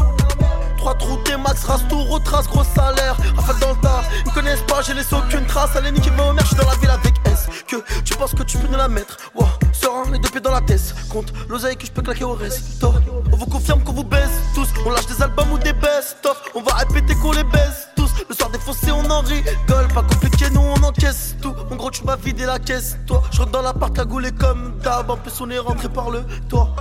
Trois 0.80 0.96
trous, 0.96 1.20
des 1.26 1.36
max, 1.36 1.66
race 1.66 1.84
tout, 1.90 2.02
retrace, 2.06 2.48
gros 2.48 2.64
salaire. 2.64 3.18
Rafale 3.36 3.60
dans 3.60 3.72
le 3.72 3.82
tas, 3.82 4.02
ils 4.26 4.32
connaissent 4.32 4.62
pas, 4.62 4.82
j'ai 4.82 4.94
laissé 4.94 5.14
aucune 5.14 5.46
trace. 5.46 5.76
Allez 5.76 5.92
niquer 5.92 6.10
vos 6.12 6.32
mères, 6.32 6.46
je 6.46 6.48
suis 6.48 6.56
dans 6.56 6.70
la 6.70 6.76
ville 6.78 6.90
avec 6.90 7.16
S. 7.26 7.48
Que 7.68 7.84
tu 8.06 8.16
penses 8.16 8.34
que 8.34 8.44
tu 8.44 8.58
peux 8.58 8.68
nous 8.68 8.78
la 8.78 8.88
mettre? 8.88 9.18
Wow, 9.36 9.48
serein, 9.74 10.10
les 10.10 10.20
deux 10.20 10.30
pieds 10.30 10.40
dans 10.40 10.54
la 10.54 10.62
tête. 10.62 10.96
Compte 11.10 11.34
l'oseille 11.50 11.76
que 11.76 11.86
je 11.86 11.92
peux 11.92 12.02
claquer 12.02 12.24
au 12.24 12.32
resto. 12.32 12.94
On 13.30 13.36
vous 13.36 13.46
confirme 13.46 13.84
qu'on 13.84 13.92
vous 13.92 14.06
baisse 14.06 14.32
tous. 14.56 14.70
On 14.86 14.92
lâche 14.92 15.06
des 15.08 15.22
albums 15.22 15.52
ou 15.52 15.58
des 15.58 15.74
best-of. 15.74 16.42
On 16.56 16.62
va 16.62 16.76
répéter 16.76 17.14
qu'on 17.16 17.34
les 17.34 17.44
baisse 17.44 17.89
tous 17.89 17.89
Le 18.28 18.36
soir 18.36 18.50
défoncé 18.50 18.92
on 18.92 19.10
en 19.10 19.22
rigole 19.22 19.88
Pas 19.94 20.04
compliqué 20.04 20.50
nous 20.52 20.62
on 20.62 20.84
encaisse 20.84 21.36
tout 21.42 21.54
Mon 21.70 21.76
gros 21.76 21.92
tu 21.92 22.04
m'as 22.04 22.16
vidé 22.16 22.46
la 22.46 22.60
caisse 22.60 22.98
toi 23.06 23.22
Je 23.32 23.40
rentre 23.40 23.52
dans 23.52 23.62
l'appart 23.62 23.96
cagoulé 23.96 24.32
comme 24.32 24.78
d'hab 24.84 25.10
En 25.10 25.18
plus 25.18 25.40
on 25.42 25.50
est 25.50 25.60
rentré 25.60 25.90
par 25.90 26.10
le 26.10 26.24
toit 26.50 26.76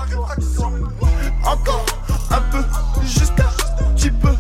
Encore 1.45 1.85
un 2.31 2.41
peu, 2.51 2.65
juste 3.05 3.33
un 3.41 3.85
petit 3.95 4.11
peu. 4.11 4.35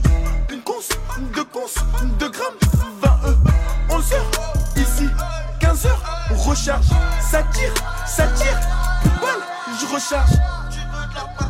Une 0.52 0.60
conce, 0.62 0.88
deux 1.34 1.44
conces, 1.44 1.76
deux 2.18 2.30
grammes, 2.30 2.54
20 3.02 3.30
E. 3.30 3.36
11 3.90 4.12
heures, 4.12 4.30
ici, 4.76 5.08
15 5.60 5.86
heures, 5.86 6.02
on 6.30 6.36
recharge. 6.50 6.86
Ça 7.20 7.42
tire, 7.52 7.74
ça 8.06 8.26
tire, 8.28 8.58
plus 9.00 9.10
de 9.10 9.78
je 9.80 9.94
recharge. 9.94 10.30
Tu 10.70 10.78
veux 10.78 11.08
de 11.08 11.14
la 11.14 11.47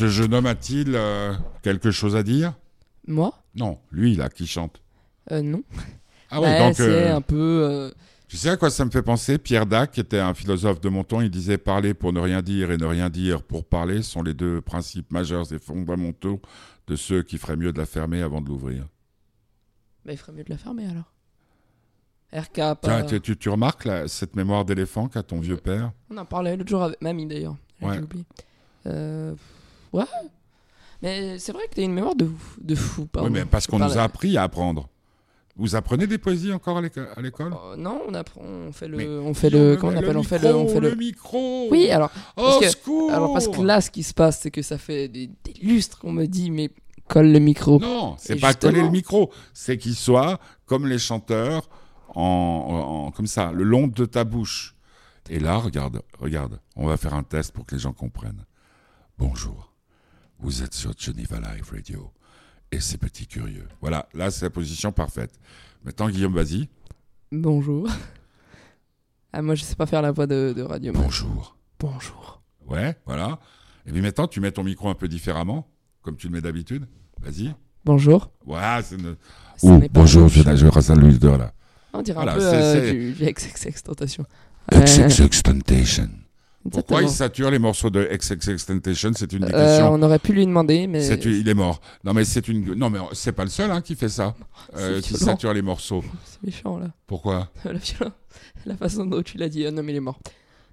Ce 0.00 0.08
jeune 0.08 0.32
homme 0.32 0.46
a-t-il 0.46 0.94
euh, 0.94 1.34
quelque 1.62 1.90
chose 1.90 2.16
à 2.16 2.22
dire? 2.22 2.54
Moi? 3.06 3.34
Non, 3.54 3.78
lui 3.90 4.14
là 4.14 4.30
qui 4.30 4.46
chante. 4.46 4.80
Euh, 5.30 5.42
Non. 5.42 5.62
Ah 6.30 6.40
ouais, 6.40 6.46
Ouais, 6.46 6.58
donc 6.58 6.74
c'est 6.76 6.82
euh, 7.10 7.16
un 7.16 7.20
peu. 7.20 7.36
euh, 7.68 7.90
tu 8.26 8.38
sais 8.38 8.48
à 8.48 8.56
quoi 8.56 8.70
ça 8.70 8.86
me 8.86 8.90
fait 8.90 9.02
penser? 9.02 9.36
Pierre 9.36 9.66
Dac, 9.66 9.90
qui 9.90 10.00
était 10.00 10.18
un 10.18 10.32
philosophe 10.32 10.80
de 10.80 10.88
mon 10.88 11.04
temps, 11.04 11.20
il 11.20 11.28
disait 11.30 11.58
parler 11.58 11.92
pour 11.92 12.14
ne 12.14 12.20
rien 12.20 12.40
dire 12.40 12.70
et 12.70 12.78
ne 12.78 12.86
rien 12.86 13.10
dire 13.10 13.42
pour 13.42 13.62
parler 13.66 14.00
sont 14.00 14.22
les 14.22 14.32
deux 14.32 14.62
principes 14.62 15.12
majeurs 15.12 15.52
et 15.52 15.58
fondamentaux 15.58 16.40
de 16.86 16.96
ceux 16.96 17.22
qui 17.22 17.36
feraient 17.36 17.56
mieux 17.56 17.72
de 17.74 17.78
la 17.78 17.84
fermer 17.84 18.22
avant 18.22 18.40
de 18.40 18.48
l'ouvrir. 18.48 18.86
Bah, 20.06 20.12
il 20.12 20.16
ferait 20.16 20.32
mieux 20.32 20.44
de 20.44 20.50
la 20.50 20.56
fermer 20.56 20.86
alors. 20.86 21.12
RK, 22.32 22.80
pas... 22.80 23.02
Tu, 23.02 23.20
tu- 23.20 23.36
tu 23.36 23.50
remarques 23.50 23.84
là, 23.84 24.08
cette 24.08 24.34
mémoire 24.34 24.64
d'éléphant 24.64 25.08
qu'a 25.08 25.22
ton 25.22 25.40
vieux 25.40 25.58
père? 25.58 25.92
On 26.10 26.16
en 26.16 26.24
parlait 26.24 26.56
l'autre 26.56 26.70
jour 26.70 26.84
avec 26.84 27.02
mamie 27.02 27.26
d'ailleurs. 27.26 27.56
J'ai 27.82 27.86
Ouais. 27.86 27.98
oublié. 27.98 28.24
Euh, 28.86 29.34
ouais. 29.92 30.04
Mais 31.02 31.38
c'est 31.38 31.52
vrai 31.52 31.62
que 31.70 31.74
t'as 31.76 31.82
une 31.82 31.94
mémoire 31.94 32.14
de, 32.14 32.28
de 32.60 32.74
fou. 32.74 33.06
Pardon. 33.06 33.28
Oui, 33.28 33.32
mais 33.34 33.44
parce 33.46 33.66
qu'on 33.66 33.78
nous 33.78 33.96
a 33.98 34.02
appris 34.02 34.36
à 34.36 34.42
apprendre. 34.42 34.88
Vous 35.56 35.74
apprenez 35.74 36.06
des 36.06 36.18
poésies 36.18 36.52
encore 36.52 36.78
à 36.78 36.80
l'éco- 36.82 37.00
à 37.16 37.20
l'école? 37.20 37.52
Oh, 37.54 37.74
non, 37.76 38.02
on 38.08 38.14
apprend, 38.14 38.40
on 38.42 38.72
fait 38.72 38.88
le, 38.88 38.96
Mais- 38.96 39.06
on 39.06 39.34
fait 39.34 39.50
le, 39.50 39.76
comment 39.76 39.92
on 39.92 39.96
appelle, 39.96 40.16
on 40.16 40.22
fait 40.22 40.38
le, 40.38 40.54
on 40.54 40.68
fait 40.68 40.80
le 40.80 40.94
micro 40.94 41.68
Oui, 41.70 41.90
alors, 41.90 42.10
Oh, 42.36 42.58
parce 42.60 42.74
que- 42.76 43.12
alors 43.12 43.32
parce 43.32 43.48
que 43.48 43.60
là, 43.60 43.80
ce 43.80 43.90
qui 43.90 44.02
se 44.02 44.14
passe, 44.14 44.40
c'est 44.40 44.50
que 44.50 44.62
ça 44.62 44.78
fait 44.78 45.08
des, 45.08 45.26
des 45.44 45.52
lustres 45.62 45.98
qu'on 45.98 46.12
me 46.12 46.26
dit, 46.26 46.50
mais 46.50 46.70
colle 47.08 47.30
le 47.32 47.40
micro. 47.40 47.78
Non, 47.78 48.14
c'est 48.18 48.36
pas 48.36 48.48
justement- 48.48 48.72
coller 48.72 48.82
le 48.84 48.90
micro, 48.90 49.30
c'est 49.52 49.76
qu'il 49.76 49.94
soit 49.96 50.38
comme 50.66 50.86
les 50.86 50.98
chanteurs, 50.98 51.68
en, 52.14 52.22
en- 52.22 53.06
en- 53.06 53.10
comme 53.10 53.26
ça, 53.26 53.52
le 53.52 53.64
long 53.64 53.86
de 53.86 54.04
ta 54.06 54.24
bouche. 54.24 54.74
Et 55.28 55.38
là, 55.40 55.56
regarde, 55.58 56.00
regarde, 56.18 56.58
on 56.76 56.86
va 56.86 56.96
faire 56.96 57.12
un 57.14 57.22
test 57.22 57.52
pour 57.52 57.66
que 57.66 57.74
les 57.74 57.80
gens 57.80 57.92
comprennent. 57.92 58.44
Bonjour, 59.18 59.69
vous 60.40 60.62
êtes 60.62 60.74
sur 60.74 60.92
Geneva 60.98 61.38
Live 61.40 61.70
Radio 61.72 62.10
et 62.72 62.80
c'est 62.80 62.98
petit 62.98 63.26
curieux. 63.26 63.68
Voilà, 63.80 64.08
là 64.14 64.30
c'est 64.30 64.44
la 64.46 64.50
position 64.50 64.92
parfaite. 64.92 65.32
Maintenant, 65.84 66.08
Guillaume, 66.08 66.34
vas-y. 66.34 66.68
Bonjour. 67.32 67.88
Ah, 69.32 69.42
moi, 69.42 69.54
je 69.54 69.62
sais 69.62 69.76
pas 69.76 69.86
faire 69.86 70.02
la 70.02 70.10
voix 70.10 70.26
de, 70.26 70.52
de 70.56 70.62
radio. 70.62 70.92
Bonjour. 70.92 71.56
Bonjour. 71.78 72.42
Ouais, 72.68 72.96
voilà. 73.06 73.38
Et 73.86 73.92
puis 73.92 74.00
maintenant, 74.02 74.26
tu 74.26 74.40
mets 74.40 74.50
ton 74.52 74.64
micro 74.64 74.88
un 74.90 74.94
peu 74.94 75.08
différemment, 75.08 75.68
comme 76.02 76.16
tu 76.16 76.26
le 76.28 76.32
mets 76.34 76.40
d'habitude. 76.40 76.86
Vas-y. 77.20 77.54
Bonjour. 77.84 78.30
Voilà, 78.44 78.82
c'est 78.82 78.96
une... 78.96 79.16
Ouh, 79.62 79.80
bonjour, 79.92 80.28
je, 80.28 80.42
je 80.56 80.66
rassalue 80.66 81.16
de 81.18 81.28
là. 81.28 81.52
On 81.92 82.02
dirait 82.02 82.14
Voilà, 82.16 82.32
un 82.32 82.34
peu 82.36 82.40
c'est- 82.40 82.76
euh, 82.88 82.92
du, 82.92 83.12
du 83.12 83.24
XXX 83.24 83.82
Tentation. 83.82 84.24
Ouais, 84.72 84.84
XXX 84.84 85.42
Pourquoi 86.70 87.02
il 87.02 87.08
sature 87.08 87.50
les 87.50 87.58
morceaux 87.58 87.88
de 87.88 88.06
XXX 88.12 88.66
Temptation? 88.66 89.12
C'est 89.14 89.32
une 89.32 89.46
des 89.46 89.52
Euh, 89.54 89.66
questions. 89.66 89.92
on 89.92 90.02
aurait 90.02 90.18
pu 90.18 90.32
lui 90.34 90.44
demander, 90.44 90.86
mais. 90.86 91.06
Une- 91.08 91.30
il 91.32 91.48
est 91.48 91.54
mort. 91.54 91.80
Non, 92.04 92.12
mais 92.12 92.24
c'est 92.24 92.48
une. 92.48 92.74
Non, 92.74 92.90
mais 92.90 92.98
c'est 93.12 93.32
pas 93.32 93.44
le 93.44 93.50
seul 93.50 93.70
hein, 93.70 93.80
qui 93.80 93.94
fait 93.94 94.10
ça, 94.10 94.34
euh, 94.76 95.00
qui 95.00 95.14
sature 95.14 95.54
les 95.54 95.62
morceaux. 95.62 96.04
C'est 96.26 96.42
méchant, 96.42 96.78
là. 96.78 96.88
Pourquoi? 97.06 97.48
La, 97.64 97.72
violence- 97.72 98.12
la 98.66 98.76
façon 98.76 99.06
dont 99.06 99.22
tu 99.22 99.38
l'as 99.38 99.48
dit. 99.48 99.64
Ah 99.66 99.70
non, 99.70 99.82
mais 99.82 99.92
il 99.92 99.96
est 99.96 100.00
mort. 100.00 100.18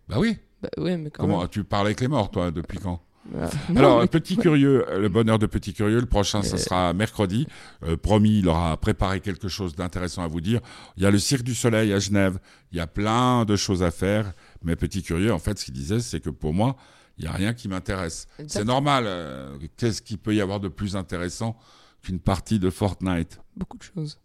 Bah 0.10 0.18
oui. 0.20 0.38
Bah 0.62 0.70
ouais, 0.78 0.98
mais 0.98 1.10
quand 1.10 1.24
Comment 1.24 1.40
même. 1.40 1.48
tu 1.50 1.64
parles 1.64 1.86
avec 1.88 2.02
les 2.02 2.08
morts, 2.10 2.32
toi, 2.32 2.52
depuis 2.52 2.80
quand? 2.80 3.00
Non, 3.70 3.78
Alors, 3.78 4.02
mais- 4.02 4.08
petit 4.08 4.38
curieux, 4.38 4.86
euh, 4.90 5.00
le 5.00 5.10
bonheur 5.10 5.38
de 5.38 5.46
petit 5.48 5.74
curieux, 5.74 6.00
le 6.00 6.06
prochain, 6.06 6.42
ça 6.44 6.58
sera 6.58 6.94
mercredi. 6.94 7.46
Euh, 7.86 7.98
promis, 7.98 8.40
il 8.40 8.48
aura 8.48 8.78
préparé 8.78 9.20
quelque 9.20 9.50
chose 9.50 9.76
d'intéressant 9.76 10.24
à 10.24 10.28
vous 10.28 10.40
dire. 10.42 10.62
Il 10.96 11.04
y 11.04 11.06
a 11.06 11.12
le 11.12 11.20
Cirque 11.20 11.44
du 11.44 11.54
Soleil 11.54 11.92
à 11.94 12.00
Genève. 12.00 12.40
Il 12.72 12.78
y 12.78 12.82
a 12.82 12.88
plein 12.88 13.44
de 13.46 13.56
choses 13.58 13.84
à 13.84 13.92
faire. 13.92 14.32
Mais 14.68 14.76
petit 14.76 15.02
curieux, 15.02 15.34
en 15.34 15.40
fait, 15.40 15.58
ce 15.58 15.66
qu'il 15.66 15.74
disait, 15.74 16.02
c'est 16.02 16.20
que 16.20 16.30
pour 16.30 16.54
moi, 16.54 16.76
il 17.18 17.24
n'y 17.24 17.28
a 17.30 17.32
rien 17.32 17.54
qui 17.54 17.68
m'intéresse. 17.70 18.28
C'est 18.48 18.66
normal. 18.66 19.06
euh, 19.08 19.58
Qu'est-ce 19.78 20.02
qu'il 20.02 20.18
peut 20.18 20.36
y 20.36 20.42
avoir 20.42 20.60
de 20.60 20.68
plus 20.68 20.96
intéressant 20.98 21.58
qu'une 22.04 22.20
partie 22.20 22.60
de 22.60 22.70
Fortnite? 22.70 23.40
Beaucoup 23.56 23.78
de 23.78 23.84
choses. 23.84 24.20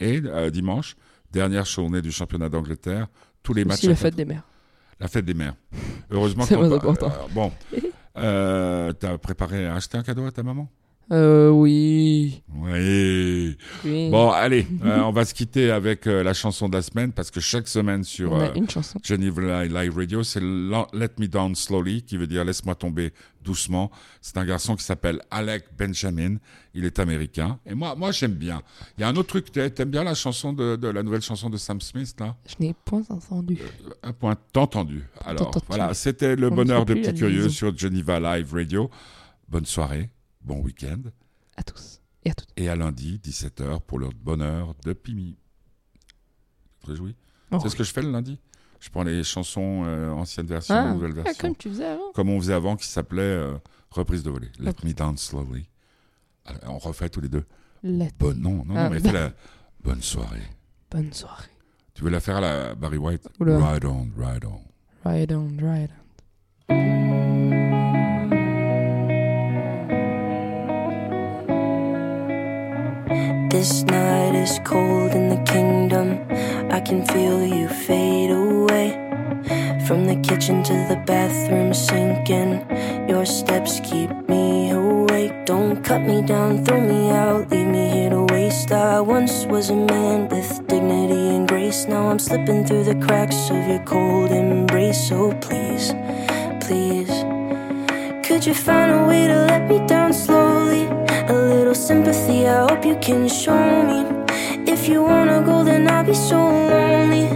Et 0.00 0.20
euh, 0.24 0.50
dimanche, 0.50 0.96
dernière 1.30 1.64
journée 1.64 2.02
du 2.02 2.10
championnat 2.10 2.48
d'Angleterre, 2.48 3.06
tous 3.44 3.54
les 3.54 3.64
matchs. 3.64 3.84
À 3.84 3.88
la 3.88 3.94
fête 3.96 4.16
des 4.16 4.24
mères. 4.24 4.42
La 4.98 5.06
fête 5.08 5.24
des 5.24 5.32
mères. 5.34 5.54
Heureusement 6.10 6.44
C'est 6.48 6.56
pa- 6.56 6.64
important. 6.64 7.10
euh, 7.12 7.28
bon, 7.32 7.52
t'as 8.98 9.18
préparé 9.18 9.66
à 9.66 9.76
acheter 9.76 9.96
un 9.96 10.02
cadeau 10.02 10.26
à 10.26 10.32
ta 10.32 10.42
maman? 10.42 10.68
Euh, 11.12 11.50
oui. 11.50 12.42
Oui. 12.54 13.56
oui. 13.84 14.08
Bon, 14.10 14.30
allez, 14.30 14.66
euh, 14.84 15.00
on 15.00 15.10
va 15.12 15.24
se 15.24 15.34
quitter 15.34 15.70
avec 15.70 16.06
euh, 16.06 16.22
la 16.22 16.32
chanson 16.34 16.68
de 16.68 16.74
la 16.76 16.82
semaine 16.82 17.12
parce 17.12 17.30
que 17.30 17.40
chaque 17.40 17.68
semaine 17.68 18.04
sur 18.04 18.34
euh. 18.34 18.48
Geneva 19.02 19.64
Live 19.66 19.96
Radio, 19.96 20.22
c'est 20.22 20.40
Let 20.40 21.10
Me 21.18 21.26
Down 21.26 21.54
Slowly, 21.54 22.02
qui 22.02 22.16
veut 22.16 22.26
dire 22.26 22.44
Laisse-moi 22.44 22.74
tomber 22.74 23.12
doucement. 23.42 23.90
C'est 24.22 24.38
un 24.38 24.44
garçon 24.46 24.76
qui 24.76 24.84
s'appelle 24.84 25.20
Alec 25.30 25.64
Benjamin. 25.78 26.36
Il 26.74 26.84
est 26.86 26.98
américain. 26.98 27.58
Et 27.66 27.74
moi, 27.74 27.94
moi 27.94 28.10
j'aime 28.10 28.32
bien. 28.32 28.62
Il 28.96 29.02
y 29.02 29.04
a 29.04 29.08
un 29.08 29.16
autre 29.16 29.28
truc, 29.28 29.52
t'a- 29.52 29.68
t'aimes 29.70 29.90
bien 29.90 30.04
la 30.04 30.14
chanson 30.14 30.52
de, 30.52 30.76
de 30.76 30.88
la 30.88 31.02
nouvelle 31.02 31.20
chanson 31.22 31.50
de 31.50 31.56
Sam 31.58 31.80
Smith, 31.80 32.14
là? 32.18 32.34
Je 32.48 32.54
n'ai 32.64 32.74
point 32.84 33.02
entendu. 33.10 33.58
Un 34.02 34.12
point 34.12 34.36
entendu. 34.56 35.04
Alors, 35.24 35.52
voilà, 35.68 35.92
c'était 35.94 36.34
le 36.34 36.48
bonheur 36.50 36.84
de 36.86 36.94
plus 36.94 37.02
la 37.02 37.10
Petit 37.12 37.18
Curieux 37.20 37.48
sur 37.50 37.76
Geneva 37.76 38.18
Live 38.18 38.52
Radio. 38.54 38.90
Bonne 39.48 39.66
soirée, 39.66 40.08
bon 40.44 40.60
week-end. 40.60 41.00
À 41.56 41.62
tous 41.62 42.00
et 42.24 42.30
à 42.30 42.34
toutes. 42.34 42.48
Et 42.56 42.68
à 42.68 42.76
lundi, 42.76 43.20
17h, 43.22 43.80
pour 43.82 43.98
le 43.98 44.08
bonheur 44.08 44.74
de 44.84 44.92
Pimi. 44.92 45.36
Réjouis? 46.86 47.16
Oh, 47.50 47.58
C'est 47.62 47.68
ce 47.68 47.76
que 47.76 47.84
je 47.84 47.92
fais 47.92 48.02
le 48.02 48.10
lundi 48.10 48.38
Je 48.80 48.90
prends 48.90 49.02
les 49.04 49.22
chansons 49.24 49.84
euh, 49.86 50.10
anciennes 50.10 50.46
versions, 50.46 50.74
Ah, 50.74 50.92
nouvelles 50.92 51.12
ah, 51.18 51.22
versions. 51.22 51.40
comme 51.48 51.56
tu 51.56 51.68
faisais 51.70 51.84
avant. 51.86 52.12
Comme 52.14 52.28
on 52.30 52.40
faisait 52.40 52.52
avant, 52.54 52.76
qui 52.76 52.86
s'appelait 52.86 53.22
euh, 53.22 53.54
Reprise 53.90 54.22
de 54.24 54.30
volée. 54.30 54.50
Let 54.58 54.74
me 54.82 54.92
down 54.92 55.16
slowly. 55.16 55.68
Alors, 56.44 56.74
on 56.74 56.78
refait 56.78 57.08
tous 57.08 57.20
les 57.20 57.28
deux. 57.28 57.44
Let- 57.84 58.10
Bonne, 58.18 58.40
non, 58.40 58.64
non, 58.64 58.74
Ah. 58.76 58.84
non, 58.84 58.90
mais 58.90 59.00
fais 59.00 59.12
la 59.12 59.32
bonne 59.82 60.02
soirée. 60.02 60.42
Bonne 60.90 61.12
soirée. 61.12 61.48
Tu 61.94 62.02
veux 62.02 62.10
la 62.10 62.20
faire 62.20 62.36
à 62.38 62.40
la 62.40 62.74
Barry 62.74 62.98
White? 62.98 63.28
Oula. 63.38 63.72
Ride 63.72 63.84
on, 63.84 64.08
ride 64.18 64.44
on. 64.46 64.60
Ride 65.08 65.32
on, 65.32 65.48
ride 65.60 65.90
on. 66.70 67.43
This 73.64 73.82
night 73.84 74.34
is 74.34 74.60
cold 74.62 75.12
in 75.12 75.30
the 75.30 75.42
kingdom. 75.50 76.20
I 76.70 76.80
can 76.80 77.02
feel 77.06 77.42
you 77.42 77.66
fade 77.66 78.30
away. 78.30 78.90
From 79.86 80.04
the 80.04 80.16
kitchen 80.16 80.62
to 80.64 80.74
the 80.90 81.02
bathroom 81.06 81.72
sinking. 81.72 82.60
Your 83.08 83.24
steps 83.24 83.80
keep 83.80 84.10
me 84.28 84.68
awake. 84.68 85.46
Don't 85.46 85.82
cut 85.82 86.02
me 86.02 86.20
down, 86.20 86.62
throw 86.62 86.78
me 86.78 87.08
out, 87.08 87.50
leave 87.50 87.66
me 87.66 87.88
here 87.88 88.10
to 88.10 88.24
waste. 88.34 88.70
I 88.70 89.00
once 89.00 89.46
was 89.46 89.70
a 89.70 89.76
man 89.76 90.28
with 90.28 90.66
dignity 90.66 91.34
and 91.34 91.48
grace. 91.48 91.86
Now 91.86 92.10
I'm 92.10 92.18
slipping 92.18 92.66
through 92.66 92.84
the 92.84 93.00
cracks 93.06 93.48
of 93.48 93.66
your 93.66 93.82
cold 93.86 94.30
embrace. 94.30 95.08
So 95.08 95.32
please, 95.40 95.94
please. 96.60 97.14
Could 98.26 98.44
you 98.44 98.52
find 98.52 98.92
a 98.92 99.06
way 99.08 99.26
to 99.26 99.46
let 99.46 99.70
me 99.70 99.78
down 99.86 100.12
slowly? 100.12 101.03
Sympathy, 101.84 102.48
I 102.48 102.66
hope 102.66 102.86
you 102.86 102.96
can 102.96 103.28
show 103.28 103.82
me. 103.84 104.06
If 104.66 104.88
you 104.88 105.02
wanna 105.02 105.42
go, 105.44 105.62
then 105.62 105.86
I'll 105.86 106.02
be 106.02 106.14
so 106.14 106.38
lonely. 106.38 107.28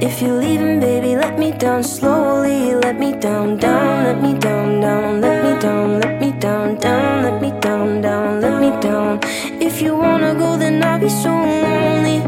If 0.00 0.22
you're 0.22 0.38
leaving, 0.38 0.78
baby, 0.78 1.16
let 1.16 1.36
me 1.36 1.50
down 1.50 1.82
slowly. 1.82 2.76
Let 2.76 2.96
me 3.00 3.10
down, 3.14 3.56
down, 3.56 4.04
let 4.04 4.22
me 4.22 4.38
down, 4.38 4.80
down, 4.80 5.20
let 5.20 5.42
me 5.42 5.60
down, 5.60 6.00
let 6.00 6.20
me 6.20 6.30
down, 6.38 6.76
down, 6.76 7.24
let 7.24 7.42
me 7.42 7.50
down, 7.60 8.00
down, 8.00 8.40
let 8.40 8.60
me 8.60 8.70
down. 8.80 9.18
If 9.60 9.82
you 9.82 9.96
wanna 9.96 10.32
go, 10.32 10.56
then 10.56 10.80
I'll 10.80 11.00
be 11.00 11.08
so 11.08 11.30
lonely. 11.30 12.22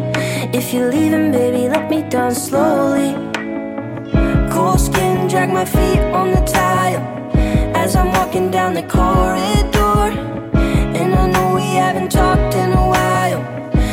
If 0.52 0.74
you're 0.74 0.90
leaving, 0.90 1.30
baby, 1.30 1.68
let 1.68 1.88
me 1.88 2.02
down 2.02 2.34
slowly. 2.34 3.14
Cold 4.50 4.80
skin, 4.80 5.28
drag 5.28 5.50
my 5.50 5.64
feet 5.64 6.00
on 6.18 6.32
the 6.32 6.42
tile 6.52 7.02
as 7.76 7.94
I'm 7.94 8.10
walking 8.10 8.50
down 8.50 8.74
the 8.74 8.82
corridor. 8.82 10.39
We 11.60 11.76
haven't 11.76 12.10
talked 12.10 12.54
in 12.54 12.72
a 12.72 12.86
while, 12.94 13.42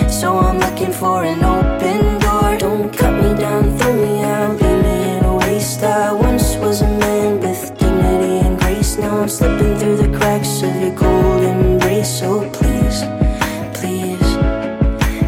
so 0.10 0.38
I'm 0.38 0.58
looking 0.58 0.94
for 0.94 1.26
an 1.26 1.44
open 1.44 2.18
door. 2.20 2.58
Don't 2.58 2.90
cut 2.96 3.14
me 3.22 3.36
down, 3.36 3.78
throw 3.78 3.94
me 3.94 4.24
out, 4.24 4.54
leave 4.62 4.84
me 4.86 5.18
in 5.18 5.26
a 5.26 5.36
waste. 5.36 5.84
I 5.84 6.14
once 6.14 6.56
was 6.56 6.82
a 6.82 6.88
man 6.88 7.42
with 7.42 7.78
dignity 7.78 8.40
and 8.48 8.58
grace. 8.58 8.98
Now 8.98 9.18
I'm 9.22 9.28
slipping 9.28 9.76
through 9.78 9.98
the 9.98 10.18
cracks 10.18 10.64
of 10.64 10.74
your 10.82 10.96
cold 10.96 11.44
embrace. 11.44 12.20
So 12.20 12.50
please, 12.52 13.00
please. 13.78 14.30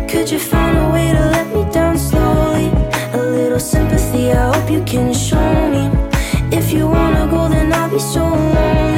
Could 0.10 0.32
you 0.32 0.40
find 0.40 0.78
a 0.78 0.90
way 0.96 1.12
to 1.12 1.26
let 1.36 1.48
me 1.54 1.70
down 1.74 1.98
slowly? 1.98 2.68
A 3.20 3.22
little 3.22 3.60
sympathy, 3.60 4.32
I 4.32 4.54
hope 4.54 4.72
you 4.72 4.82
can 4.86 5.14
show 5.14 5.52
me. 5.76 5.92
If 6.56 6.72
you 6.72 6.88
wanna 6.88 7.28
go, 7.30 7.50
then 7.50 7.74
I'll 7.74 7.90
be 7.90 8.00
so 8.00 8.24
lonely. 8.24 8.89